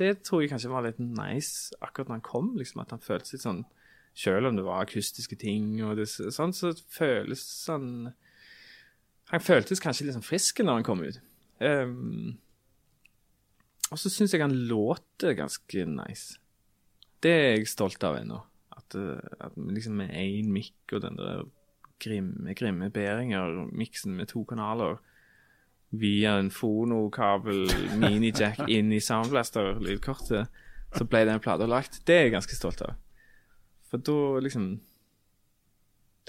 Det 0.00 0.14
tror 0.24 0.40
jeg 0.44 0.52
kanskje 0.54 0.72
var 0.72 0.86
litt 0.86 1.00
nice 1.02 1.76
akkurat 1.84 2.08
når 2.08 2.16
han 2.22 2.24
kom, 2.30 2.54
liksom, 2.56 2.80
at 2.80 2.94
han 2.96 3.02
føltes 3.04 3.34
litt 3.36 3.44
sånn 3.44 3.64
Selv 4.16 4.48
om 4.48 4.56
det 4.56 4.64
var 4.66 4.80
akustiske 4.82 5.36
ting 5.38 5.76
og 5.86 5.96
det, 6.00 6.08
sånn, 6.10 6.50
så 6.56 6.72
føles 6.90 7.44
han 7.70 7.84
Han 9.30 9.44
føltes 9.44 9.78
kanskje 9.84 10.08
litt 10.08 10.16
sånn 10.16 10.24
frisk 10.26 10.64
når 10.64 10.80
han 10.80 10.86
kom 10.88 11.04
ut. 11.04 11.20
Um, 11.60 12.38
og 13.92 14.00
så 14.00 14.10
syns 14.10 14.32
jeg 14.34 14.40
han 14.42 14.56
låter 14.70 15.36
ganske 15.38 15.84
nice. 15.86 16.40
Det 17.22 17.30
er 17.36 17.52
jeg 17.58 17.68
stolt 17.70 18.02
av 18.08 18.16
ennå. 18.22 18.40
At, 18.90 18.98
eh, 18.98 19.46
at 19.46 19.56
liksom 19.56 20.00
med 20.02 20.10
én 20.10 20.50
mikk 20.52 20.96
og 20.96 21.04
den 21.06 21.16
der 21.20 21.46
grimme, 22.00 22.54
grimme 22.56 22.90
Behringer, 22.90 23.68
miksen 23.72 24.16
med 24.16 24.32
to 24.32 24.44
kanaler 24.44 24.98
via 25.90 26.36
en 26.38 26.50
fonokabel, 26.50 27.66
mini-jack 27.98 28.62
inn 28.76 28.92
i 28.94 29.00
Soundblaster-lydkortet, 29.02 30.50
så 30.94 31.06
ble 31.06 31.24
den 31.26 31.42
plata 31.42 31.66
lagt. 31.70 32.00
Det 32.06 32.16
er 32.16 32.26
jeg 32.26 32.36
ganske 32.36 32.56
stolt 32.56 32.82
av. 32.86 32.96
For 33.90 34.02
da 34.02 34.38
liksom 34.42 34.72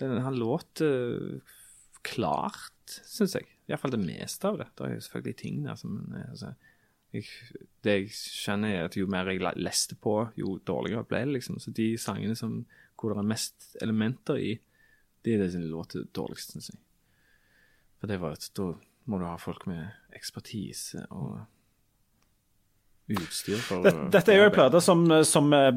den, 0.02 0.18
Han 0.26 0.38
låter 0.40 1.42
klart, 2.02 2.74
syns 3.06 3.36
jeg. 3.38 3.46
Iallfall 3.70 3.94
det 3.94 4.02
meste 4.02 4.50
av 4.50 4.58
det. 4.58 4.72
Det 4.76 4.86
er 4.86 4.96
jo 4.96 5.04
selvfølgelig 5.06 5.38
ting 5.38 5.66
der 5.68 5.78
som 5.80 6.00
eh, 6.18 6.30
altså, 6.30 6.54
jeg, 7.14 7.26
Det 7.84 7.96
jeg 7.96 8.12
skjønner, 8.16 8.76
er 8.76 8.88
at 8.88 8.98
jo 8.98 9.10
mer 9.10 9.30
jeg 9.32 9.42
leste 9.58 9.96
på, 9.96 10.16
jo 10.38 10.60
dårligere 10.68 11.06
ble 11.08 11.24
det, 11.26 11.36
liksom. 11.40 11.60
Så 11.60 11.74
de 11.76 11.98
sangene 11.98 12.36
som, 12.38 12.62
hvor 12.96 13.14
det 13.14 13.22
er 13.24 13.32
mest 13.32 13.76
elementer 13.82 14.38
i, 14.38 14.52
det 15.26 15.34
er 15.36 15.44
det 15.44 15.52
som 15.54 15.66
låter 15.66 16.06
dårligst, 16.14 16.54
syns 16.54 16.72
jeg. 16.72 16.80
For 18.00 18.10
det 18.10 18.20
var 18.22 18.38
at 18.38 18.48
da 18.58 18.72
må 19.10 19.18
du 19.20 19.26
ha 19.28 19.36
folk 19.42 19.68
med 19.70 19.90
ekspertise 20.18 21.06
og 21.10 21.42
utstyr 23.18 23.60
for 23.64 23.84
Dette, 23.86 24.08
dette 24.14 24.34
er 24.34 24.40
jo 24.40 24.48
en 24.48 24.56
plate 24.56 24.82
som, 24.84 25.04
som 25.28 25.52
eh, 25.56 25.70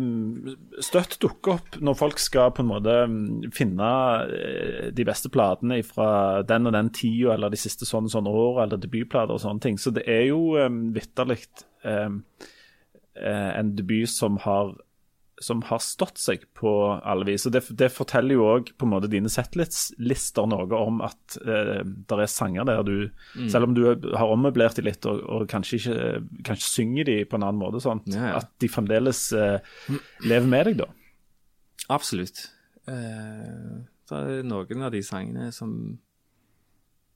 støtt 0.84 1.18
dukker 1.22 1.56
opp 1.56 1.78
når 1.84 1.98
folk 1.98 2.22
skal 2.22 2.52
på 2.54 2.64
en 2.64 2.70
måte 2.70 2.96
mm, 3.10 3.52
finne 3.54 3.90
eh, 4.28 4.88
de 4.94 5.06
beste 5.06 5.30
platene 5.34 5.80
fra 5.86 6.42
den 6.46 6.70
og 6.70 6.76
den 6.76 6.90
tida, 6.94 7.34
eller 7.34 7.52
de 7.52 7.60
siste 7.60 7.88
sånn 7.88 8.08
og 8.08 8.14
sånn 8.14 8.30
år, 8.30 8.64
eller 8.64 8.80
debutplater 8.80 9.36
og 9.36 9.42
sånne 9.42 9.64
ting. 9.64 9.80
Så 9.80 9.94
det 9.94 10.06
er 10.10 10.26
jo 10.28 10.54
um, 10.60 10.86
vitterlig 10.94 11.40
eh, 11.84 12.10
en 13.14 13.74
debut 13.78 14.10
som 14.10 14.38
har 14.42 14.74
som 15.42 15.62
har 15.66 15.80
stått 15.82 16.18
seg 16.20 16.44
på 16.54 16.70
alle 17.02 17.26
vis. 17.26 17.46
Og 17.48 17.52
Det, 17.56 17.62
det 17.74 17.90
forteller 17.92 18.36
jo 18.36 18.44
òg 18.52 18.70
dine 19.10 19.30
settlister 19.32 20.46
noe 20.46 20.68
om 20.78 21.00
at 21.04 21.38
eh, 21.42 21.82
det 21.82 22.18
er 22.18 22.30
sanger 22.30 22.68
der 22.68 22.82
du 22.86 22.94
Selv 23.50 23.68
om 23.68 23.74
du 23.74 23.82
har 24.14 24.30
ommøblert 24.30 24.78
de 24.78 24.86
litt 24.86 25.06
og, 25.10 25.22
og 25.26 25.48
kanskje 25.50 25.80
ikke 25.80 25.96
kanskje 26.46 26.68
synger 26.70 27.04
de 27.10 27.16
på 27.26 27.36
en 27.38 27.46
annen 27.48 27.60
måte, 27.60 27.82
sånn, 27.82 28.02
Ja, 28.06 28.30
ja. 28.30 28.36
at 28.42 28.52
de 28.62 28.70
fremdeles 28.70 29.26
eh, 29.32 29.58
lever 30.22 30.46
med 30.50 30.70
deg, 30.70 30.78
da. 30.84 30.88
Absolutt. 31.94 32.46
Eh, 32.86 33.82
det 34.08 34.20
er 34.20 34.46
noen 34.46 34.86
av 34.86 34.92
de 34.94 35.02
sangene 35.04 35.50
som 35.52 35.98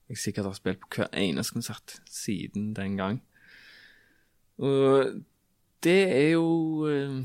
jeg 0.09 0.17
sikkert 0.17 0.49
har 0.49 0.57
spilt 0.57 0.81
på 0.81 1.03
hver 1.03 1.11
eneste 1.13 1.53
konsert 1.53 1.99
siden 2.09 2.71
den 2.77 2.97
gang. 2.97 3.19
Og 4.59 5.21
det 5.85 5.99
er 6.11 6.31
jo 6.33 6.87
eh, 6.89 7.21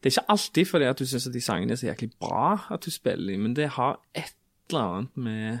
Det 0.00 0.08
er 0.08 0.14
ikke 0.14 0.32
alltid 0.32 0.68
fordi 0.70 0.86
at 0.88 1.00
du 1.00 1.06
syns 1.06 1.28
de 1.28 1.42
sangene 1.44 1.76
er 1.76 1.80
så 1.80 1.90
jæklig 1.90 2.10
bra 2.20 2.54
at 2.72 2.84
du 2.86 2.90
spiller 2.92 3.34
dem, 3.34 3.44
men 3.44 3.56
det 3.56 3.74
har 3.76 3.98
et 4.16 4.36
eller 4.70 4.80
annet 4.80 5.16
med 5.16 5.58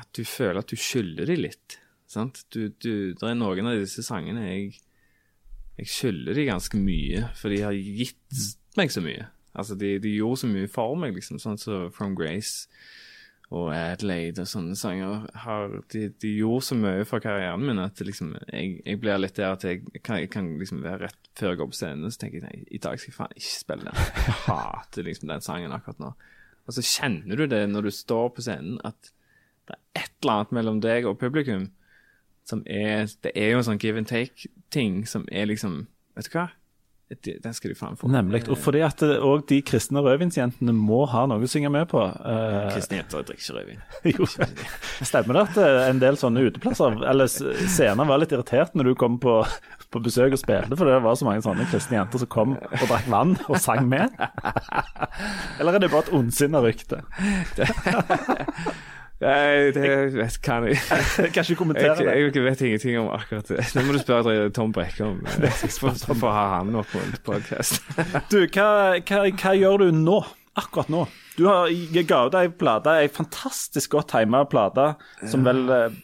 at 0.00 0.08
du 0.16 0.22
føler 0.24 0.62
at 0.62 0.70
du 0.70 0.78
skylder 0.78 1.28
dem 1.28 1.42
litt. 1.44 1.76
Sant? 2.10 2.44
Du, 2.54 2.70
du, 2.70 3.12
det 3.12 3.26
er 3.26 3.36
noen 3.36 3.68
av 3.68 3.80
disse 3.80 4.04
sangene 4.06 4.46
jeg 4.46 4.78
jeg 5.80 5.88
skylder 5.88 6.36
de 6.36 6.42
ganske 6.44 6.76
mye, 6.76 7.22
for 7.38 7.48
de 7.48 7.62
har 7.64 7.72
gitt 7.72 8.40
meg 8.76 8.90
så 8.92 9.00
mye. 9.00 9.30
Altså, 9.56 9.76
de, 9.80 9.94
de 10.02 10.12
gjorde 10.12 10.42
så 10.42 10.50
mye 10.50 10.68
for 10.68 10.98
meg, 11.00 11.14
liksom, 11.16 11.38
sånn 11.40 11.56
som 11.60 11.86
From 11.94 12.12
Grace 12.18 12.68
og 13.50 13.72
Adelaide 13.74 14.44
og 14.44 14.48
sånne 14.48 14.76
sanger. 14.78 15.24
Har, 15.42 15.72
de, 15.90 16.04
de 16.22 16.32
gjorde 16.36 16.68
så 16.68 16.76
mye 16.78 17.06
for 17.08 17.22
karrieren 17.22 17.64
min 17.66 17.82
at 17.82 17.98
liksom, 18.06 18.36
jeg, 18.46 18.76
jeg 18.86 19.00
blir 19.02 19.18
litt 19.18 19.38
der 19.38 19.56
at 19.56 19.66
jeg 19.66 19.82
kan, 20.04 20.20
jeg 20.22 20.30
kan 20.30 20.52
liksom 20.60 20.84
være 20.84 21.08
rett 21.08 21.30
før 21.38 21.54
jeg 21.54 21.60
går 21.62 21.70
på 21.72 21.78
scenen, 21.80 22.12
så 22.12 22.22
tenker 22.22 22.38
jeg 22.38 22.46
nei, 22.46 22.68
i 22.70 22.82
dag 22.82 23.00
skal 23.00 23.10
jeg 23.10 23.16
faen 23.16 23.34
ikke 23.34 23.56
spille 23.56 23.88
den. 23.88 23.98
Jeg 23.98 24.36
hater 24.44 25.08
liksom 25.08 25.32
den 25.32 25.44
sangen 25.46 25.74
akkurat 25.74 26.04
nå. 26.04 26.12
Og 26.70 26.76
så 26.76 26.86
kjenner 26.86 27.40
du 27.40 27.48
det 27.50 27.64
når 27.72 27.88
du 27.88 27.92
står 27.94 28.30
på 28.36 28.46
scenen, 28.46 28.78
at 28.86 29.10
det 29.66 29.74
er 29.74 30.04
et 30.04 30.14
eller 30.22 30.36
annet 30.36 30.54
mellom 30.54 30.80
deg 30.84 31.10
og 31.10 31.18
publikum 31.18 31.68
som 32.46 32.62
er 32.66 33.06
Det 33.22 33.30
er 33.38 33.52
jo 33.52 33.60
en 33.60 33.66
sånn 33.66 33.78
give 33.78 33.98
and 34.00 34.08
take-ting 34.10 35.04
som 35.06 35.26
er 35.30 35.46
liksom 35.46 35.84
Vet 36.16 36.26
du 36.26 36.34
hva? 36.34 36.48
Den 37.10 37.54
skal 37.56 37.72
de 37.72 37.74
faen 37.74 37.96
få. 37.98 38.06
Nemlig. 38.06 38.44
Og 38.52 38.58
fordi 38.62 38.84
at 38.86 39.02
òg 39.02 39.42
de 39.50 39.56
kristne 39.66 39.98
rødvinsjentene 40.04 40.70
må 40.76 41.00
ha 41.10 41.24
noe 41.26 41.42
å 41.42 41.50
synge 41.50 41.70
med 41.74 41.88
på. 41.90 41.98
eh, 42.06 42.68
Kristne 42.70 43.00
jenter 43.00 43.24
drikker 43.26 43.42
ikke 43.42 43.56
rødvin. 43.58 43.80
Jo, 44.14 44.28
stemmer 45.08 45.40
det 45.40 45.42
at 45.48 45.58
eh, 45.58 45.80
en 45.90 45.98
del 46.02 46.18
sånne 46.20 46.44
uteplasser 46.46 47.02
eller 47.10 47.26
scener 47.30 48.06
var 48.06 48.22
litt 48.22 48.30
irritert 48.36 48.78
når 48.78 48.92
du 48.92 48.94
kom 49.00 49.18
på, 49.22 49.40
på 49.90 50.02
besøk 50.04 50.36
og 50.38 50.42
spilte, 50.44 50.78
for 50.78 50.86
det 50.86 51.00
var 51.02 51.18
så 51.18 51.26
mange 51.26 51.42
sånne 51.42 51.66
kristne 51.72 51.98
jenter 51.98 52.22
som 52.22 52.30
kom 52.30 52.54
og 52.60 52.86
drakk 52.86 53.10
vann 53.10 53.34
og 53.48 53.58
sang 53.58 53.90
med? 53.90 54.14
Eller 55.58 55.74
er 55.74 55.82
det 55.82 55.90
bare 55.90 56.06
et 56.06 56.14
ondsinna 56.14 56.62
rykte? 56.62 57.02
Nei, 59.20 59.68
det 59.76 59.88
vet 60.14 60.36
kan 60.40 60.64
jeg 60.64 60.78
Jeg 61.20 61.32
kan 61.34 61.44
ikke 61.44 61.58
kommentere 61.58 61.96
det. 61.98 62.14
jeg 62.16 62.44
vet 62.44 62.62
ingenting 62.64 62.98
om 63.02 63.10
akkurat 63.12 63.50
det. 63.52 63.66
Nå 63.76 63.84
må 63.84 63.92
du 63.92 64.00
spørre 64.00 64.48
Tom 64.56 64.72
Brekke 64.72 65.04
om 65.04 65.18
eh, 65.28 65.64
for, 65.76 65.92
for 65.92 66.28
å 66.30 66.32
ha 66.32 66.44
han 66.56 66.72
opp 66.80 66.88
på 66.88 67.02
en 67.02 67.12
podcast. 67.26 67.82
Du, 68.32 68.38
hva, 68.46 68.96
hva, 69.04 69.22
hva 69.28 69.54
gjør 69.58 69.84
du 69.84 70.00
nå? 70.00 70.22
Akkurat 70.60 70.88
nå? 70.92 71.04
Du 71.36 71.44
har 71.50 71.68
jeg 71.70 72.06
ga 72.08 72.24
ut 72.28 72.36
ei 72.40 72.48
plate, 72.48 72.96
ei 73.04 73.10
fantastisk 73.12 73.92
godt 73.94 74.10
tima 74.14 74.42
plate, 74.48 74.94
som 75.28 75.44
vel 75.46 75.62
eh, 75.72 76.00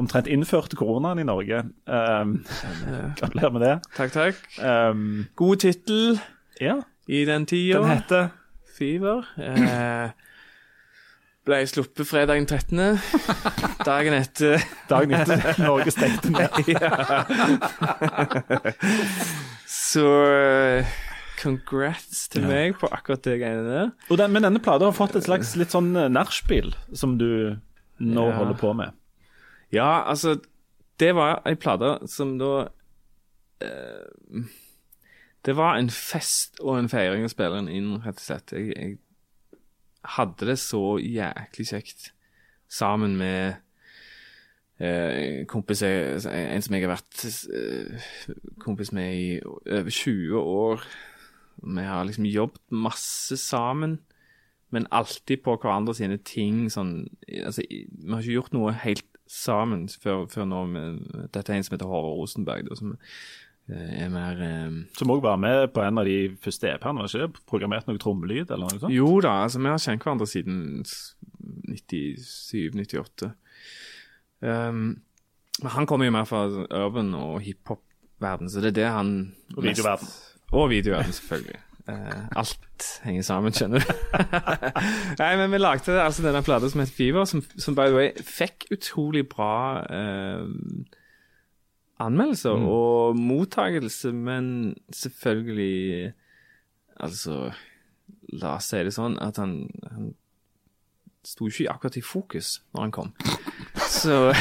omtrent 0.00 0.28
innførte 0.30 0.76
koronaen 0.78 1.20
i 1.20 1.26
Norge. 1.26 1.64
Um, 1.88 2.38
Gratulerer 3.18 3.56
med 3.56 3.64
det. 3.66 3.74
Takk, 3.96 4.14
takk. 4.14 4.38
Um, 4.60 5.26
God 5.36 5.64
tittel. 5.64 6.20
ja. 6.60 6.78
i 7.08 7.24
den 7.28 7.46
tida. 7.50 7.80
Den 7.80 7.90
heter 7.96 8.28
Fever. 8.78 9.26
Eh, 9.36 10.12
ble 11.48 11.56
jeg 11.62 11.70
sluppet 11.72 12.04
fredagen 12.06 12.44
13. 12.46 13.00
Dagen 13.88 14.12
etter 14.18 14.60
Dagen 14.90 15.14
etter 15.16 15.40
Norge 15.64 15.90
stengte 15.94 16.28
ned. 16.34 16.50
Så 19.70 20.04
eh, 20.26 20.86
congrats 21.40 22.26
til 22.32 22.44
meg 22.48 22.76
på 22.80 22.88
akkurat 22.92 23.22
det 23.24 23.38
greiene 23.40 23.90
der. 24.10 24.28
Men 24.28 24.44
denne 24.46 24.60
plata 24.62 24.84
har 24.90 24.96
fått 24.96 25.16
et 25.18 25.26
slags 25.26 25.54
litt 25.60 25.72
sånn 25.74 25.92
eh, 25.96 26.10
nachspiel 26.12 26.72
som 26.92 27.16
du 27.20 27.56
nå 28.00 28.26
Ja. 28.30 28.36
holder 28.38 28.56
på 28.60 28.72
med. 28.76 28.90
Ja, 29.72 29.90
altså 30.08 30.38
Det 31.00 31.14
var 31.16 31.40
ei 31.48 31.54
plate 31.56 31.94
som 32.10 32.34
da 32.40 32.68
eh, 33.62 34.42
Det 35.46 35.54
var 35.56 35.76
en 35.78 35.88
fest 35.92 36.58
og 36.60 36.76
en 36.78 36.88
feiring 36.92 37.24
å 37.24 37.28
spille 37.32 37.56
den 37.62 37.68
inn, 37.72 37.94
rett 38.04 38.18
og 38.18 38.24
slett. 38.24 38.52
Jeg, 38.52 38.72
jeg 38.76 38.98
hadde 40.04 40.46
det 40.48 40.58
så 40.58 40.98
jæklig 40.98 41.66
kjekt 41.68 42.10
sammen 42.70 43.16
med 43.20 43.54
eh, 44.80 45.46
kompis 45.50 45.82
jeg, 45.82 46.20
En 46.24 46.62
som 46.62 46.74
jeg 46.76 46.86
har 46.86 46.94
vært 46.94 47.24
eh, 47.52 48.06
kompis 48.62 48.92
med 48.96 49.14
i 49.14 49.26
over 49.42 49.90
20 49.90 50.38
år. 50.38 50.86
Vi 51.60 51.84
har 51.84 52.04
liksom 52.04 52.24
jobbet 52.24 52.62
masse 52.72 53.36
sammen, 53.36 54.00
men 54.70 54.86
alltid 54.90 55.42
på 55.44 55.58
hverandre 55.58 55.94
sine 55.94 56.16
ting. 56.24 56.70
Sånn, 56.72 57.10
altså, 57.28 57.66
vi 57.68 58.12
har 58.12 58.22
ikke 58.22 58.38
gjort 58.38 58.56
noe 58.56 58.72
helt 58.86 59.06
sammen 59.30 59.88
før, 59.88 60.24
før 60.30 60.48
nå. 60.48 60.64
Med, 60.70 61.02
dette 61.34 61.52
er 61.52 61.60
en 61.60 61.66
som 61.66 61.76
heter 61.76 61.90
Håvard 61.90 62.16
Rosenberg, 62.22 62.70
da, 62.70 62.78
som 62.78 62.96
er 63.70 64.08
mer 64.12 64.40
eh, 64.44 64.78
Som 64.98 65.12
òg 65.14 65.22
var 65.24 65.38
med 65.40 65.68
på 65.74 65.82
en 65.84 66.00
av 66.00 66.08
de 66.08 66.18
første 66.42 66.70
EP-ene. 66.70 67.02
Var 67.04 67.10
ikke 67.10 67.26
det 67.26 67.44
programmert 67.50 67.86
noe 67.90 68.00
trommelyd 68.00 68.50
eller 68.50 68.66
noe 68.66 68.80
sånt? 68.82 68.94
Jo 68.94 69.20
da, 69.24 69.42
altså 69.44 69.62
vi 69.62 69.70
har 69.70 69.82
kjent 69.82 70.06
hverandre 70.06 70.28
siden 70.30 70.58
97-98. 71.70 73.30
Um, 74.40 74.84
men 75.60 75.72
han 75.74 75.88
kommer 75.88 76.08
jo 76.08 76.14
mer 76.14 76.28
fra 76.28 76.46
urban 76.48 77.12
og 77.18 77.40
hiphop-verden, 77.44 78.48
så 78.50 78.62
det 78.64 78.72
er 78.72 78.78
det 78.78 78.92
han 78.94 79.10
Og 79.56 79.64
videoverden. 79.66 80.08
Og 80.56 80.70
videoverden, 80.72 81.12
selvfølgelig. 81.12 81.60
Uh, 81.90 82.26
alt 82.40 82.88
henger 83.04 83.26
sammen, 83.26 83.52
skjønner 83.52 83.84
du. 83.84 83.92
Nei, 85.20 85.34
men 85.40 85.52
vi 85.52 85.60
lagde 85.60 85.98
altså 86.00 86.24
denne 86.24 86.42
plata 86.46 86.70
som 86.70 86.80
het 86.82 86.94
Fever, 86.94 87.28
som, 87.28 87.44
som 87.58 87.76
by 87.76 87.90
the 87.90 87.98
way 87.98 88.10
fikk 88.24 88.70
utrolig 88.74 89.26
bra 89.28 89.52
eh, 89.84 90.46
anmeldelser 92.00 92.50
og 92.50 93.18
mottagelse, 93.18 94.12
men 94.12 94.74
selvfølgelig 94.92 96.12
Altså, 97.00 97.46
la 98.36 98.56
oss 98.58 98.66
si 98.68 98.80
det 98.84 98.90
sånn 98.92 99.14
at 99.24 99.38
han, 99.40 99.54
han 99.88 100.10
sto 101.24 101.46
ikke 101.48 101.70
akkurat 101.72 101.96
i 101.96 102.02
fokus 102.04 102.50
når 102.74 102.82
han 102.82 102.92
kom. 102.92 103.14
Så 104.00 104.34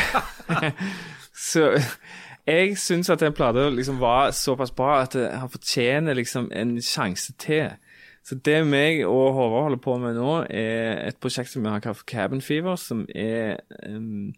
Så 1.39 1.69
jeg 2.49 2.77
syns 2.81 3.09
at 3.09 3.21
den 3.23 3.35
plata 3.35 3.69
liksom 3.71 3.99
var 4.01 4.33
såpass 4.35 4.73
bra 4.75 5.01
at 5.05 5.15
han 5.15 5.51
fortjener 5.51 6.17
liksom 6.17 6.49
en 6.51 6.81
sjanse 6.83 7.33
til. 7.39 7.69
Så 8.25 8.35
det 8.45 8.59
meg 8.67 9.05
og 9.07 9.33
Håvard 9.33 9.63
holder 9.63 9.81
på 9.83 9.97
med 10.01 10.17
nå, 10.19 10.33
er 10.49 11.07
et 11.07 11.19
prosjekt 11.21 11.53
som 11.53 11.63
vi 11.63 11.71
har 11.71 11.83
kalt 11.83 12.03
Cabin 12.09 12.41
Fever, 12.43 12.75
som 12.75 13.05
er 13.15 13.61
um, 13.87 14.33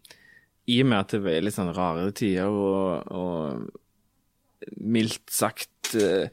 I 0.70 0.82
og 0.82 0.90
med 0.90 0.98
at 1.00 1.14
det 1.16 1.32
er 1.32 1.42
litt 1.42 1.56
sånn 1.56 1.72
rare 1.74 2.10
tider 2.14 2.50
og, 2.50 3.08
og 3.10 4.70
mildt 4.78 5.32
sagt 5.32 5.94
eh, 5.98 6.30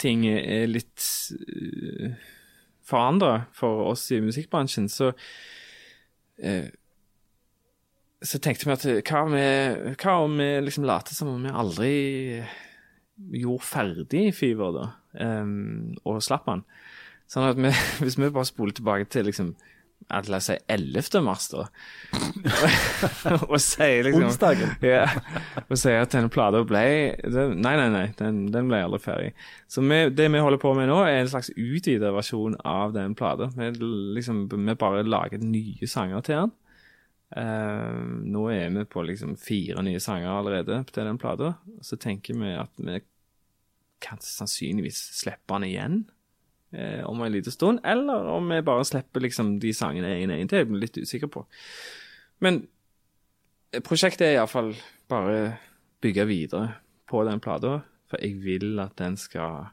ting 0.00 0.24
er 0.30 0.64
litt 0.70 1.04
uh, 1.36 2.16
forandra 2.86 3.46
for 3.56 3.90
oss 3.90 4.06
i 4.14 4.22
musikkbransjen, 4.24 4.88
så 4.92 5.10
eh, 6.38 6.68
så 8.26 8.40
tenkte 8.42 8.66
vi 8.66 8.74
at 8.74 8.86
eh, 8.88 9.02
hva, 9.04 9.24
vi, 9.30 9.44
hva 10.00 10.16
om 10.24 10.38
vi 10.40 10.48
liksom 10.64 10.86
later 10.88 11.16
som 11.16 11.32
om 11.34 11.44
vi 11.44 11.52
aldri 11.52 11.92
gjorde 13.36 13.66
ferdig 13.66 14.28
Fever, 14.36 14.72
da, 14.76 14.86
um, 15.42 15.94
og 16.04 16.22
slapp 16.24 16.48
han? 16.50 16.64
Sånn 17.30 17.48
at 17.50 17.60
vi, 17.60 17.72
hvis 18.02 18.18
vi 18.20 18.30
bare 18.30 18.48
spoler 18.48 18.76
tilbake 18.76 19.08
til 19.12 19.28
liksom 19.28 19.54
ja, 20.06 20.20
La 20.30 20.38
oss 20.38 20.46
si 20.50 20.56
11. 20.70 21.20
mars, 21.26 21.48
da. 21.50 21.64
og 23.50 23.56
sier 23.62 24.06
liksom 24.06 24.28
Onsdagen. 24.28 24.76
Ja, 24.84 25.06
og 25.66 25.74
sier 25.80 26.04
at 26.04 26.14
denne 26.14 26.30
plata 26.32 26.62
ble 26.66 26.84
den, 27.24 27.56
Nei, 27.64 27.74
nei, 27.80 27.88
nei, 27.90 28.04
den, 28.20 28.44
den 28.54 28.70
ble 28.70 28.84
aldri 28.86 29.00
ferdig. 29.02 29.32
Så 29.70 29.82
vi, 29.82 30.04
det 30.14 30.28
vi 30.30 30.42
holder 30.42 30.62
på 30.62 30.76
med 30.78 30.90
nå, 30.92 31.00
er 31.08 31.24
en 31.24 31.32
slags 31.32 31.50
utvidet 31.56 32.14
versjon 32.14 32.54
av 32.62 32.94
den 32.94 33.16
plata. 33.18 33.50
Vi, 33.56 33.72
liksom, 34.16 34.46
vi 34.52 34.78
bare 34.78 35.02
lager 35.06 35.42
nye 35.42 35.90
sanger 35.90 36.22
til 36.26 36.40
den. 36.44 36.54
Uh, 37.34 38.22
nå 38.22 38.44
er 38.54 38.70
vi 38.70 38.84
på 38.86 39.02
liksom 39.02 39.34
fire 39.40 39.82
nye 39.82 39.98
sanger 40.02 40.30
allerede 40.30 40.84
til 40.92 41.08
den 41.08 41.18
plata. 41.18 41.56
Så 41.82 41.98
tenker 41.98 42.38
vi 42.38 42.54
at 42.54 42.70
vi 42.78 43.00
kan 44.02 44.20
sannsynligvis 44.22 45.00
slippe 45.18 45.56
den 45.56 45.66
igjen 45.66 46.04
eh, 46.72 47.02
om 47.08 47.22
en 47.22 47.32
liten 47.32 47.52
stund. 47.52 47.80
Eller 47.84 48.26
om 48.32 48.48
vi 48.48 48.62
bare 48.62 48.84
slipper 48.84 49.20
liksom 49.20 49.58
de 49.60 49.72
sangene 49.74 50.14
en 50.16 50.30
og 50.30 50.48
til. 50.48 50.58
Jeg 50.58 50.70
blir 50.70 50.84
litt 50.84 50.98
usikker 50.98 51.30
på. 51.32 51.44
Men 52.44 52.66
eh, 53.72 53.82
prosjektet 53.84 54.28
er 54.28 54.38
iallfall 54.38 54.74
bare 55.08 55.56
bygge 56.04 56.26
videre 56.26 56.72
på 57.08 57.24
den 57.28 57.40
plata. 57.40 57.80
For 58.10 58.22
jeg 58.22 58.38
vil 58.44 58.78
at 58.80 58.98
den 58.98 59.16
skal 59.16 59.72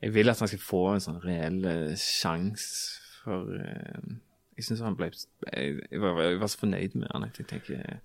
Jeg 0.00 0.14
vil 0.14 0.30
at 0.30 0.38
han 0.38 0.48
skal 0.48 0.62
få 0.64 0.84
en 0.94 1.02
sånn 1.04 1.20
reell 1.20 1.64
eh, 1.68 1.96
sjanse 1.98 3.00
for 3.20 3.50
eh, 3.52 4.14
Jeg 4.56 4.64
syns 4.64 4.80
han 4.80 4.96
ble 4.96 5.10
jeg, 5.10 5.82
jeg, 5.90 6.00
var, 6.00 6.22
jeg 6.22 6.38
var 6.40 6.48
så 6.48 6.60
fornøyd 6.62 6.96
med 6.96 7.10
han 7.12 7.26
at 7.26 7.36
jeg 7.36 7.48
tenker 7.50 8.00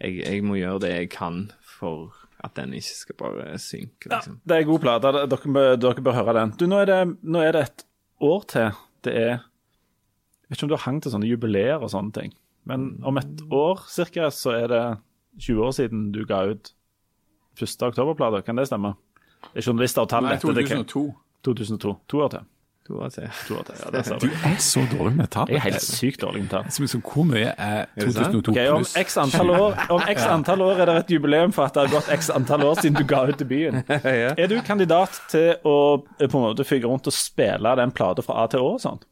jeg, 0.00 0.18
jeg 0.26 0.42
må 0.44 0.56
gjøre 0.58 0.80
det 0.84 0.90
jeg 0.92 1.10
kan 1.14 1.50
for 1.78 2.12
at 2.44 2.54
den 2.58 2.72
ikke 2.76 2.94
skal 2.94 3.16
bare 3.18 3.58
synke, 3.58 4.08
Ja, 4.10 4.18
liksom. 4.18 4.40
det 4.44 4.56
er 4.58 4.66
god 4.68 4.80
plate. 4.84 5.12
Dere, 5.32 5.76
dere 5.80 6.02
bør 6.04 6.12
høre 6.18 6.34
den. 6.36 6.52
Du, 6.60 6.66
nå 6.68 6.78
er, 6.82 6.90
det, 6.90 6.98
nå 7.24 7.40
er 7.42 7.52
det 7.56 7.62
et 7.64 7.84
år 8.20 8.44
til. 8.52 8.70
Det 9.04 9.14
er 9.16 9.30
Jeg 9.36 10.50
vet 10.50 10.56
ikke 10.58 10.64
om 10.68 10.68
du 10.70 10.76
har 10.76 10.84
hangt 10.86 11.02
til 11.06 11.12
sånne 11.14 11.26
jubileer 11.30 11.80
og 11.82 11.90
sånne 11.90 12.12
ting. 12.14 12.34
Men 12.68 12.84
om 13.06 13.16
et 13.18 13.40
år 13.50 13.80
cirka, 13.90 14.28
så 14.30 14.52
er 14.54 14.68
det 14.70 14.82
20 15.42 15.64
år 15.64 15.72
siden 15.74 16.04
du 16.14 16.20
ga 16.28 16.44
ut 16.52 16.70
første 17.58 17.88
oktoberplate. 17.88 18.44
Kan 18.46 18.56
det 18.60 18.68
stemme? 18.68 18.94
Det 19.52 19.62
er 19.64 19.66
journalister 19.70 20.04
og 20.04 20.10
tall 20.12 20.24
Nei, 20.28 20.36
etter 20.36 20.54
det. 20.54 20.66
2002. 20.68 21.02
2002. 21.46 21.94
To 22.12 22.20
år 22.24 22.30
til. 22.36 22.46
To 22.86 23.00
av 23.02 23.10
tre. 23.10 23.26
Ja, 23.26 23.90
det 23.92 24.04
ser 24.06 24.18
Du 24.22 24.28
du. 24.28 24.34
er 24.46 24.56
så 24.62 24.82
dårlig 24.92 25.16
med 25.16 25.28
tall. 25.34 25.50
Jeg 25.50 25.58
er 25.58 25.64
helt 25.66 25.82
sykt 25.82 26.20
dårlig 26.22 26.44
med 26.44 26.50
tall. 26.52 26.68
Så 26.70 26.84
liksom, 26.84 27.02
hvor 27.02 27.26
mye 27.26 27.50
er 27.58 27.88
2002 27.98 28.52
okay, 28.52 28.68
om 28.70 28.86
x 29.02 29.16
antall 29.22 29.50
år 29.56 29.80
Om 29.96 30.04
x 30.12 30.22
antall 30.30 30.62
år 30.66 30.82
er 30.84 30.90
det 30.90 30.96
et 31.00 31.10
jubileum 31.16 31.54
for 31.56 31.66
at 31.66 31.74
det 31.74 31.86
har 31.86 31.92
gått 31.96 32.12
x 32.14 32.30
antall 32.30 32.64
år 32.68 32.78
siden 32.80 33.00
du 33.00 33.04
ga 33.08 33.24
ut 33.26 33.38
debuten. 33.40 33.82
Er 34.36 34.46
du 34.50 34.56
kandidat 34.66 35.18
til 35.32 35.56
å 35.66 35.76
eh, 36.20 36.28
på 36.28 36.38
en 36.38 36.46
måte 36.46 36.64
fygge 36.66 36.88
rundt 36.90 37.08
og 37.10 37.14
spille 37.14 37.74
den 37.80 37.92
plata 37.96 38.22
fra 38.24 38.44
A 38.44 38.46
til 38.52 38.62
Å 38.62 38.72
og 38.76 38.80
sånn? 38.82 39.02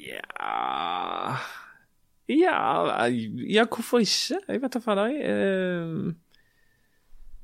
Ja 0.00 1.36
Ja, 2.30 2.96
ja 3.50 3.64
hvorfor 3.66 4.02
ikke? 4.04 4.38
Jeg 4.48 4.62
vet 4.62 4.74
da 4.76 4.80
fader. 4.84 5.10
Jeg, 5.10 5.20
eh, 5.26 6.12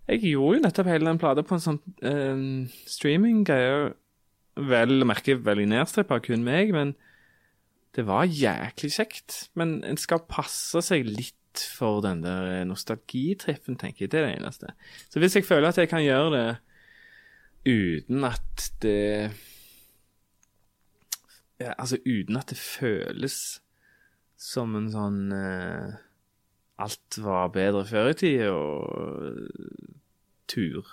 jeg 0.07 0.23
gjorde 0.31 0.59
jo 0.59 0.63
nettopp 0.63 0.91
hele 0.91 1.09
den 1.11 1.19
plata 1.19 1.43
på 1.43 1.57
en 1.57 1.65
sånn 1.65 1.81
eh, 2.07 2.43
streaminggreie. 2.87 3.95
Vel 4.57 5.05
merke 5.09 5.37
veldig 5.45 5.67
nedstrippa, 5.69 6.21
kun 6.25 6.45
meg, 6.47 6.73
men 6.73 6.95
det 7.97 8.07
var 8.09 8.29
jæklig 8.29 8.93
kjekt. 8.97 9.41
Men 9.57 9.81
en 9.85 10.01
skal 10.01 10.25
passe 10.29 10.81
seg 10.85 11.09
litt 11.09 11.35
for 11.77 12.03
den 12.05 12.23
der 12.25 12.65
nostalgitrippen, 12.69 13.79
tenker 13.81 14.05
jeg. 14.05 14.13
Det 14.13 14.21
er 14.21 14.27
det 14.29 14.39
eneste. 14.39 14.73
Så 15.09 15.21
hvis 15.21 15.37
jeg 15.37 15.49
føler 15.49 15.71
at 15.71 15.81
jeg 15.81 15.91
kan 15.93 16.05
gjøre 16.05 16.33
det 16.37 16.49
uten 17.67 18.25
at 18.25 18.67
det 18.85 19.33
ja, 21.59 21.73
Altså 21.79 21.99
uten 22.05 22.37
at 22.37 22.51
det 22.53 22.59
føles 22.61 23.39
som 24.37 24.77
en 24.77 24.91
sånn 24.93 25.33
uh, 25.33 25.97
Alt 26.77 27.17
var 27.25 27.49
bedre 27.55 27.87
før 27.89 28.11
i 28.13 28.17
tida 28.21 28.51
og 28.53 29.49
tur. 30.47 30.91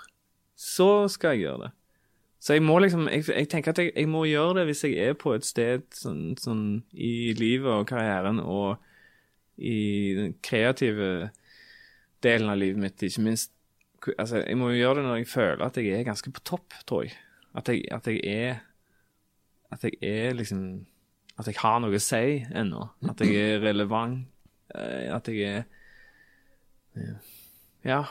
Så 0.56 1.10
skal 1.12 1.36
jeg 1.36 1.44
gjøre 1.44 1.66
det. 1.66 1.72
Så 2.44 2.58
jeg 2.58 2.64
må 2.66 2.76
liksom 2.84 3.06
Jeg, 3.08 3.24
jeg 3.30 3.48
tenker 3.52 3.72
at 3.72 3.80
jeg, 3.80 3.92
jeg 3.96 4.10
må 4.12 4.26
gjøre 4.28 4.58
det 4.60 4.66
hvis 4.68 4.84
jeg 4.84 4.98
er 5.00 5.14
på 5.16 5.32
et 5.38 5.46
sted 5.48 5.86
sånn, 5.96 6.34
sånn 6.42 6.64
i 6.92 7.32
livet 7.40 7.72
og 7.72 7.86
karrieren 7.88 8.42
og 8.44 8.82
i 9.58 9.78
den 10.18 10.34
kreative 10.44 11.30
delen 12.26 12.50
av 12.50 12.58
livet 12.58 12.82
mitt, 12.82 13.04
ikke 13.06 13.22
minst. 13.22 13.52
Altså, 14.18 14.42
jeg 14.42 14.58
må 14.58 14.72
jo 14.74 14.80
gjøre 14.82 14.96
det 15.00 15.04
når 15.06 15.20
jeg 15.22 15.28
føler 15.32 15.62
at 15.64 15.78
jeg 15.80 15.94
er 15.94 16.08
ganske 16.08 16.32
på 16.34 16.42
topp, 16.44 16.74
tror 16.90 17.06
jeg. 17.06 17.14
At 17.56 17.70
jeg, 17.70 17.84
at 17.94 18.08
jeg 18.10 18.20
er 18.26 18.56
At 19.72 19.84
jeg 19.86 19.94
er 20.02 20.34
liksom 20.34 20.64
At 21.40 21.48
jeg 21.48 21.56
har 21.62 21.80
noe 21.80 21.96
å 21.96 22.02
si 22.02 22.42
ennå. 22.50 22.88
At 23.08 23.22
jeg 23.22 23.36
er 23.38 23.62
relevant. 23.64 24.26
eh, 24.76 25.14
At 25.16 25.28
jeg 25.30 25.42
er 25.48 25.64
Ja. 27.86 28.04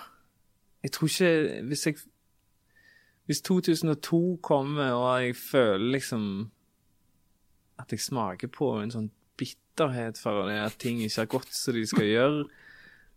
Jeg 0.82 0.92
tror 0.92 1.08
ikke 1.10 1.62
Hvis 1.68 1.86
jeg 1.86 1.96
Hvis 3.32 3.40
2002 3.48 4.38
kommer, 4.44 4.90
og 4.92 5.22
jeg 5.24 5.36
føler 5.40 5.94
liksom 5.94 6.24
at 7.80 7.94
jeg 7.94 8.02
smaker 8.04 8.50
på 8.52 8.66
en 8.82 8.90
sånn 8.92 9.06
bitterhet 9.40 10.20
for 10.20 10.50
det 10.50 10.58
at 10.60 10.76
ting 10.76 11.00
ikke 11.00 11.22
har 11.22 11.30
gått 11.32 11.54
som 11.56 11.72
de 11.72 11.86
skal 11.88 12.10
gjøre 12.10 12.42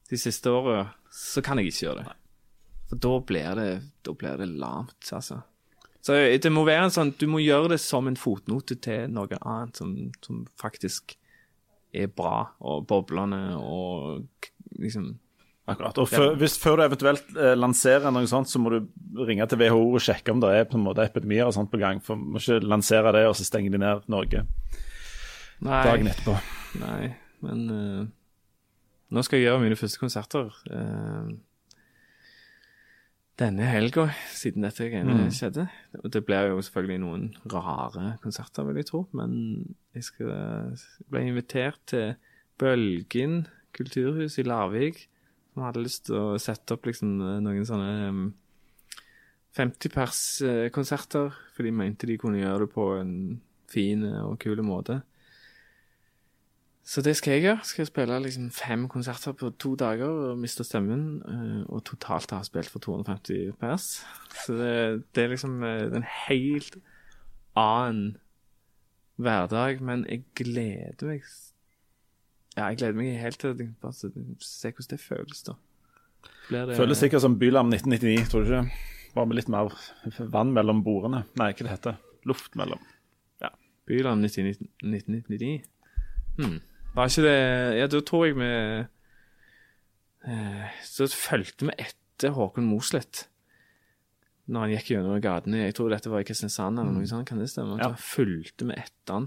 de 0.07 0.19
siste 0.21 0.53
åra, 0.55 0.85
så 1.11 1.43
kan 1.43 1.59
jeg 1.59 1.73
ikke 1.73 1.81
gjøre 1.81 2.05
det. 2.05 2.15
For 2.87 3.01
da 3.03 3.11
blir 3.27 3.59
det, 3.59 3.67
da 4.07 4.15
blir 4.15 4.39
det 4.39 4.47
lamt, 4.53 5.11
altså. 5.11 5.41
Så 5.99 6.15
det 6.39 6.53
må 6.53 6.63
være 6.63 6.87
en 6.87 6.95
sånn 6.95 7.11
Du 7.19 7.25
må 7.27 7.43
gjøre 7.43 7.73
det 7.73 7.81
som 7.83 8.07
en 8.07 8.15
fotnote 8.15 8.79
til 8.79 9.11
noe 9.11 9.35
annet 9.41 9.83
som, 9.83 9.97
som 10.23 10.45
faktisk 10.55 11.17
er 11.91 12.07
bra, 12.07 12.53
og 12.63 12.87
boblende, 12.87 13.57
og 13.59 14.23
liksom 14.79 15.17
Akkurat. 15.65 15.97
Og 15.97 16.09
før, 16.09 16.35
hvis, 16.37 16.59
før 16.61 16.77
du 16.77 16.83
eventuelt 16.85 17.31
eh, 17.41 17.55
lanserer 17.57 18.13
noe 18.13 18.27
sånt, 18.29 18.51
så 18.51 18.61
må 18.61 18.69
du 18.69 19.23
ringe 19.25 19.47
til 19.49 19.63
WHO 19.63 19.87
og 19.97 20.03
sjekke 20.03 20.35
om 20.35 20.43
det 20.43 20.51
er 20.53 20.67
på 20.69 20.77
en 20.77 20.85
måte 20.85 21.05
epidemier 21.05 21.47
og 21.47 21.55
sånt 21.55 21.71
på 21.71 21.79
gang. 21.81 22.03
For 22.05 22.19
du 22.19 22.35
må 22.35 22.41
ikke 22.41 22.59
lansere 22.61 23.13
det, 23.15 23.23
og 23.25 23.33
så 23.39 23.47
stenger 23.47 23.73
de 23.73 23.81
ned 23.81 24.05
Norge 24.13 24.43
Nei. 25.65 25.81
dagen 25.87 26.11
etterpå. 26.11 26.35
Nei, 26.83 27.15
men 27.47 27.65
uh, 27.71 28.05
nå 29.09 29.25
skal 29.25 29.39
jeg 29.39 29.47
gjøre 29.47 29.63
mine 29.63 29.79
første 29.79 30.01
konserter. 30.03 30.53
uh, 30.69 31.33
denne 33.41 33.65
helga, 33.67 34.05
siden 34.31 34.63
dette 34.63 34.85
greiene 34.87 35.25
skjedde. 35.33 35.65
Og 36.03 36.11
det 36.13 36.21
blir 36.27 36.53
jo 36.53 36.61
selvfølgelig 36.63 37.01
noen 37.03 37.25
rare 37.51 38.13
konserter, 38.23 38.63
vil 38.69 38.79
jeg 38.79 38.87
tro. 38.91 39.01
Men 39.17 39.33
jeg 39.97 40.07
skal 40.07 40.29
jeg 40.29 41.09
ble 41.11 41.25
invitert 41.33 41.81
til 41.91 42.13
Bølgen 42.61 43.41
kulturhus 43.75 44.37
i 44.39 44.45
Larvik. 44.47 45.09
Som 45.55 45.63
hadde 45.63 45.81
lyst 45.85 46.09
til 46.09 46.19
å 46.19 46.35
sette 46.41 46.75
opp 46.75 46.85
liksom 46.89 47.15
noen 47.45 47.63
sånne 47.65 48.09
um, 48.11 48.23
50-pers-konserter. 49.55 51.31
For 51.55 51.63
de 51.63 51.71
mente 51.71 52.07
de 52.09 52.17
kunne 52.19 52.41
gjøre 52.41 52.65
det 52.65 52.71
på 52.75 52.87
en 52.99 53.13
fin 53.71 54.03
og 54.25 54.35
kul 54.43 54.59
måte. 54.67 54.99
Så 56.85 57.01
det 57.01 57.15
skal 57.17 57.33
jeg 57.33 57.45
gjøre. 57.47 57.63
Skal 57.65 57.81
jeg 57.81 57.89
spille 57.89 58.19
liksom 58.21 58.49
fem 58.53 58.83
konserter 58.91 59.33
på 59.33 59.49
to 59.57 59.71
dager 59.79 60.05
og 60.05 60.37
miste 60.37 60.63
stemmen. 60.67 61.05
eh, 61.25 61.63
Og 61.73 61.81
totalt 61.87 62.29
har 62.29 62.43
jeg 62.43 62.51
spilt 62.51 62.69
for 62.69 62.83
250 62.83 63.55
pers. 63.57 63.87
Så 64.43 64.53
det, 64.59 64.75
det 65.15 65.23
er 65.23 65.33
liksom 65.33 65.63
eh, 65.63 65.87
en 65.97 66.05
helt 66.27 66.77
annen 67.57 68.17
hverdag. 69.17 69.81
Men 69.81 70.05
jeg 70.11 70.27
gleder 70.37 71.09
meg 71.09 71.25
Ja, 72.55 72.69
jeg 72.71 72.79
gleder 72.79 72.95
meg 72.95 73.17
helt 73.19 73.39
til 73.41 73.51
å 73.51 73.91
se 73.91 74.09
hvordan 74.71 74.91
det 74.91 74.99
føles, 75.03 75.41
da. 75.43 75.57
Blir 76.47 76.69
det 76.69 76.77
Føles 76.79 77.01
sikkert 77.01 77.23
som 77.25 77.35
Bylarm 77.41 77.71
1999, 77.73 78.29
tror 78.31 78.45
du 78.45 78.51
ikke? 78.53 78.91
Bare 79.15 79.29
med 79.29 79.39
litt 79.39 79.51
mer 79.51 79.71
vann 80.31 80.53
mellom 80.55 80.81
bordene. 80.85 81.23
Nei, 81.39 81.51
hva 81.51 81.65
det 81.65 81.71
heter 81.73 81.99
Luft 82.27 82.55
mellom. 82.59 82.81
Ja. 83.43 83.51
Bylam 83.87 84.23
1999? 84.23 85.61
Hmm. 86.39 86.57
Var 86.95 87.11
ikke 87.11 87.23
det 87.25 87.37
Ja, 87.79 87.87
da 87.91 88.01
tror 88.07 88.25
jeg 88.25 88.35
vi 88.39 88.49
eh, 90.31 90.75
Så 90.83 91.07
fulgte 91.11 91.69
vi 91.69 91.75
etter 91.79 92.35
Håkon 92.35 92.67
Mosleth 92.67 93.27
når 94.45 94.61
han 94.61 94.73
gikk 94.75 94.89
gjennom 94.93 95.21
gatene. 95.23 95.63
Jeg 95.63 95.73
tror 95.73 95.89
dette 95.89 96.11
var 96.11 96.21
i 96.21 96.27
Kristiansand 96.27 96.77
eller 96.77 96.93
noe 96.93 97.07
sånt, 97.09 97.25
kan 97.25 97.39
det 97.41 97.47
stemme? 97.49 97.79
Ja. 97.81 97.87
Da 97.89 97.97
fulgte 97.97 98.67
vi 98.69 98.75
etter 98.77 99.15
han 99.15 99.25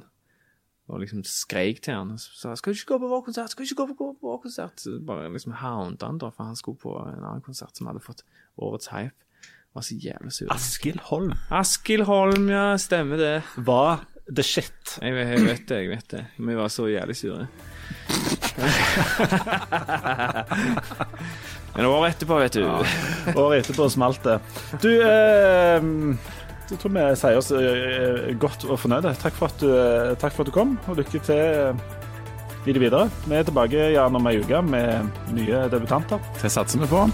og 0.88 1.00
liksom 1.02 1.20
skreik 1.28 1.82
til 1.84 1.94
han 1.94 2.10
og 2.14 2.20
sa 2.20 2.54
'Skal 2.54 2.72
du 2.72 2.76
ikke 2.78 2.92
gå 2.94 2.98
på 2.98 3.08
vår 3.08 3.20
konsert?' 3.26 3.50
Skal 3.50 3.64
du 3.64 3.68
ikke 3.68 3.84
gå 3.84 3.86
på 3.92 4.16
vår 4.22 4.38
konsert? 4.42 4.80
Så 4.80 4.98
bare 5.06 5.32
liksom 5.32 5.52
hounda 5.52 6.06
han, 6.06 6.18
da, 6.18 6.30
for 6.30 6.44
han 6.44 6.56
skulle 6.56 6.78
på 6.78 6.96
en 6.96 7.24
annen 7.24 7.42
konsert 7.44 7.76
som 7.76 7.86
hadde 7.86 8.00
fått 8.00 8.22
årets 8.58 8.86
hype. 8.88 9.14
Var 9.74 9.82
så 9.82 9.94
jævlig 9.94 10.32
sur. 10.32 10.48
Askild 10.50 11.00
Holm 11.00 11.32
Askild 11.50 12.04
Holm, 12.04 12.48
ja, 12.48 12.76
stemmer 12.76 13.16
det. 13.16 13.42
var 13.56 14.06
the 14.34 14.42
shit. 14.42 14.98
Jeg 15.02 15.14
vet, 15.14 15.28
jeg 15.28 15.44
vet 15.44 15.68
det, 15.68 15.76
jeg 15.76 15.88
vet 15.90 16.10
det. 16.10 16.26
Vi 16.38 16.54
var 16.56 16.68
så 16.68 16.86
jævlig 16.88 17.16
sure. 17.16 17.48
Men 21.76 21.86
året 21.86 22.16
etterpå, 22.16 22.38
vet 22.42 22.56
du 22.58 22.64
Året 23.38 23.60
etterpå 23.62 23.86
smalt 23.92 24.24
det. 24.24 24.38
Du, 24.82 24.90
eh, 25.00 25.82
jeg 26.68 26.80
tror 26.82 26.92
vi 26.92 27.04
sier 27.16 27.38
oss 27.40 27.50
eh, 27.56 28.28
godt 28.40 28.66
og 28.68 28.76
fornøyde. 28.82 29.14
Takk 29.22 29.36
for, 29.38 29.52
at 29.52 29.62
du, 29.62 29.70
eh, 29.72 30.14
takk 30.20 30.36
for 30.36 30.44
at 30.44 30.50
du 30.50 30.54
kom, 30.54 30.76
og 30.88 31.00
lykke 31.00 31.22
til 31.24 31.34
eh, 31.38 31.82
i 32.68 32.76
det 32.76 32.82
videre. 32.82 33.08
Vi 33.24 33.36
er 33.38 33.48
tilbake 33.48 33.90
gjerne 33.94 34.20
om 34.20 34.28
ei 34.28 34.38
uke 34.42 34.62
med 34.68 35.12
nye 35.36 35.66
debutanter. 35.72 36.22
Det 36.42 36.52
satser 36.52 36.84
vi 36.84 36.90
på. 36.90 37.06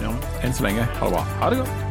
Ja. 0.00 0.16
Enn 0.44 0.54
så 0.56 0.68
lenge, 0.68 0.86
ha 0.86 1.08
det 1.08 1.16
bra. 1.18 1.24
Ha 1.42 1.54
det 1.54 1.64
godt. 1.64 1.89